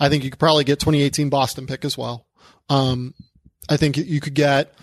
[0.00, 2.26] I think you could probably get 2018 Boston pick as well.
[2.68, 3.14] Um,
[3.68, 4.74] I think you could get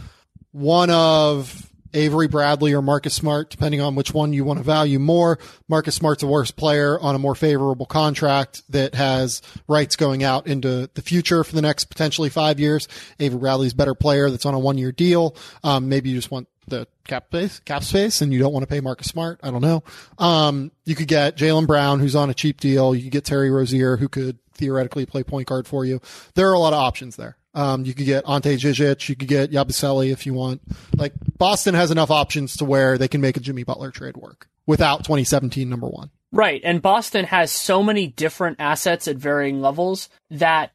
[0.52, 5.00] one of Avery Bradley or Marcus Smart, depending on which one you want to value
[5.00, 5.40] more.
[5.68, 10.48] Marcus Smart's a worse player on a more favorable contract that has rights going out
[10.48, 12.88] into the future for the next potentially five years.
[13.20, 15.36] Avery Bradley's better player that's on a one year deal.
[15.64, 18.68] Um, maybe you just want the cap space, cap space, and you don't want to
[18.68, 19.40] pay Marcus Smart.
[19.44, 19.84] I don't know.
[20.18, 22.96] Um, you could get Jaylen Brown, who's on a cheap deal.
[22.96, 26.02] You could get Terry Rozier, who could theoretically play point guard for you.
[26.36, 27.38] There are a lot of options there.
[27.53, 30.61] Um, you could get Ante Zizic, you could get Yabusele if you want.
[30.95, 34.48] Like Boston has enough options to where they can make a Jimmy Butler trade work
[34.65, 36.11] without 2017 number one.
[36.32, 36.61] Right.
[36.64, 40.72] And Boston has so many different assets at varying levels that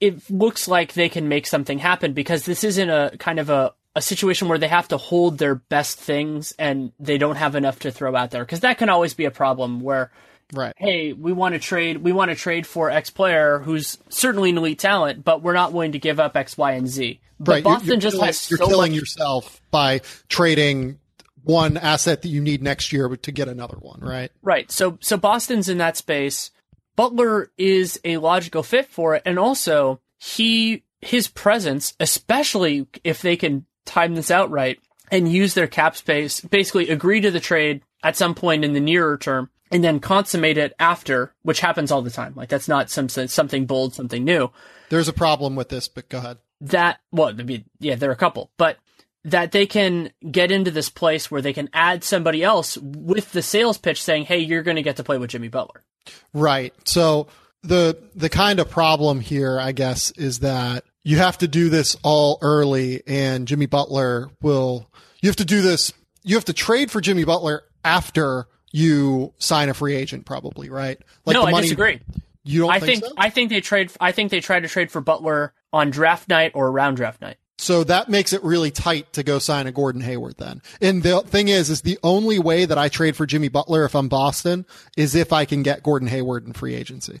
[0.00, 3.72] it looks like they can make something happen because this isn't a kind of a,
[3.96, 7.80] a situation where they have to hold their best things and they don't have enough
[7.80, 8.44] to throw out there.
[8.44, 10.12] Because that can always be a problem where,
[10.54, 10.74] Right.
[10.78, 14.58] hey, we want to trade, we want to trade for X player who's certainly an
[14.58, 17.20] elite talent, but we're not willing to give up X, Y, and Z.
[17.38, 17.56] But right.
[17.64, 20.98] You're- Boston you're just killing, has you're so killing much yourself by trading
[21.44, 24.00] one asset that you need next year to get another one.
[24.00, 24.30] Right.
[24.42, 24.70] Right.
[24.72, 26.50] So so Boston's in that space.
[26.96, 33.36] Butler is a logical fit for it, and also he his presence, especially if they
[33.36, 34.80] can time this out right
[35.10, 38.80] and use their cap space, basically agree to the trade at some point in the
[38.80, 42.34] nearer term, and then consummate it after, which happens all the time.
[42.34, 44.50] Like that's not some something bold, something new.
[44.88, 46.38] There's a problem with this, but go ahead.
[46.60, 48.78] That well, I mean, yeah, there are a couple, but
[49.24, 53.42] that they can get into this place where they can add somebody else with the
[53.42, 55.84] sales pitch saying, "Hey, you're going to get to play with Jimmy Butler."
[56.32, 56.74] Right.
[56.84, 57.28] So
[57.62, 61.96] the the kind of problem here, I guess, is that you have to do this
[62.02, 64.90] all early, and Jimmy Butler will.
[65.20, 65.92] You have to do this.
[66.22, 70.98] You have to trade for Jimmy Butler after you sign a free agent, probably, right?
[71.24, 72.00] Like no, I disagree.
[72.44, 72.70] You don't?
[72.70, 73.12] I think, think so?
[73.16, 73.92] I think they trade.
[74.00, 77.36] I think they try to trade for Butler on draft night or around draft night.
[77.60, 80.62] So that makes it really tight to go sign a Gordon Hayward then.
[80.80, 83.96] And the thing is, is the only way that I trade for Jimmy Butler if
[83.96, 84.64] I'm Boston
[84.96, 87.20] is if I can get Gordon Hayward in free agency.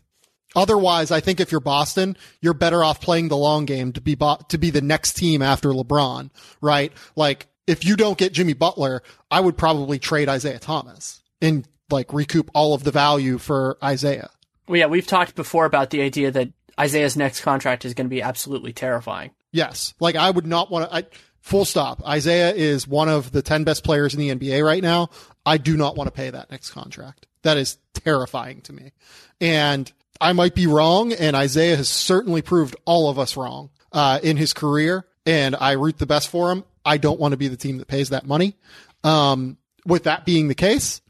[0.54, 4.14] Otherwise, I think if you're Boston, you're better off playing the long game to be
[4.14, 6.30] bo- to be the next team after LeBron,
[6.60, 6.92] right?
[7.16, 12.12] Like if you don't get Jimmy Butler, I would probably trade Isaiah Thomas and like
[12.12, 14.30] recoup all of the value for Isaiah.
[14.66, 18.10] Well, yeah, we've talked before about the idea that Isaiah's next contract is going to
[18.10, 19.30] be absolutely terrifying.
[19.52, 19.94] Yes.
[19.98, 21.06] Like I would not want to,
[21.40, 22.06] full stop.
[22.06, 25.08] Isaiah is one of the 10 best players in the NBA right now.
[25.46, 27.26] I do not want to pay that next contract.
[27.42, 28.92] That is terrifying to me.
[29.40, 29.90] And
[30.20, 31.12] I might be wrong.
[31.12, 35.06] And Isaiah has certainly proved all of us wrong, uh, in his career.
[35.24, 36.64] And I root the best for him.
[36.84, 38.56] I don't want to be the team that pays that money.
[39.04, 39.56] Um,
[39.86, 41.00] with that being the case,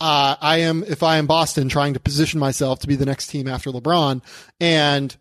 [0.00, 3.28] uh, I am, if I am Boston, trying to position myself to be the next
[3.28, 4.22] team after LeBron,
[4.60, 5.16] and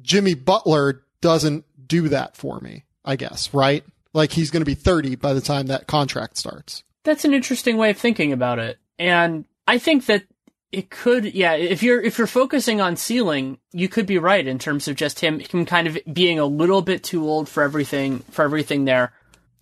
[0.00, 3.84] Jimmy Butler doesn't do that for me, I guess, right?
[4.14, 6.82] Like he's going to be 30 by the time that contract starts.
[7.04, 8.78] That's an interesting way of thinking about it.
[8.98, 10.24] And I think that
[10.70, 14.58] it could, yeah, if you're, if you're focusing on ceiling, you could be right in
[14.58, 18.20] terms of just him, him kind of being a little bit too old for everything,
[18.30, 19.12] for everything there.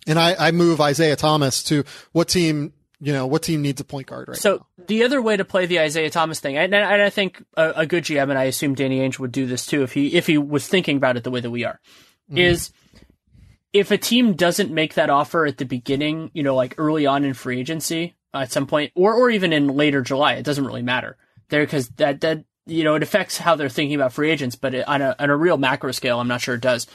[0.07, 3.83] And I, I move Isaiah Thomas to what team you know, what team needs a
[3.83, 4.85] point guard right so now?
[4.87, 7.85] the other way to play the Isaiah Thomas thing, and, and I think a, a,
[7.87, 10.37] good GM, and I assume Danny Ainge would do this too if he if he
[10.37, 11.79] was thinking about it the way that we are,
[12.29, 12.37] mm-hmm.
[12.37, 12.71] is
[13.73, 17.23] if a team doesn't make that offer at the beginning, you know, like early on
[17.23, 20.65] in free agency uh, at some point, or or even in later July, it doesn't
[20.65, 21.17] really matter
[21.49, 24.73] there because that that you know it affects how they're thinking about free agents, but
[24.73, 26.85] it, on a on a real macro scale, I'm not sure it does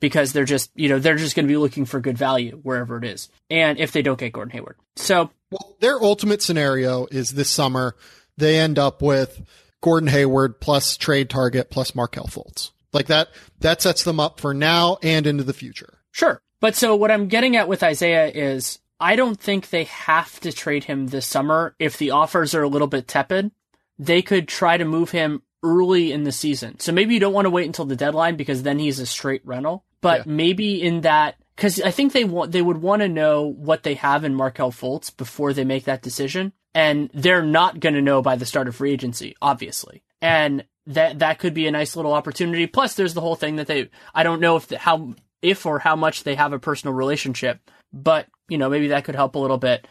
[0.00, 2.96] because they're just you know they're just going to be looking for good value wherever
[2.98, 7.30] it is, and if they don't get Gordon Hayward, so well, their ultimate scenario is
[7.30, 7.94] this summer
[8.36, 9.42] they end up with
[9.82, 12.70] Gordon Hayward plus trade target plus Markelle Fultz.
[12.92, 13.28] Like that,
[13.60, 15.98] that sets them up for now and into the future.
[16.10, 16.40] Sure.
[16.60, 20.52] But so what I'm getting at with Isaiah is I don't think they have to
[20.52, 23.50] trade him this summer if the offers are a little bit tepid.
[23.98, 26.78] They could try to move him early in the season.
[26.80, 29.42] So maybe you don't want to wait until the deadline because then he's a straight
[29.44, 29.84] rental.
[30.00, 30.32] But yeah.
[30.32, 33.94] maybe in that because I think they want they would want to know what they
[33.94, 38.20] have in Markelle Fultz before they make that decision, and they're not going to know
[38.20, 42.14] by the start of free agency, obviously, and that that could be a nice little
[42.14, 42.66] opportunity.
[42.66, 45.78] Plus, there's the whole thing that they I don't know if the, how if or
[45.78, 47.60] how much they have a personal relationship,
[47.92, 49.86] but you know maybe that could help a little bit.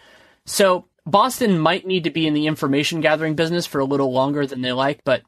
[0.45, 4.45] So Boston might need to be in the information gathering business for a little longer
[4.45, 5.22] than they like, but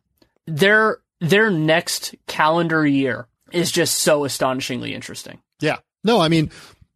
[0.46, 5.40] their their next calendar year is just so astonishingly interesting.
[5.62, 5.78] Yeah.
[6.04, 6.52] No, I mean,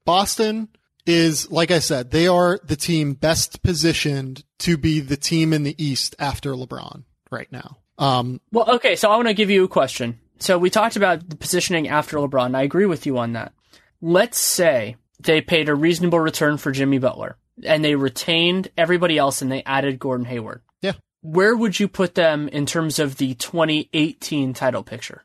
[0.06, 0.70] Boston
[1.06, 5.64] is, like I said, they are the team best positioned to be the team in
[5.64, 7.78] the East after LeBron right now.
[7.98, 10.20] Um, well, okay, so I want to give you a question.
[10.40, 12.56] So we talked about the positioning after LeBron.
[12.56, 13.54] I agree with you on that.
[14.02, 19.42] Let's say they paid a reasonable return for Jimmy Butler and they retained everybody else
[19.42, 20.62] and they added Gordon Hayward.
[20.82, 20.94] Yeah.
[21.22, 25.24] Where would you put them in terms of the 2018 title picture?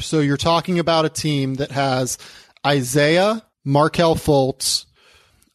[0.00, 2.18] So you're talking about a team that has
[2.66, 4.86] Isaiah, Markelle Fultz.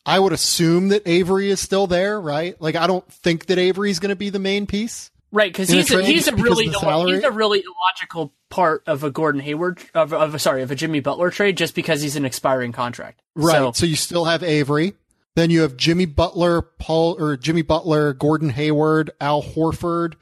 [0.06, 2.60] I would assume that Avery is still there, right?
[2.62, 5.12] Like I don't think that Avery is going to be the main piece.
[5.32, 9.42] Right, because he's a, he's a really he's a really illogical part of a Gordon
[9.42, 13.20] Hayward of, of sorry of a Jimmy Butler trade just because he's an expiring contract.
[13.34, 13.56] Right.
[13.56, 14.94] So, so you still have Avery.
[15.36, 20.14] Then you have Jimmy Butler, Paul or Jimmy Butler, Gordon Hayward, Al Horford,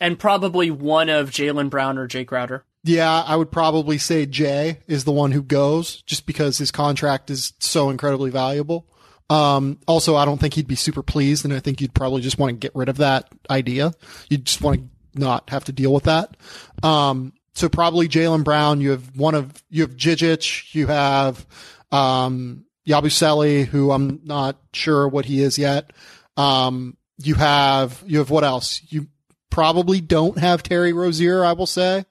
[0.00, 2.64] and probably one of Jaylen Brown or Jae Crowder.
[2.86, 7.30] Yeah, I would probably say Jay is the one who goes just because his contract
[7.30, 8.86] is so incredibly valuable.
[9.28, 12.38] Um, also, I don't think he'd be super pleased, and I think you'd probably just
[12.38, 13.92] want to get rid of that idea.
[14.28, 16.36] You'd just want to not have to deal with that.
[16.84, 18.80] Um, so probably Jaylen Brown.
[18.80, 20.72] You have one of you have Zizic.
[20.72, 21.44] You have
[21.90, 25.92] um, Yabusele, who I'm not sure what he is yet.
[26.36, 28.80] Um, you have you have what else?
[28.88, 29.08] You
[29.50, 32.04] probably don't have Terry Rozier, I will say.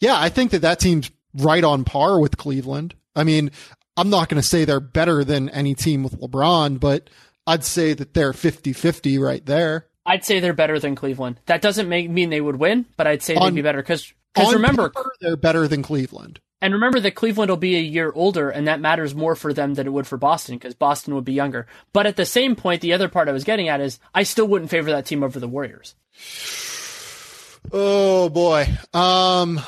[0.00, 2.94] Yeah, I think that that team's right on par with Cleveland.
[3.14, 3.50] I mean,
[3.96, 7.10] I'm not going to say they're better than any team with LeBron, but
[7.46, 9.86] I'd say that they're 50 50 right there.
[10.06, 11.40] I'd say they're better than Cleveland.
[11.46, 14.12] That doesn't make mean they would win, but I'd say on, they'd be better because
[14.36, 16.40] remember paper, they're better than Cleveland.
[16.62, 19.74] And remember that Cleveland will be a year older, and that matters more for them
[19.74, 21.66] than it would for Boston because Boston would be younger.
[21.92, 24.46] But at the same point, the other part I was getting at is I still
[24.46, 25.94] wouldn't favor that team over the Warriors.
[27.72, 29.60] Oh boy, um,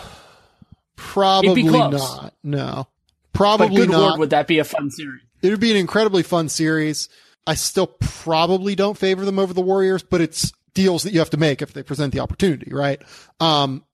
[1.03, 2.35] probably not.
[2.43, 2.87] No,
[3.33, 4.01] probably but good not.
[4.01, 5.23] Lord, would that be a fun series?
[5.43, 7.09] It would be an incredibly fun series.
[7.47, 11.31] I still probably don't favor them over the Warriors, but it's deals that you have
[11.31, 13.03] to make if they present the opportunity, right?
[13.41, 13.85] Um,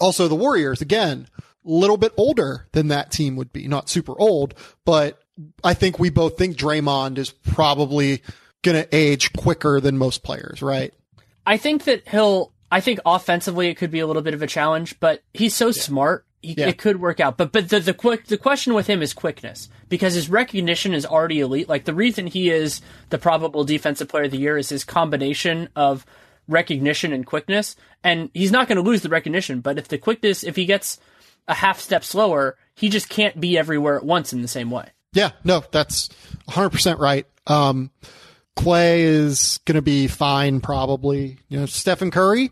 [0.00, 1.28] also the Warriors again
[1.64, 3.68] a little bit older than that team would be.
[3.68, 4.54] Not super old,
[4.84, 5.20] but
[5.62, 8.22] I think we both think Draymond is probably
[8.62, 10.92] going to age quicker than most players, right?
[11.46, 12.52] I think that he'll.
[12.70, 15.66] I think offensively it could be a little bit of a challenge, but he's so
[15.66, 15.72] yeah.
[15.72, 16.26] smart.
[16.56, 16.68] Yeah.
[16.68, 19.68] It could work out, but but the the quick the question with him is quickness
[19.88, 21.68] because his recognition is already elite.
[21.68, 22.80] Like the reason he is
[23.10, 26.06] the probable defensive player of the year is his combination of
[26.48, 29.60] recognition and quickness, and he's not going to lose the recognition.
[29.60, 30.98] But if the quickness, if he gets
[31.46, 34.90] a half step slower, he just can't be everywhere at once in the same way.
[35.12, 36.10] Yeah, no, that's
[36.48, 37.26] 100% right.
[37.46, 37.90] Um,
[38.56, 41.38] Klay is going to be fine, probably.
[41.48, 42.50] You know, Stephen Curry.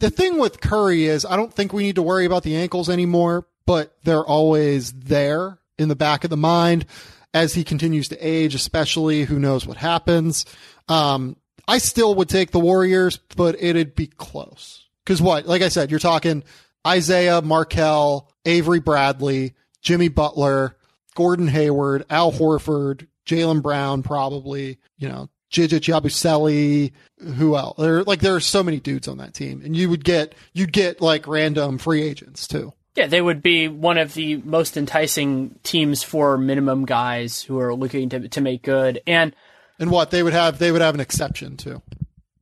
[0.00, 2.88] The thing with Curry is, I don't think we need to worry about the ankles
[2.88, 6.86] anymore, but they're always there in the back of the mind
[7.34, 10.46] as he continues to age, especially who knows what happens.
[10.88, 11.36] Um,
[11.68, 14.88] I still would take the Warriors, but it'd be close.
[15.04, 16.44] Cause what, like I said, you're talking
[16.86, 20.76] Isaiah Markelle, Avery Bradley, Jimmy Butler,
[21.14, 26.92] Gordon Hayward, Al Horford, Jaylen Brown, probably, you know, Giannis Yabusele,
[27.34, 27.76] who else?
[27.78, 30.72] There, like, there are so many dudes on that team, and you would get, you'd
[30.72, 32.72] get like random free agents too.
[32.96, 37.74] Yeah, they would be one of the most enticing teams for minimum guys who are
[37.74, 39.00] looking to to make good.
[39.06, 39.34] And
[39.78, 41.82] and what they would have, they would have an exception too.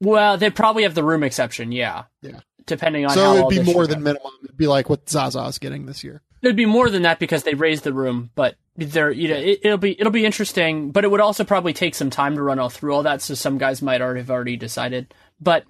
[0.00, 1.72] Well, they probably have the room exception.
[1.72, 2.04] Yeah.
[2.22, 4.32] Yeah depending on so it'd be more than minimum.
[4.44, 6.22] It'd be like what Zaza's getting this year.
[6.42, 9.60] It'd be more than that because they raised the room, but there, you know, it,
[9.64, 10.92] will be it'll be interesting.
[10.92, 13.22] But it would also probably take some time to run all through all that.
[13.22, 15.12] So some guys might already have already decided.
[15.40, 15.64] But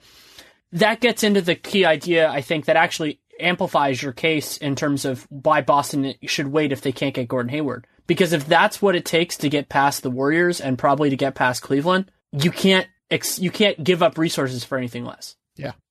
[0.72, 5.04] that gets into the key idea, I think, that actually amplifies your case in terms
[5.04, 7.86] of why Boston should wait if they can't get Gordon Hayward.
[8.06, 11.34] Because if that's what it takes to get past the Warriors and probably to get
[11.34, 12.86] past Cleveland, you can't
[13.38, 15.36] you can't give up resources for anything less.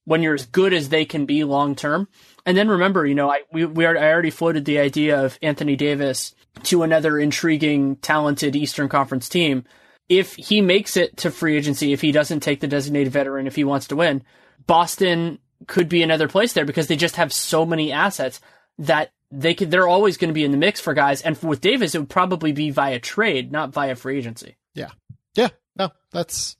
[0.07, 2.07] When you're as good as they can be long term.
[2.45, 5.37] And then remember, you know, I we, we are, I already floated the idea of
[5.41, 9.65] Anthony Davis to another intriguing, talented Eastern Conference team.
[10.07, 13.57] If he makes it to free agency, if he doesn't take the designated veteran, if
[13.57, 14.23] he wants to win,
[14.65, 18.39] Boston could be another place there because they just have so many assets
[18.77, 21.21] that they could, they're always going to be in the mix for guys.
[21.21, 24.55] And with Davis, it would probably be via trade, not via free agency.
[24.73, 24.91] Yeah.
[25.35, 25.49] Yeah.
[25.75, 26.55] No, that's,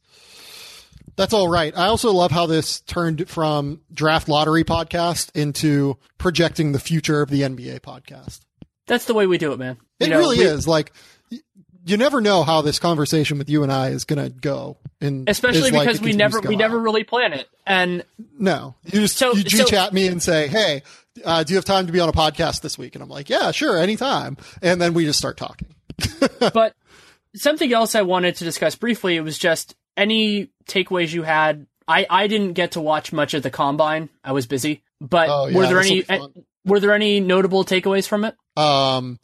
[1.17, 1.75] that's all right.
[1.75, 7.29] I also love how this turned from draft lottery podcast into projecting the future of
[7.29, 8.39] the NBA podcast.
[8.85, 9.77] That's the way we do it, man.
[9.99, 10.67] You it know, really we, is.
[10.67, 10.93] Like
[11.87, 14.77] you never know how this conversation with you and I is going to go.
[14.99, 17.47] And especially because like we never we never really plan it.
[17.65, 18.03] And
[18.37, 20.81] no, you just so, you G chat me and say, "Hey,
[21.23, 23.29] uh, do you have time to be on a podcast this week?" And I'm like,
[23.29, 25.67] "Yeah, sure, anytime." And then we just start talking.
[26.39, 26.73] but
[27.35, 29.15] something else I wanted to discuss briefly.
[29.15, 31.67] It was just any takeaways you had?
[31.87, 34.09] I, I didn't get to watch much of the combine.
[34.23, 34.83] I was busy.
[34.99, 36.05] But oh, yeah, were there any
[36.65, 38.35] were there any notable takeaways from it?
[38.55, 39.19] Um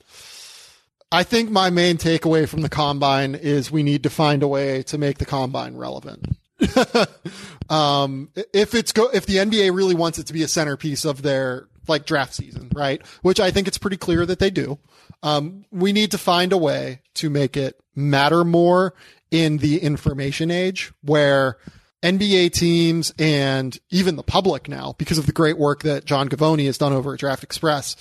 [1.12, 4.82] I think my main takeaway from the combine is we need to find a way
[4.84, 6.26] to make the combine relevant.
[7.70, 11.22] um, if it's go, if the NBA really wants it to be a centerpiece of
[11.22, 13.06] their like draft season, right?
[13.22, 14.80] Which I think it's pretty clear that they do.
[15.22, 18.95] Um, we need to find a way to make it matter more
[19.34, 21.58] in the information age where
[22.04, 26.68] NBA teams and even the public now, because of the great work that John Givony
[26.68, 27.96] has done over at Draft Express,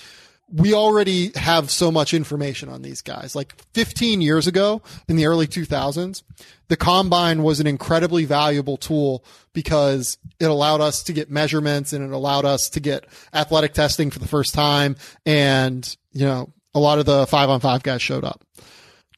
[0.52, 3.34] we already have so much information on these guys.
[3.34, 6.22] Like 15 years ago in the early 2000s,
[6.68, 12.04] the combine was an incredibly valuable tool because it allowed us to get measurements and
[12.04, 14.96] it allowed us to get athletic testing for the first time.
[15.24, 18.44] And, you know, a lot of the five on five guys showed up.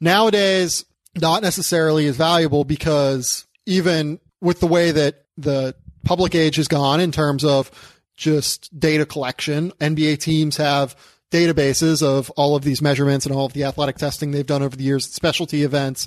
[0.00, 0.84] Nowadays,
[1.20, 5.74] not necessarily as valuable because even with the way that the
[6.04, 7.70] public age has gone in terms of
[8.16, 10.96] just data collection, NBA teams have
[11.30, 14.76] databases of all of these measurements and all of the athletic testing they've done over
[14.76, 16.06] the years, specialty events,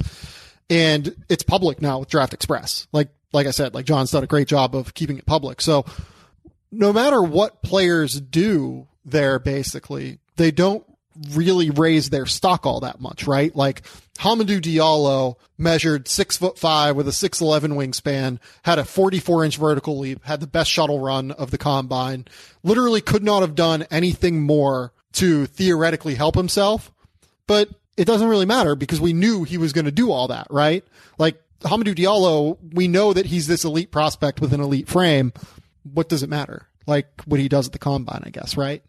[0.70, 2.88] and it's public now with Draft Express.
[2.92, 5.62] Like like I said, like John's done a great job of keeping it public.
[5.62, 5.86] So
[6.72, 10.86] no matter what players do there, basically, they don't
[11.32, 13.56] really raise their stock all that much, right?
[13.56, 13.84] Like
[14.20, 19.44] Hamidou Diallo measured six foot five with a six eleven wingspan, had a forty four
[19.44, 22.26] inch vertical leap, had the best shuttle run of the combine.
[22.64, 26.92] Literally could not have done anything more to theoretically help himself,
[27.48, 30.48] but it doesn't really matter because we knew he was going to do all that,
[30.50, 30.84] right?
[31.18, 35.34] Like Hamidou Diallo, we know that he's this elite prospect with an elite frame.
[35.84, 36.68] What does it matter?
[36.86, 38.84] Like what he does at the combine, I guess, right?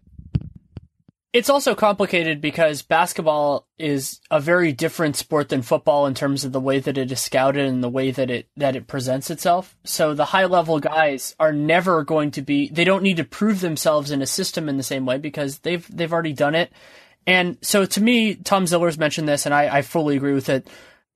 [1.34, 6.52] It's also complicated because basketball is a very different sport than football in terms of
[6.52, 9.76] the way that it is scouted and the way that it that it presents itself.
[9.84, 13.60] So the high level guys are never going to be they don't need to prove
[13.60, 16.72] themselves in a system in the same way because they've they've already done it.
[17.26, 20.66] And so to me, Tom Ziller's mentioned this and I, I fully agree with it.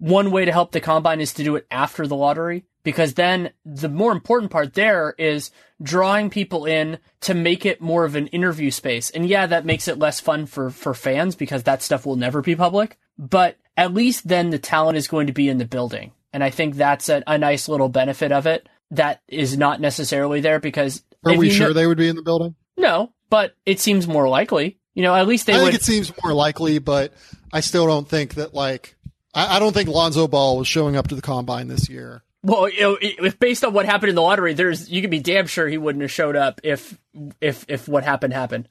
[0.03, 3.53] One way to help the combine is to do it after the lottery because then
[3.65, 8.27] the more important part there is drawing people in to make it more of an
[8.27, 9.11] interview space.
[9.11, 12.43] And yeah, that makes it less fun for, for fans because that stuff will never
[12.43, 16.11] be public, but at least then the talent is going to be in the building.
[16.33, 20.41] And I think that's a, a nice little benefit of it that is not necessarily
[20.41, 21.05] there because.
[21.25, 22.57] Are we sure know, they would be in the building?
[22.77, 24.81] No, but it seems more likely.
[24.95, 25.71] You know, at least they I would.
[25.71, 27.13] think it seems more likely, but
[27.53, 28.97] I still don't think that like,
[29.35, 32.69] I, I don't think Lonzo Ball was showing up to the combine this year well,
[32.73, 35.79] if based on what happened in the lottery, there's you can be damn sure he
[35.79, 36.99] wouldn't have showed up if
[37.41, 38.69] if if what happened happened.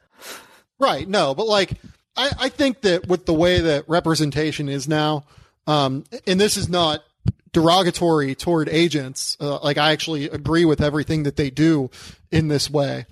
[0.78, 1.08] Right.
[1.08, 1.74] No, but like
[2.18, 5.26] I, I think that with the way that representation is now,
[5.68, 7.04] um, and this is not
[7.54, 9.38] derogatory toward agents.
[9.40, 11.90] Uh, like I actually agree with everything that they do
[12.30, 13.06] in this way.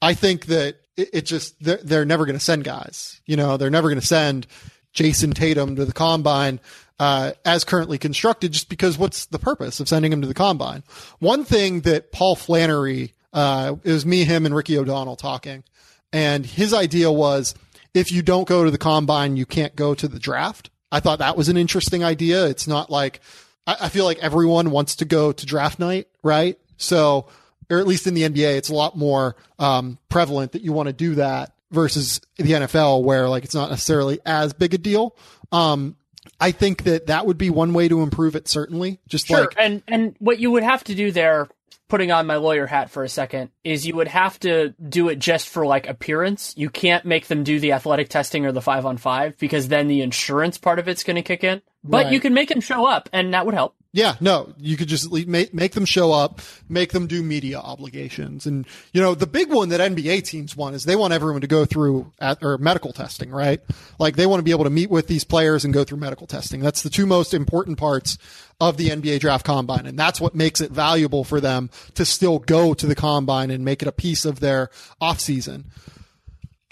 [0.00, 3.20] I think that it, it just they're, they're never going to send guys.
[3.26, 4.46] You know, they're never going to send
[4.94, 6.60] Jayson Tatum to the combine
[6.98, 10.82] uh, as currently constructed, just because what's the purpose of sending him to the combine?
[11.18, 15.64] One thing that Paul Flannery, uh, it was me, him, and Ricky O'Donnell talking,
[16.12, 17.54] and his idea was
[17.94, 20.70] if you don't go to the combine, you can't go to the draft.
[20.92, 22.46] I thought that was an interesting idea.
[22.46, 23.20] It's not like
[23.66, 26.58] I, I feel like everyone wants to go to draft night, right?
[26.76, 27.28] So,
[27.70, 30.88] or at least in the NBA, it's a lot more um, prevalent that you want
[30.88, 35.16] to do that versus the NFL, where like it's not necessarily as big a deal.
[35.52, 35.96] Um,
[36.38, 38.48] I think that that would be one way to improve it.
[38.48, 39.40] Certainly, just sure.
[39.40, 41.48] like and and what you would have to do there,
[41.88, 45.18] putting on my lawyer hat for a second, is you would have to do it
[45.18, 46.54] just for like appearance.
[46.56, 49.88] You can't make them do the athletic testing or the five on five because then
[49.88, 51.62] the insurance part of it's going to kick in.
[51.82, 52.12] But right.
[52.12, 53.74] you can make them show up, and that would help.
[53.92, 58.46] Yeah, no, you could just make make them show up, make them do media obligations,
[58.46, 61.48] and you know the big one that NBA teams want is they want everyone to
[61.48, 63.60] go through at, or medical testing, right?
[63.98, 66.28] Like they want to be able to meet with these players and go through medical
[66.28, 66.60] testing.
[66.60, 68.16] That's the two most important parts
[68.60, 72.38] of the NBA draft combine, and that's what makes it valuable for them to still
[72.38, 75.64] go to the combine and make it a piece of their off season.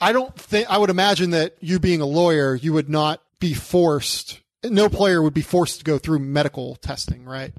[0.00, 3.54] I don't think I would imagine that you being a lawyer, you would not be
[3.54, 4.38] forced
[4.70, 7.52] no player would be forced to go through medical testing, right?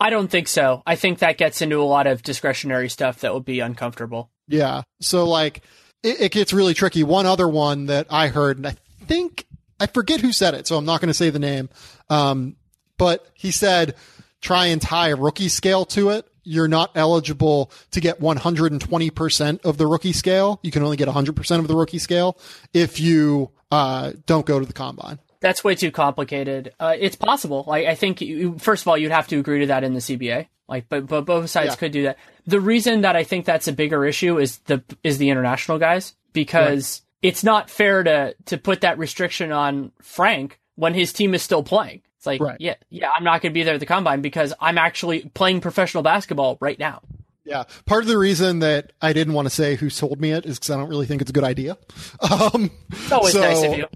[0.00, 0.82] I don't think so.
[0.86, 4.30] I think that gets into a lot of discretionary stuff that would be uncomfortable.
[4.48, 4.82] Yeah.
[5.00, 5.62] So like
[6.02, 7.02] it, it gets really tricky.
[7.02, 9.46] One other one that I heard, and I think
[9.78, 11.68] I forget who said it, so I'm not going to say the name.
[12.08, 12.56] Um,
[12.96, 13.94] but he said
[14.40, 16.26] try and tie a rookie scale to it.
[16.42, 20.58] You're not eligible to get 120% of the rookie scale.
[20.62, 22.38] You can only get 100% of the rookie scale
[22.72, 25.18] if you uh, don't go to the combine.
[25.40, 26.74] That's way too complicated.
[26.78, 27.64] Uh, it's possible.
[27.66, 30.00] Like I think, you, first of all, you'd have to agree to that in the
[30.00, 30.46] CBA.
[30.68, 31.74] Like, but but both sides yeah.
[31.74, 32.16] could do that.
[32.46, 36.14] The reason that I think that's a bigger issue is the is the international guys
[36.32, 37.28] because right.
[37.28, 41.64] it's not fair to to put that restriction on Frank when his team is still
[41.64, 42.02] playing.
[42.18, 42.56] It's like, right.
[42.60, 45.60] yeah, yeah, I'm not going to be there at the combine because I'm actually playing
[45.62, 47.00] professional basketball right now.
[47.44, 50.44] Yeah, part of the reason that I didn't want to say who sold me it
[50.44, 51.78] is because I don't really think it's a good idea.
[52.30, 53.86] Um, it's always so, nice of you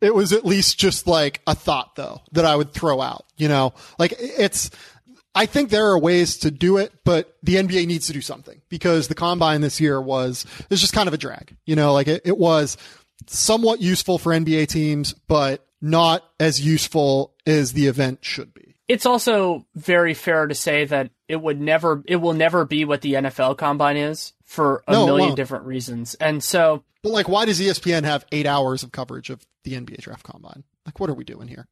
[0.00, 3.48] it was at least just like a thought though that I would throw out, you
[3.48, 4.70] know, like it's,
[5.34, 8.62] I think there are ways to do it, but the NBA needs to do something
[8.68, 12.08] because the combine this year was, it's just kind of a drag, you know, like
[12.08, 12.78] it, it was
[13.26, 18.76] somewhat useful for NBA teams, but not as useful as the event should be.
[18.88, 23.02] It's also very fair to say that it would never, it will never be what
[23.02, 26.14] the NFL combine is for a no, million different reasons.
[26.14, 29.98] And so but like, why does ESPN have eight hours of coverage of the NBA
[29.98, 30.64] draft combine?
[30.84, 31.68] Like, what are we doing here?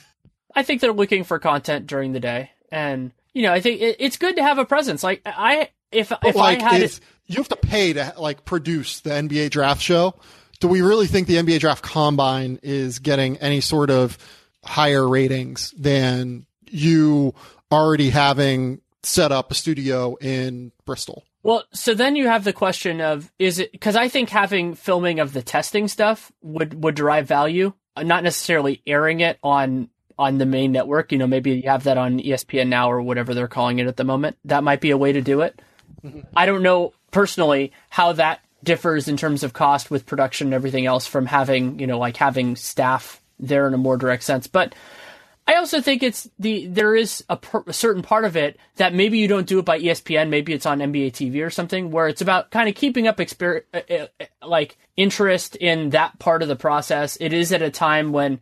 [0.54, 3.96] I think they're looking for content during the day, and you know, I think it,
[3.98, 5.02] it's good to have a presence.
[5.02, 8.12] Like, I if but if like, I had if it, you have to pay to
[8.18, 10.16] like produce the NBA draft show.
[10.60, 14.18] Do we really think the NBA draft combine is getting any sort of
[14.62, 17.34] higher ratings than you
[17.72, 21.24] already having set up a studio in Bristol.
[21.44, 25.20] Well, so then you have the question of is it because I think having filming
[25.20, 30.46] of the testing stuff would would derive value, not necessarily airing it on on the
[30.46, 31.12] main network.
[31.12, 33.98] You know, maybe you have that on ESPN now or whatever they're calling it at
[33.98, 34.38] the moment.
[34.46, 35.60] That might be a way to do it.
[36.02, 36.20] Mm-hmm.
[36.34, 40.86] I don't know personally how that differs in terms of cost with production and everything
[40.86, 44.74] else from having you know like having staff there in a more direct sense, but
[45.46, 48.94] I also think it's the there is a, per, a, certain part of it that
[48.94, 52.08] maybe you don't do it by ESPN, maybe it's on NBA TV or something, where
[52.08, 56.42] it's about kind of keeping up exper- uh, uh, uh, like interest in that part
[56.42, 57.18] of the process.
[57.20, 58.40] It is at a time when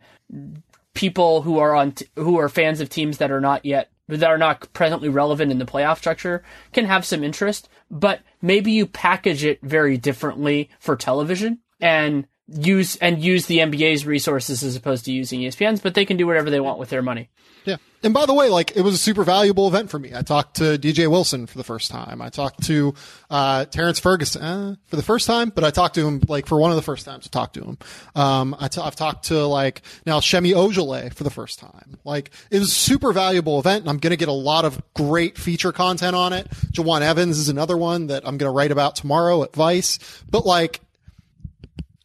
[0.93, 4.23] people who are on t- who are fans of teams that are not yet that
[4.23, 8.85] are not presently relevant in the playoff structure can have some interest, but maybe you
[8.85, 15.05] package it very differently for television and use and use the NBA's resources as opposed
[15.05, 17.29] to using ESPN's, but they can do whatever they want with their money.
[17.65, 17.77] Yeah.
[18.03, 20.11] And by the way, like it was a super valuable event for me.
[20.13, 22.21] I talked to DJ Wilson for the first time.
[22.21, 22.93] I talked to
[23.29, 26.59] uh, Terrence Ferguson uh, for the first time, but I talked to him like for
[26.59, 27.77] one of the first times to talk to him.
[28.13, 31.97] Um, i t- I've talked to like now Semi Ojeleye for the first time.
[32.03, 34.81] Like it was a super valuable event, and I'm going to get a lot of
[34.93, 36.49] great feature content on it.
[36.73, 39.97] Jawun Evans is another one that I'm going to write about tomorrow at Vice.
[40.29, 40.81] But like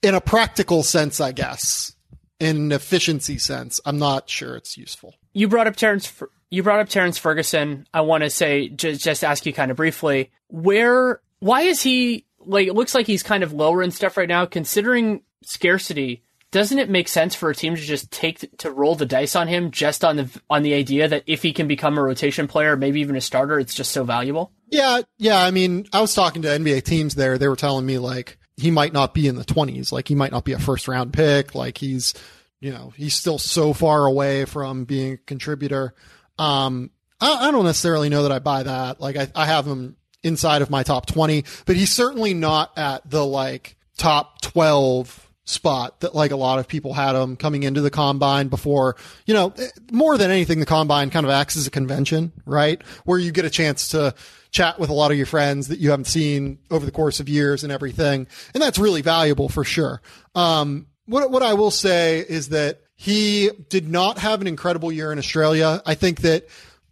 [0.03, 1.95] in a practical sense, I guess,
[2.41, 5.15] in an efficiency sense, I'm not sure it's useful.
[5.33, 6.13] You brought up Terrence.
[6.51, 7.87] You brought up Terrence Ferguson.
[7.93, 12.25] I want to say just just ask you kind of briefly where why is he
[12.41, 16.79] like it looks like he's kind of lower in stuff right now considering scarcity doesn't
[16.79, 19.71] it make sense for a team to just take to roll the dice on him
[19.71, 23.01] just on the on the idea that if he can become a rotation player maybe
[23.01, 26.49] even a starter it's just so valuable yeah yeah i mean i was talking to
[26.49, 29.93] nba teams there they were telling me like he might not be in the 20s.
[29.93, 31.55] Like he might not be a first round pick.
[31.55, 32.13] Like he's,
[32.61, 35.95] you know, he's still so far away from being a contributor.
[36.39, 36.91] Um,
[37.21, 39.01] I, I don't necessarily know that I buy that.
[39.01, 43.09] Like I, I have him inside of my top 20, but he's certainly not at
[43.09, 47.81] the like top 12 spot that like a lot of people had him coming into
[47.81, 49.55] the combine before, you know,
[49.93, 52.83] more than anything, the combine kind of acts as a convention, right?
[53.05, 54.15] Where you get a chance to
[54.51, 57.29] chat with a lot of your friends that you haven't seen over the course of
[57.29, 58.27] years and everything.
[58.55, 60.01] And that's really valuable for sure.
[60.35, 65.13] Um, what, what I will say is that he did not have an incredible year
[65.13, 65.83] in Australia.
[65.87, 66.49] I think that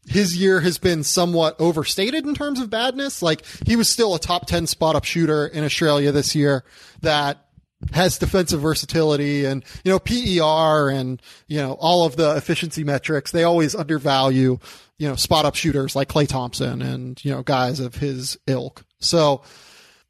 [0.09, 3.23] his year has been somewhat overstated in terms of badness.
[3.23, 6.65] Like he was still a top 10 spot up shooter in Australia this year
[7.03, 7.47] that
[7.93, 13.33] has defensive versatility and, you know, PER and, you know, all of the efficiency metrics.
[13.33, 14.59] They always undervalue
[14.99, 18.85] you know, spot up shooters like Klay Thompson and, you know, guys of his ilk.
[18.99, 19.43] So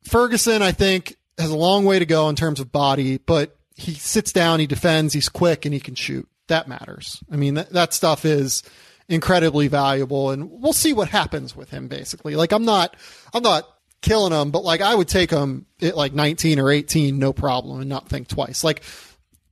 [0.04, 3.94] Ferguson, I think, has a long way to go in terms of body, but he
[3.94, 6.28] sits down, he defends, he's quick, and he can shoot.
[6.48, 7.22] That matters.
[7.30, 8.62] I mean, that, that stuff is
[9.08, 11.88] incredibly valuable, and we'll see what happens with him.
[11.88, 12.96] Basically, like I'm not,
[13.34, 13.68] I'm not
[14.00, 17.80] killing him, but like I would take him at like 19 or 18, no problem,
[17.80, 18.62] and not think twice.
[18.62, 18.82] Like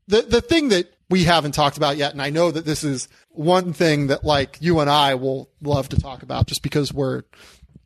[0.06, 3.08] the the thing that we haven't talked about yet, and I know that this is
[3.30, 7.22] one thing that like you and I will love to talk about just because we're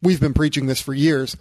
[0.02, 1.36] we've been preaching this for years.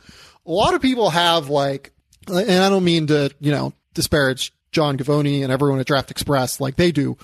[0.46, 1.94] A lot of people have like
[2.28, 6.60] and I don't mean to, you know, disparage John Givony and everyone at Draft Express,
[6.60, 7.18] like they do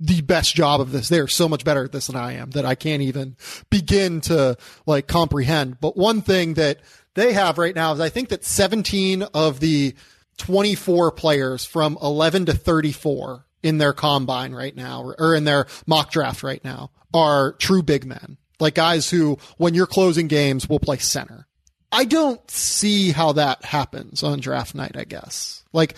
[0.00, 1.08] the best job of this.
[1.08, 3.36] They're so much better at this than I am that I can't even
[3.70, 4.56] begin to
[4.86, 5.80] like comprehend.
[5.80, 6.80] But one thing that
[7.14, 9.94] they have right now is I think that 17 of the
[10.38, 16.12] 24 players from 11 to 34 in their combine right now or, in their mock
[16.12, 20.78] draft right now are true big men, like guys who, when you're closing games, will
[20.78, 21.48] play center.
[21.90, 25.64] I don't see how that happens on draft night, I guess.
[25.72, 25.96] Like,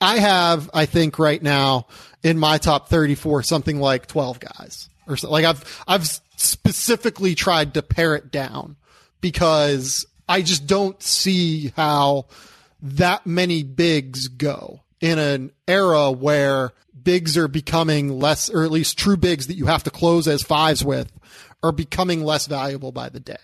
[0.00, 1.88] I have, I think right now
[2.22, 5.30] in my top 34, something like 12 guys or so.
[5.30, 6.06] Like I've, I've
[6.36, 8.76] specifically tried to pare it down
[9.20, 12.26] because I just don't see how
[12.82, 18.98] that many bigs go in an era where bigs are becoming less, or at least
[18.98, 21.12] true bigs that you have to close as fives with,
[21.62, 23.36] are becoming less valuable by the day.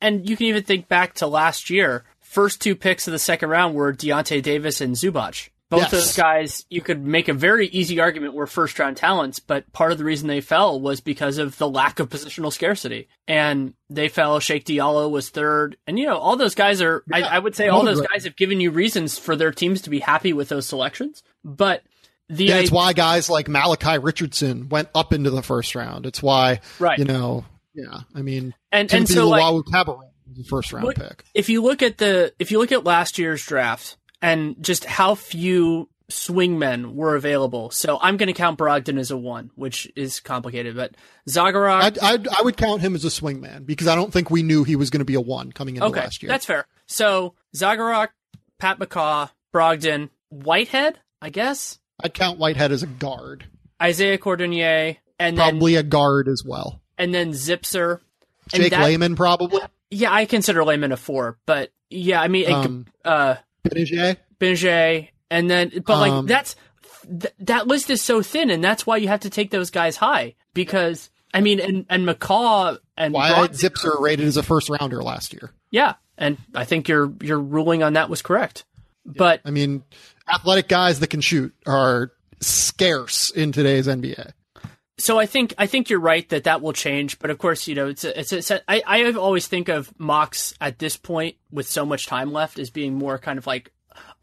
[0.00, 2.04] And you can even think back to last year.
[2.20, 5.50] First two picks of the second round were Deyonta Davis and Zubac.
[5.70, 5.90] Both yes.
[5.92, 9.92] those guys, you could make a very easy argument were first round talents, but part
[9.92, 13.06] of the reason they fell was because of the lack of positional scarcity.
[13.28, 14.40] And they fell.
[14.40, 15.76] Cheick Diallo was third.
[15.86, 18.24] And, you know, all those guys are, yeah, I, I, would say all those guys
[18.24, 21.22] have given you reasons for their teams to be happy with those selections.
[21.44, 21.84] But
[22.30, 26.06] the it's why guys like Malachi Richardson went up into the first round.
[26.06, 26.98] It's why, right.
[26.98, 27.44] you know,
[27.74, 28.00] yeah.
[28.14, 29.64] I mean, and Timothy and so like,
[30.32, 31.24] the first round look, pick.
[31.34, 35.16] If you look at the, if you look at last year's draft and just how
[35.16, 37.70] few swingmen were available.
[37.70, 40.76] So I'm going to count Brogdon as a one, which is complicated.
[40.76, 40.94] But
[41.28, 44.42] Zagorak, I'd, I'd, I would count him as a swingman because I don't think we
[44.42, 46.28] knew he was going to be a one coming into okay, last year.
[46.28, 46.66] that's fair.
[46.86, 48.08] So Zagorak,
[48.58, 51.78] Pat McCaw, Brogdon, Whitehead, I guess.
[52.02, 53.44] I'd count Whitehead as a guard,
[53.80, 56.80] Isaia Cordinier, and then probably a guard as well.
[56.98, 58.00] and then Zipser.
[58.48, 59.60] Jake that- Layman probably.
[59.90, 63.36] Yeah, I consider Layman a four, but yeah, I mean, Um, uh.
[64.38, 64.64] Binge,
[65.30, 66.56] and then, but like Um, that's
[67.06, 69.96] th- that list is so thin, and that's why you have to take those guys
[69.96, 74.42] high because I mean, and and McCaw and Why I Brogdon- Zipser rated as a
[74.42, 75.50] first rounder last year.
[75.70, 78.64] yeah, and I think your your ruling on that was correct.
[79.04, 79.82] But I mean,
[80.32, 84.32] athletic guys that can shoot are scarce in today's NBA.
[84.98, 87.18] so I think I think you're right that that will change.
[87.18, 89.68] But of course, you know, it's a, it's a, it's a, I I always think
[89.68, 93.46] of mocks at this point with so much time left as being more kind of
[93.46, 93.72] like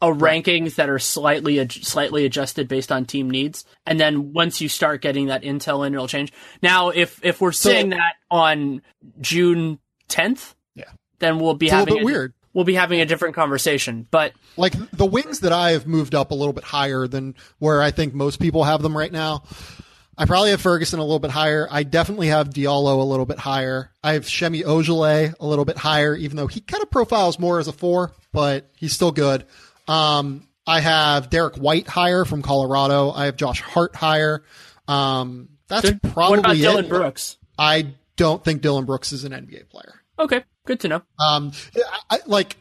[0.00, 4.60] a rankings that are slightly ad- slightly adjusted based on team needs, and then once
[4.60, 6.32] you start getting that intel in, it'll change.
[6.62, 8.82] Now, if if we're saying that on
[9.20, 9.78] June
[10.08, 10.84] 10th, Yeah.
[11.18, 12.34] then we'll be It's a having little bit weird.
[12.54, 16.30] We'll be having a different conversation, but Like the wings that I have moved up
[16.30, 19.42] a little bit higher than where I think most people have them right now.
[20.16, 21.68] I probably have Ferguson a little bit higher.
[21.70, 23.92] I definitely have Diallo a little bit higher.
[24.02, 27.60] I have Semi Ojeleye a little bit higher, even though he kind of profiles more
[27.60, 29.44] as a four, but he's still good.
[29.86, 33.12] Um, I have Derrick White higher from Colorado.
[33.12, 34.42] I have Josh Hart higher.
[34.88, 36.88] Um, that's probably what about Dillon it.
[36.88, 37.36] Brooks?
[37.56, 39.94] I don't think Dillon Brooks is an NBA player.
[40.18, 41.02] Okay, good to know.
[41.18, 41.50] Um,
[42.10, 42.56] I, like,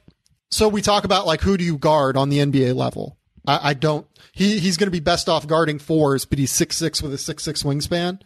[0.50, 3.18] so we talk about like who do you guard on the NBA level?
[3.46, 4.08] I, I don't.
[4.32, 7.18] He he's going to be best off guarding fours, but he's six six with a
[7.18, 8.20] six six wingspan,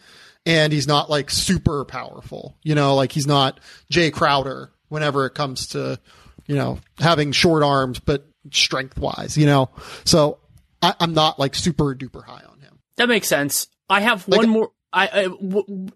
[0.46, 2.56] and he's not like super powerful.
[2.64, 3.60] You know, like he's not
[3.92, 6.00] Jae Crowder whenever it comes to
[6.48, 9.70] you know having short arms, but strength wise, you know.
[10.06, 10.40] So
[10.82, 12.80] I, I'm not like super duper high on him.
[12.98, 13.68] That makes sense.
[13.90, 14.72] I have Like- one more.
[14.94, 15.88] I, I w-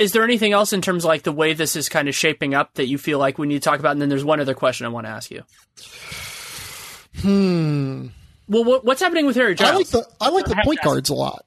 [0.00, 2.54] is there anything else in terms of like the way this is kind of shaping
[2.54, 3.92] up that you feel like we need to talk about?
[3.92, 5.42] And then there's one other question I want to ask you.
[7.20, 8.06] Hmm.
[8.48, 9.70] Well, what, what's happening with Harry Giles?
[9.72, 11.44] I like the I like the have point to guards a lot.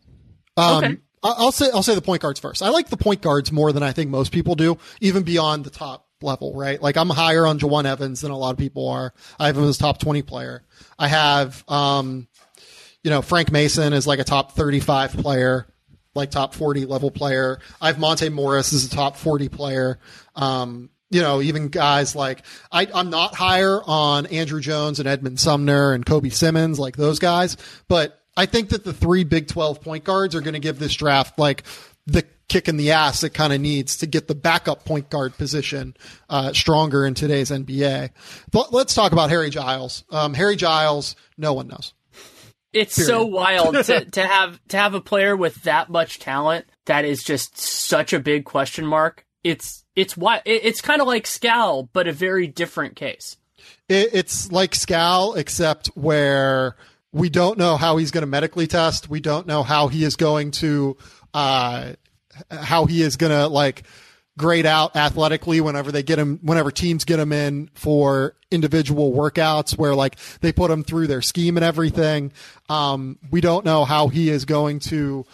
[0.55, 0.97] Um, Okay.
[1.23, 2.61] I- I'll say I'll say the point guards first.
[2.61, 5.69] I like the point guards more than I think most people do, even beyond the
[5.69, 6.53] top level.
[6.53, 6.81] Right?
[6.81, 9.13] Like I'm higher on Jawun Evans than a lot of people are.
[9.39, 10.63] I have him as top 20 player.
[10.99, 12.27] I have, um,
[13.03, 15.65] you know, Frank Mason is like a top 35 player,
[16.15, 17.59] like top 40 level player.
[17.81, 19.99] I have Monte Morris as a top 40 player.
[20.35, 25.39] Um, you know, even guys like I, I'm not higher on Andrew Jones and Edmond
[25.39, 27.55] Sumner and Kobe Simmons, like those guys.
[27.87, 30.95] But I think that the three Big 12 point guards are going to give this
[30.95, 31.63] draft like
[32.07, 35.35] the kick in the ass it kind of needs to get the backup point guard
[35.37, 35.95] position
[36.29, 38.09] uh, stronger in today's NBA.
[38.51, 40.03] But let's talk about Harry Giles.
[40.09, 41.93] Um, Harry Giles, no one knows.
[42.73, 47.05] It's so wild to, to have to have a player with that much talent that
[47.05, 49.25] is just such a big question mark.
[49.43, 53.37] It's it's why it's kind of like Scal, but a very different case.
[53.87, 56.75] It, it's like Scal, except where
[57.11, 59.09] we don't know how he's going to medically test.
[59.09, 60.97] We don't know how he is going to,
[61.33, 61.93] uh,
[62.49, 63.83] how he is going to like
[64.37, 69.77] grade out athletically whenever they get them, whenever teams get them in for individual workouts
[69.77, 72.31] where like they put them through their scheme and everything.
[72.69, 75.25] Um, we don't know how he is going to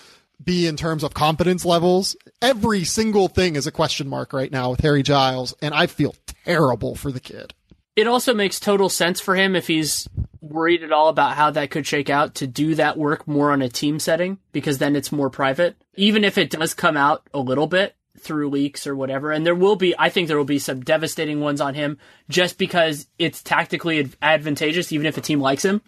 [0.43, 2.15] be in terms of confidence levels.
[2.41, 6.15] Every single thing is a question mark right now with Harry Giles, and I feel
[6.45, 7.53] terrible for the kid.
[7.95, 10.07] It also makes total sense for him if he's
[10.39, 13.61] worried at all about how that could shake out to do that work more on
[13.61, 15.75] a team setting because then it's more private.
[15.95, 19.55] Even if it does come out a little bit through leaks or whatever, and there
[19.55, 21.97] will be, I think there will be some devastating ones on him
[22.29, 25.81] just because it's tactically advantageous, even if a team likes him,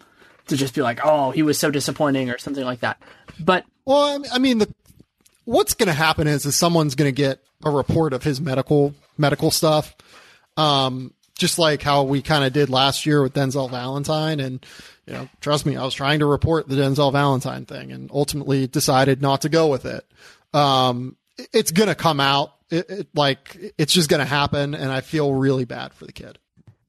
[0.48, 3.00] to just be like, oh, he was so disappointing or something like that.
[3.38, 4.74] But Well, I mean- the,
[5.44, 8.94] what's going to happen is, is someone's going to get a report of his medical
[9.18, 9.94] medical stuff,
[10.56, 14.40] um, just like how we kind of did last year with Denzel Valentine.
[14.40, 14.64] And
[15.06, 18.66] you know, trust me, I was trying to report the Denzel Valentine thing, and ultimately
[18.66, 20.04] decided not to go with it.
[20.54, 21.16] Um,
[21.52, 22.52] it's going to come out.
[22.70, 26.12] It, it, like it's just going to happen, and I feel really bad for the
[26.12, 26.38] kid.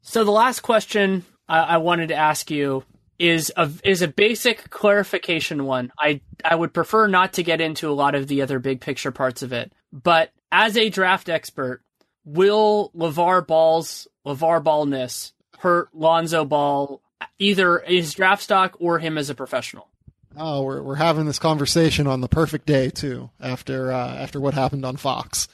[0.02, 2.84] So the last question I, I wanted to ask you
[3.20, 5.92] is a is a basic clarification one.
[6.00, 9.12] I I would prefer not to get into a lot of the other big picture
[9.12, 11.82] parts of it, but as a draft expert,
[12.26, 17.02] will LaVar Ball's LaVar Ballness hurt Lonzo Ball
[17.40, 19.90] either his draft stock or him as a professional?
[20.36, 23.30] Oh, we're we're having this conversation on the perfect day too.
[23.40, 25.48] After uh, after what happened on Fox,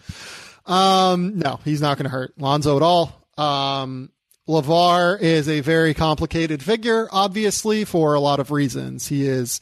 [0.66, 3.28] um, no, he's not going to hurt Lonzo at all.
[3.38, 4.12] Um,
[4.48, 9.08] LaVar is a very complicated figure, obviously, for a lot of reasons.
[9.08, 9.60] He is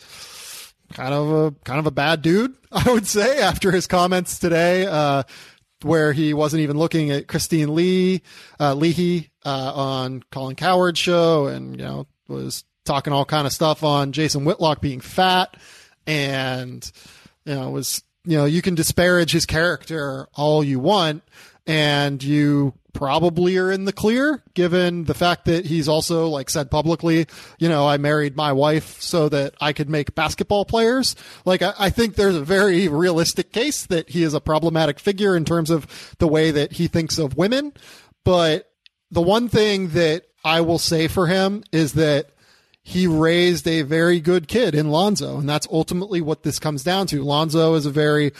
[0.93, 4.85] kind of a kind of a bad dude, I would say, after his comments today,
[4.85, 5.23] uh,
[5.81, 8.21] where he wasn't even looking at Kristine Lee
[8.59, 13.53] uh, Leahy uh, on Colin Cowherd's show, and you know was talking all kind of
[13.53, 15.55] stuff on Jason Whitlock being fat,
[16.07, 16.89] and
[17.45, 21.23] you know was you know you can disparage his character all you want,
[21.67, 26.71] and you probably are in the clear given the fact that he's also like said
[26.71, 27.27] publicly,
[27.59, 31.15] you know, I married my wife so that I could make basketball players.
[31.45, 35.37] Like I, I, think there's a very realistic case that he is a problematic figure
[35.37, 37.71] in terms of the way that he thinks of women.
[38.25, 38.71] But
[39.11, 42.31] the one thing that I will say for him is that
[42.87, 47.05] he raised a very good kid in Lonzo, and that's ultimately what this comes down
[47.07, 47.21] to.
[47.21, 48.31] Lonzo is a very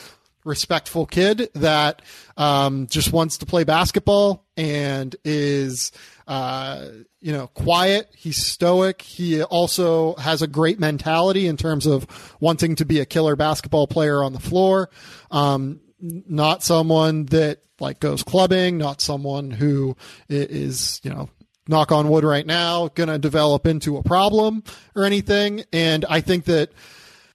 [0.46, 2.02] respectful kid that
[2.38, 5.92] um, just wants to play basketball and is
[6.30, 6.88] uh,
[7.20, 8.10] you know quiet.
[8.16, 9.02] He's stoic.
[9.02, 12.08] He also has a great mentality in terms of
[12.40, 14.90] wanting to be a killer basketball player on the floor.
[15.30, 19.96] Um, not someone that like goes clubbing not someone who
[20.30, 21.30] is you know
[21.70, 24.64] knock on wood right now going to develop into a problem
[24.96, 26.72] or anything and i think that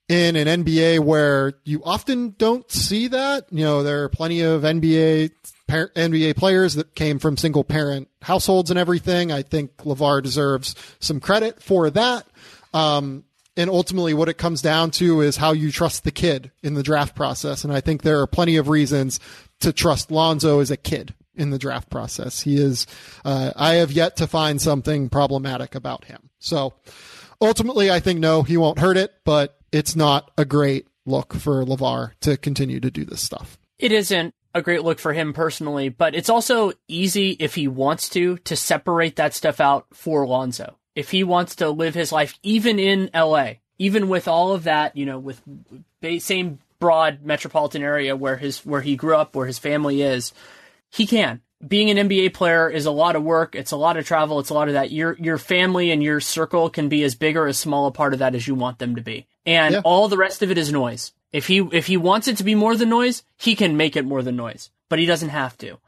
[0.09, 3.47] in an NBA where you often don't see that.
[3.51, 5.31] You know, there are plenty of NBA
[5.69, 9.33] NBA players that came from single parent households and everything.
[9.33, 12.27] I think LaVar deserves some credit for that.
[12.75, 13.25] Um,
[13.57, 16.83] and ultimately, what it comes down to is how you trust the kid in the
[16.83, 17.65] draft process.
[17.65, 19.19] And I think there are plenty of reasons
[19.61, 22.43] to trust Lonzo as a kid in the draft process.
[22.43, 22.87] He is,
[23.25, 26.31] uh, I have yet to find something problematic about him.
[26.39, 26.75] So
[27.41, 31.65] ultimately, I think no, he won't hurt it, but it's not a great look for
[31.65, 33.59] LaVar to continue to do this stuff.
[33.79, 38.09] It isn't a great look for him personally, but it's also easy if he wants
[38.11, 40.77] to to separate that stuff out for Lonzo.
[40.95, 44.97] If he wants to live his life even in LA, even with all of that,
[44.97, 45.41] you know, with
[46.19, 50.33] same broad metropolitan area where his where he grew up, where his family is,
[50.93, 51.41] he can.
[51.67, 53.55] Being an NBA player is a lot of work.
[53.55, 54.41] It's a lot of travel.
[54.41, 54.91] It's a lot of that.
[54.91, 58.13] Your your family and your circle can be as big or as small a part
[58.13, 59.81] of that as you want them to be and yeah.
[59.85, 61.13] all the rest of it is noise.
[61.33, 64.05] If he if he wants it to be more than noise, he can make it
[64.05, 65.79] more than noise, but he doesn't have to.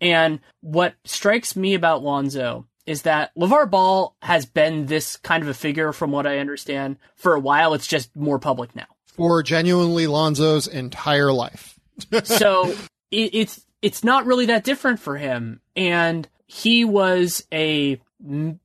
[0.00, 5.48] And what strikes me about Lonzo is that LaVar Ball has been this kind of
[5.48, 7.74] a figure from what I understand for a while.
[7.74, 8.86] It's just more public now.
[9.06, 11.78] For genuinely Lonzo's entire life.
[12.24, 12.70] so
[13.10, 15.60] it, it's it's not really that different for him.
[15.76, 18.00] And he was a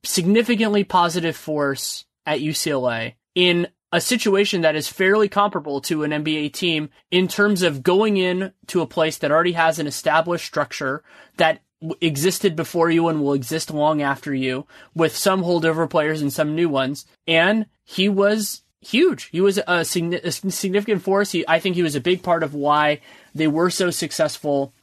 [0.04, 6.54] significantly positive force at UCLA in a situation that is fairly comparable to an NBA
[6.54, 11.04] team in terms of going in to a place that already has an established structure
[11.38, 11.62] that
[12.02, 16.56] existed before you and will exist long after you with some holdover players and some
[16.56, 17.06] new ones.
[17.28, 19.26] And he was huge.
[19.26, 21.32] He was a, significant force.
[21.32, 23.02] He, I think he was a big part of why
[23.34, 24.74] they were so successful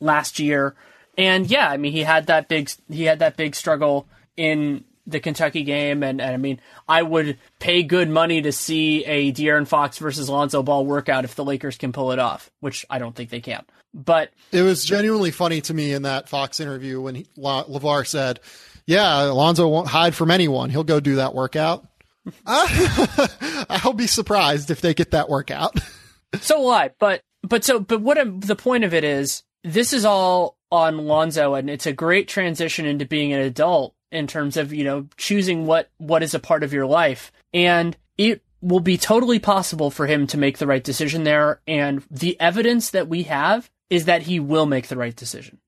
[0.00, 0.74] last year.
[1.16, 4.06] And yeah, I mean, he had that big, he had that big struggle
[4.36, 9.04] in the Kentucky game, and, and, I mean, I would pay good money to see
[9.04, 12.86] a De'Aaron Fox versus Lonzo Ball workout if the Lakers can pull it off, which
[12.88, 13.64] I don't think they can.
[13.92, 18.06] But it was genuinely funny to me in that Fox interview when he, La, LaVar
[18.06, 18.40] said,
[18.86, 20.70] "Yeah, Lonzo won't hide from anyone.
[20.70, 21.86] He'll go do that workout."
[22.46, 25.78] I'll be surprised if they get that workout.
[26.40, 26.90] so will I.
[26.98, 30.98] But but so but what I'm, the point of it is, this is all on
[30.98, 35.08] Lonzo, and it's a great transition into being an adult in terms of, you know,
[35.16, 37.32] choosing what, what is a part of your life.
[37.52, 41.60] And it will be totally possible for him to make the right decision there.
[41.66, 45.58] And the evidence that we have is that he will make the right decision.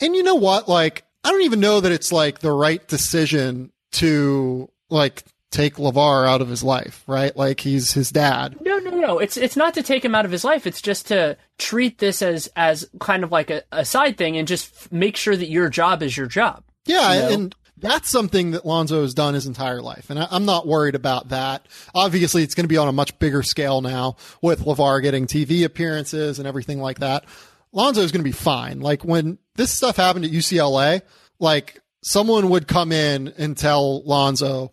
[0.00, 0.68] And you know what?
[0.68, 6.28] Like, I don't even know that it's like the right decision to like take LaVar
[6.28, 7.36] out of his life, right?
[7.36, 8.56] Like he's his dad.
[8.60, 9.18] No, no, no.
[9.18, 10.66] It's it's not to take him out of his life.
[10.66, 14.46] It's just to treat this as as kind of like a, a side thing and
[14.46, 16.62] just make sure that your job is your job.
[16.86, 17.28] Yeah, you know?
[17.28, 20.10] and that's something that Lonzo has done his entire life.
[20.10, 21.66] And I, am not worried about that.
[21.94, 25.64] Obviously, it's going to be on a much bigger scale now with LaVar getting TV
[25.64, 27.24] appearances and everything like that.
[27.72, 28.80] Lonzo is going to be fine.
[28.80, 31.02] Like when this stuff happened at UCLA,
[31.38, 34.72] like someone would come in and tell Lonzo,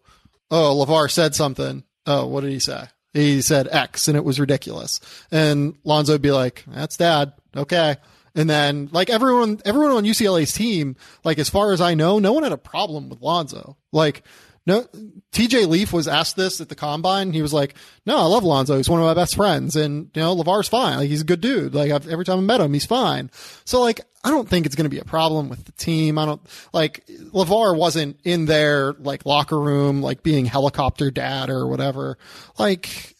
[0.49, 1.83] Oh, LaVar said something.
[2.05, 2.85] Oh, what did he say?
[3.13, 4.99] He said X and it was ridiculous.
[5.31, 7.33] And Lonzo would be like, that's dad.
[7.55, 7.97] Okay.
[8.35, 12.33] And then like everyone, everyone on UCLA's team, like as far as I know, no
[12.33, 13.77] one had a problem with Lonzo.
[13.91, 14.23] Like
[14.67, 14.85] no,
[15.31, 17.31] TJ Leaf was asked this at the combine.
[17.31, 17.73] He was like,
[18.05, 18.75] no, I love Lonzo.
[18.75, 19.77] He's one of my best friends.
[19.77, 20.97] And, you know, LaVar's fine.
[20.97, 21.73] Like, he's a good dude.
[21.73, 23.31] Like, I've, every time I met him, he's fine.
[23.63, 26.17] So, like, I don't think it's going to be a problem with the team.
[26.17, 26.41] I don't,
[26.73, 32.17] like, LaVar wasn't in their, like, locker room, like, being helicopter dad or whatever.
[32.59, 33.15] Like,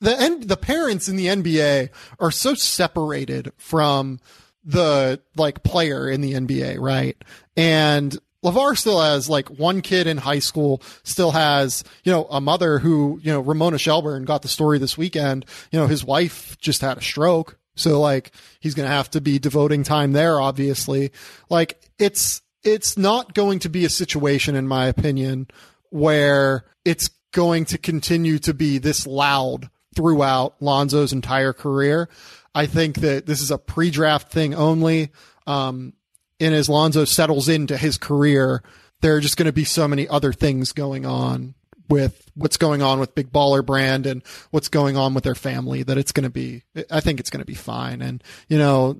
[0.00, 1.88] the end, the parents in the NBA
[2.20, 4.20] are so separated from
[4.64, 7.16] the, like, player in the NBA, right?
[7.56, 12.40] And, LaVar still has like one kid in high school, still has, you know, a
[12.40, 15.46] mother who, you know, Ramona Shelburne got the story this weekend.
[15.70, 17.56] You know, his wife just had a stroke.
[17.74, 21.12] So like he's going to have to be devoting time there, obviously.
[21.48, 25.48] Like it's, it's not going to be a situation, in my opinion,
[25.90, 32.08] where it's going to continue to be this loud throughout Lonzo's entire career.
[32.54, 35.10] I think that this is a pre-draft thing only.
[35.46, 35.94] Um,
[36.42, 38.62] and as Lonzo settles into his career,
[39.00, 41.54] there are just going to be so many other things going on
[41.88, 45.82] with what's going on with Big Baller Brand and what's going on with their family
[45.82, 46.62] that it's going to be.
[46.90, 48.02] I think it's going to be fine.
[48.02, 48.96] And you know,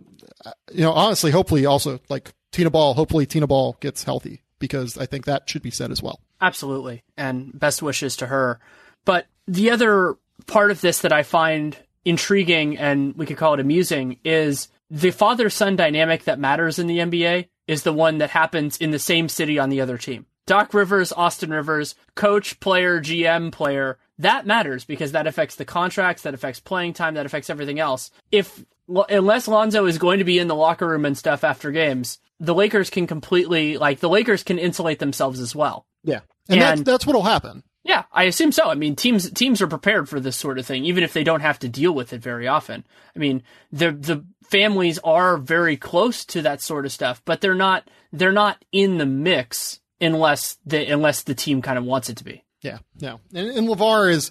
[0.73, 2.95] you know, honestly, hopefully, also like Tina Ball.
[2.95, 6.21] Hopefully, Tina Ball gets healthy because I think that should be said as well.
[6.41, 8.61] Absolutely, and best wishes to her.
[9.05, 10.17] But the other
[10.47, 15.11] part of this that I find intriguing and we could call it amusing is the
[15.11, 18.99] father son dynamic that matters in the NBA is the one that happens in the
[18.99, 20.27] same city on the other team.
[20.47, 26.23] Doc Rivers, Austin Rivers, coach, player, GM, player, that matters because that affects the contracts,
[26.23, 28.11] that affects playing time, that affects everything else.
[28.31, 32.19] If unless Lonzo is going to be in the locker room and stuff after games,
[32.39, 35.87] the Lakers can completely like the Lakers can insulate themselves as well.
[36.05, 36.21] Yeah.
[36.51, 37.63] And, and that's, that's what'll happen.
[37.93, 38.71] Yeah, I assume so.
[38.71, 41.43] I mean, teams teams are prepared for this sort of thing, even if they don't
[41.43, 42.87] have to deal with it very often.
[43.15, 47.55] I mean, the the families are very close to that sort of stuff, but they're
[47.55, 52.17] not they're not in the mix unless the unless the team kind of wants it
[52.17, 52.43] to be.
[52.63, 54.31] Yeah, no, and, and LaVar is.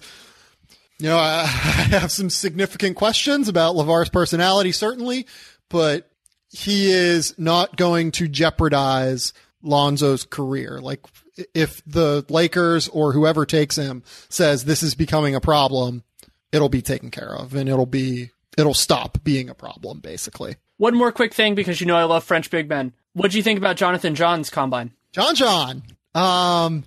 [0.98, 5.26] You know, I, I have some significant questions about LaVar's personality, certainly,
[5.68, 6.10] but
[6.50, 9.32] he is not going to jeopardize
[9.62, 10.80] Lonzo's career.
[10.80, 11.06] Like
[11.54, 16.02] if the Lakers or whoever takes him says this is becoming a problem,
[16.50, 20.56] it'll be taken care of and it'll be it'll stop being a problem basically.
[20.76, 22.92] One more quick thing because you know I love French big men.
[23.14, 24.92] What do you think about Jonathan Jeanne's combine?
[25.12, 25.82] John John.
[26.14, 26.84] Um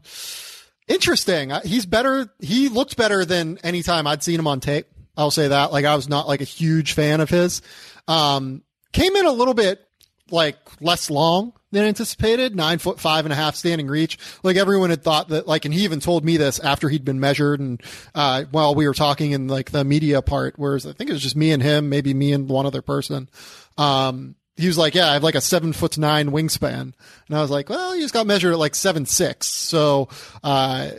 [0.87, 1.51] interesting.
[1.63, 4.87] He's better he looked better than any time I'd seen him on tape.
[5.17, 5.71] I'll say that.
[5.71, 7.61] Like I was not like a huge fan of his.
[8.07, 8.61] Um
[8.93, 9.81] came in a little bit
[10.29, 12.55] like less long than anticipated.
[12.55, 14.17] Nine foot five and a half standing reach.
[14.43, 17.19] Like everyone had thought that, like, and he even told me this after he'd been
[17.19, 17.81] measured and,
[18.13, 21.23] uh, while we were talking in like the media part, whereas I think it was
[21.23, 23.29] just me and him, maybe me and one other person.
[23.77, 26.93] Um, he was like, yeah, I have like a seven foot nine wingspan.
[27.27, 29.47] And I was like, well, he just got measured at like seven, six.
[29.47, 30.07] So,
[30.43, 30.91] uh,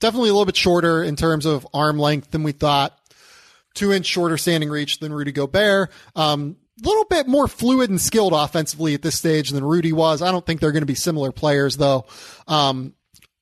[0.00, 2.98] definitely a little bit shorter in terms of arm length than we thought.
[3.74, 5.90] Two inch shorter standing reach than Rudy Gobert.
[6.16, 10.22] Um, little bit more fluid and skilled offensively at this stage than Rudy was.
[10.22, 12.06] I don't think they're going to be similar players though.
[12.48, 12.94] Um,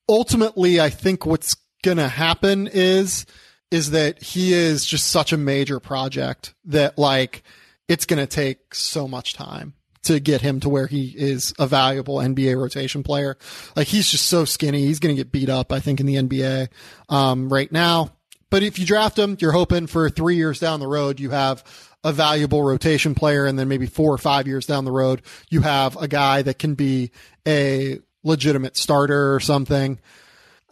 [0.09, 3.25] ultimately, I think what's going to happen is,
[3.71, 7.43] is that he is just such a major project that like
[7.87, 11.67] it's going to take so much time to get him to where he is a
[11.67, 13.37] valuable NBA rotation player.
[13.75, 14.85] Like he's just so skinny.
[14.85, 16.69] He's going to get beat up, I think, in the NBA,
[17.09, 18.11] um, right now.
[18.49, 21.63] But if you draft him, you're hoping for three years down the road, you have
[22.03, 23.45] a valuable rotation player.
[23.45, 26.59] And then maybe four or five years down the road, you have a guy that
[26.59, 27.11] can be
[27.47, 29.99] a legitimate starter or something.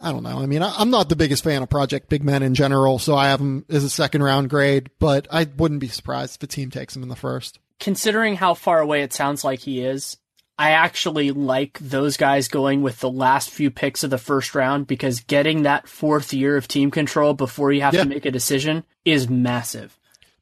[0.00, 0.38] I don't know.
[0.40, 3.28] I mean, I'm not the biggest fan of Project Big Men in general, so I
[3.28, 6.70] have him as a second round grade, but I wouldn't be surprised if a team
[6.70, 7.58] takes him in the first.
[7.78, 10.16] Considering how far away it sounds like he is,
[10.58, 14.86] I actually like those guys going with the last few picks of the first round
[14.86, 18.02] because getting that fourth year of team control before you have yeah.
[18.02, 19.98] to make a decision is massive.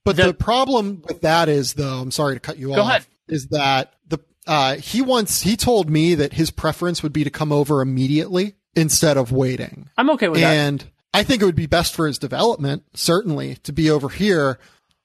[0.08, 2.88] But the, the, problem with that is, though, I'm sorry to cut you go off.
[2.88, 3.06] Ahead.
[3.28, 7.30] Is that the uh, he wants he told me that his preference would be to
[7.30, 9.90] come over immediately instead of waiting.
[9.98, 10.44] I'm okay with and
[10.82, 10.84] that.
[10.84, 14.58] And I think it would be best for his development, certainly, to be over here.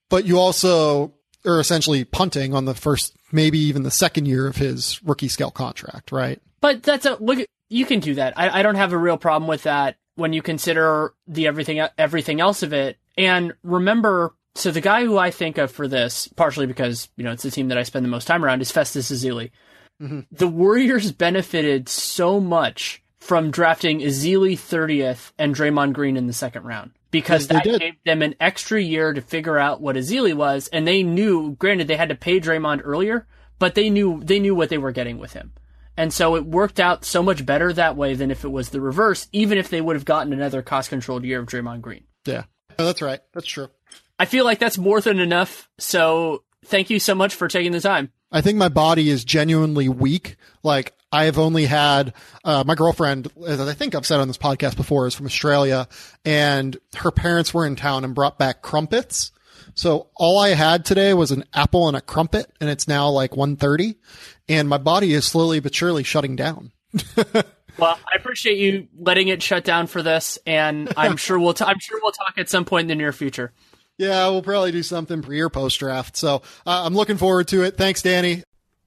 [0.10, 1.14] But you also
[1.46, 5.52] are essentially punting on the first, maybe even the second year of his rookie scale
[5.52, 6.42] contract, right?
[6.62, 7.46] But that's a look.
[7.68, 8.38] You can do that.
[8.38, 12.40] I, I don't have a real problem with that when you consider the everything everything
[12.40, 12.98] else of it.
[13.18, 17.32] And remember, so the guy who I think of for this, partially because you know
[17.32, 19.52] it's the team that I spend the most time around, is Festus Ezeli.
[20.02, 20.22] Mm-hmm.
[20.32, 26.64] The Warriors benefited so much from drafting Ezeli 30th and Draymond Green in the second
[26.64, 30.68] round because yes, that gave them an extra year to figure out what Ezeli was,
[30.68, 31.56] and they knew.
[31.56, 33.28] Granted, they had to pay Draymond earlier,
[33.60, 35.54] but they knew they knew what they were getting with him.
[35.96, 38.82] And so it worked out so much better that way than if it was the
[38.82, 42.06] reverse, even if they would have gotten another cost controlled year of Draymond Green.
[42.26, 42.46] Yeah.
[42.78, 43.20] That's right.
[43.34, 43.70] That's true.
[44.20, 45.70] I feel like that's more than enough.
[45.80, 48.12] So thank you so much for taking the time.
[48.32, 50.38] I think my body is genuinely weak.
[50.64, 52.14] Like I have only had
[52.44, 55.88] uh, my girlfriend, as I think I've said on this podcast before, is from Australia,
[56.26, 59.32] and her parents were in town and brought back crumpets.
[59.76, 63.32] So all I had today was an apple and a crumpet, and it's now like
[63.32, 63.96] 1.30,
[64.50, 66.72] and my body is slowly but surely shutting down.
[67.78, 71.66] well, I appreciate you letting it shut down for this, and I'm sure we'll t-
[71.66, 73.52] I'm sure we'll talk at some point in the near future.
[73.98, 76.18] Yeah, we'll probably do something pre or post draft.
[76.18, 77.78] So uh, I'm looking forward to it.
[77.78, 78.44] Thanks, Danny.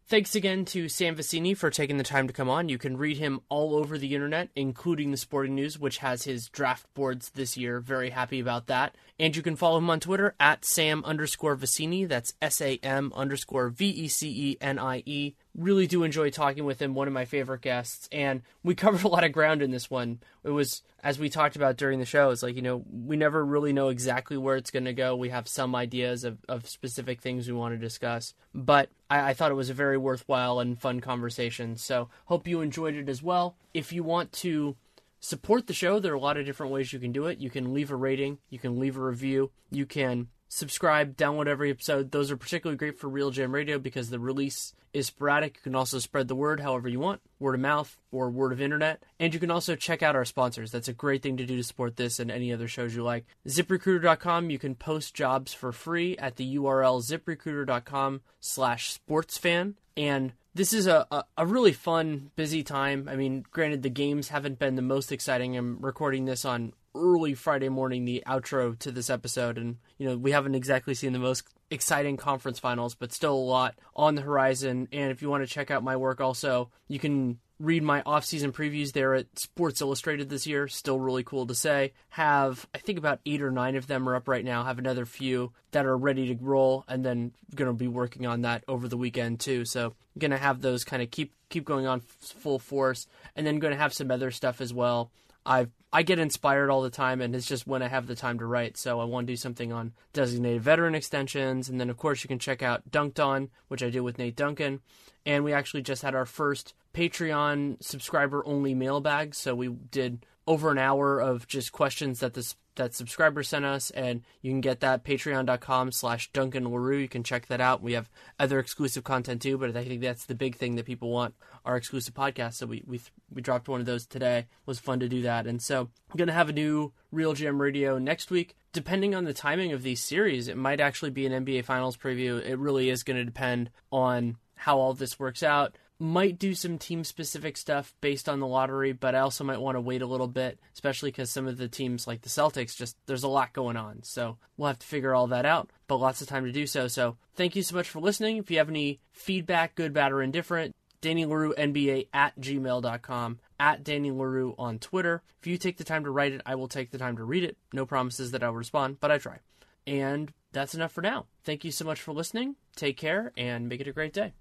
[0.09, 2.69] Thanks again to Sam Vecenie for taking the time to come on.
[2.69, 6.49] You can read him all over the internet, including the Sporting News, which has his
[6.49, 7.81] draft boards this year.
[7.81, 8.95] Very happy about that.
[9.19, 12.07] And you can follow him on Twitter at Sam underscore Vecenie.
[12.07, 16.31] That's S A M underscore V E C E N I E really do enjoy
[16.31, 18.09] talking with him, one of my favorite guests.
[18.13, 20.21] And we covered a lot of ground in this one.
[20.45, 23.45] It was, as we talked about during the show, it's like, you know, we never
[23.45, 25.17] really know exactly where it's going to go.
[25.17, 28.35] We have some ideas of, of specific things we want to discuss.
[28.55, 31.77] But I, I thought it was a very worthwhile and fun conversation.
[31.77, 33.57] So hope you enjoyed it as well.
[33.75, 34.77] If you want to
[35.21, 37.39] support the show, there are a lot of different ways you can do it.
[37.39, 41.71] You can leave a rating, you can leave a review, you can subscribe, download every
[41.71, 42.11] episode.
[42.11, 45.57] Those are particularly great for RealGM Radio because the release is sporadic.
[45.57, 48.61] You can also spread the word however you want, word of mouth or word of
[48.61, 49.03] internet.
[49.21, 50.71] And you can also check out our sponsors.
[50.71, 53.27] That's a great thing to do to support this and any other shows you like.
[53.47, 59.75] ZipRecruiter.com, you can post jobs for free at the URL ziprecruiter.com slash sportsfan.
[59.97, 63.09] And this is a, a, a, really fun, busy time.
[63.11, 65.57] I mean, granted, the games haven't been the most exciting.
[65.57, 70.17] I'm recording this on early Friday morning the outro to this episode, and you know
[70.17, 74.23] we haven't exactly seen the most exciting conference finals, but still a lot on the
[74.23, 74.89] horizon.
[74.93, 78.53] And if you want to check out my work, also you can read my off-season
[78.53, 80.69] previews there at Sports Illustrated this year.
[80.69, 81.93] Still really cool to say.
[82.11, 84.65] Have I think about eight or nine of them are up right now.
[84.65, 88.43] Have another few that are ready to roll, and then going to be working on
[88.43, 89.65] that over the weekend too.
[89.65, 93.59] So going to have those kind of keep keep going on full force, and then
[93.59, 95.11] going to have some other stuff as well.
[95.45, 98.39] I I get inspired all the time, and it's just when I have the time
[98.41, 98.77] to write.
[98.77, 102.29] So I want to do something on designated veteran extensions, and then of course you
[102.29, 104.81] can check out Dunked On, which I do with Nate Duncan,
[105.25, 109.35] and we actually just had our first Patreon subscriber only mailbag.
[109.35, 113.91] So we did over an hour of just questions that this that subscriber sent us,
[113.91, 116.99] and you can get that patreon.com slash Duncan Leroux.
[116.99, 117.83] You can check that out.
[117.83, 118.09] We have
[118.39, 121.35] other exclusive content too, but I think that's the big thing that people want,
[121.65, 122.55] our exclusive podcast.
[122.55, 123.01] So we we
[123.33, 124.39] we dropped one of those today.
[124.39, 125.47] It was fun to do that.
[125.47, 128.57] And so I'm gonna have a new RealGM Radio next week.
[128.73, 132.43] Depending on the timing of these series, it might actually be an NBA Finals preview.
[132.45, 136.79] It really is going to depend on how all this works out might do some
[136.79, 140.07] team specific stuff based on the lottery, but I also might want to wait a
[140.07, 143.53] little bit, especially because some of the teams like the Celtics just there's a lot
[143.53, 144.03] going on.
[144.03, 146.89] So we'll have to figure all that out, but lots of time to do so.
[146.89, 148.37] So thank you so much for listening.
[148.37, 153.85] If you have any feedback, good, bad, or indifferent, Danny Leroux NBA at gmail.com, at
[153.85, 155.23] Danny Leroux on Twitter.
[155.41, 157.45] If you take the time to write it, I will take the time to read
[157.45, 157.57] it.
[157.73, 159.39] No promises that I'll respond, but I try.
[159.87, 161.27] And that's enough for now.
[161.45, 162.57] Thank you so much for listening.
[162.75, 164.33] Take care and make it a great day.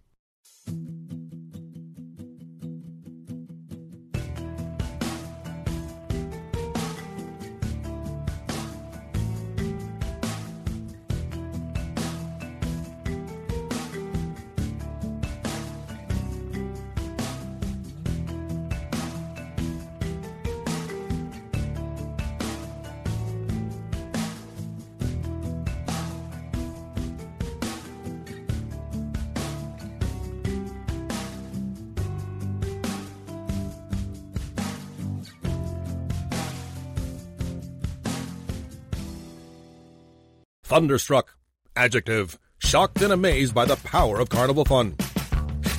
[40.75, 41.37] Thunderstruck.
[41.77, 42.37] Adjective.
[42.57, 44.97] Shocked and amazed by the power of carnival fun.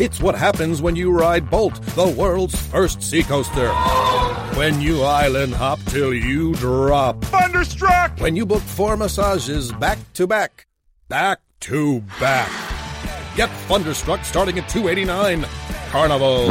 [0.01, 3.69] It's what happens when you ride Bolt, the world's first seacoaster.
[4.55, 7.23] When you island hop till you drop.
[7.25, 8.19] Thunderstruck!
[8.21, 10.67] When you book four massages back to back.
[11.09, 12.51] Back to back.
[13.37, 15.45] Get Thunderstruck starting at 289
[15.91, 16.47] Carnival.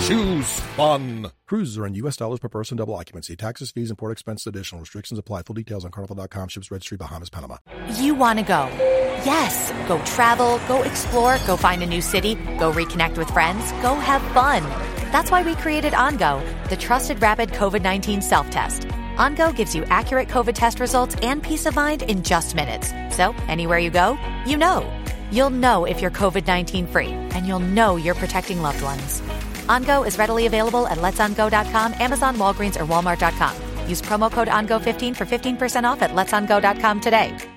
[0.00, 1.30] Choose fun.
[1.46, 2.16] Cruises are in U.S.
[2.16, 3.36] dollars per person, double occupancy.
[3.36, 4.80] Taxes, fees, and port expense additional.
[4.80, 5.42] Restrictions apply.
[5.42, 6.48] Full details on carnival.com.
[6.48, 7.58] Ships registry, Bahamas, Panama.
[7.98, 8.66] You want to go.
[9.24, 9.72] Yes.
[9.88, 14.22] Go travel, go explore, go find a new city, go reconnect with friends, go have
[14.32, 14.62] fun.
[15.12, 18.82] That's why we created OnGo, the trusted rapid COVID 19 self test.
[19.16, 22.92] OnGo gives you accurate COVID test results and peace of mind in just minutes.
[23.14, 25.03] So, anywhere you go, you know.
[25.34, 29.20] You'll know if you're COVID 19 free, and you'll know you're protecting loved ones.
[29.66, 33.90] OnGo is readily available at letsongo.com, Amazon, Walgreens, or Walmart.com.
[33.90, 37.53] Use promo code ONGO15 for 15% off at letsongo.com today.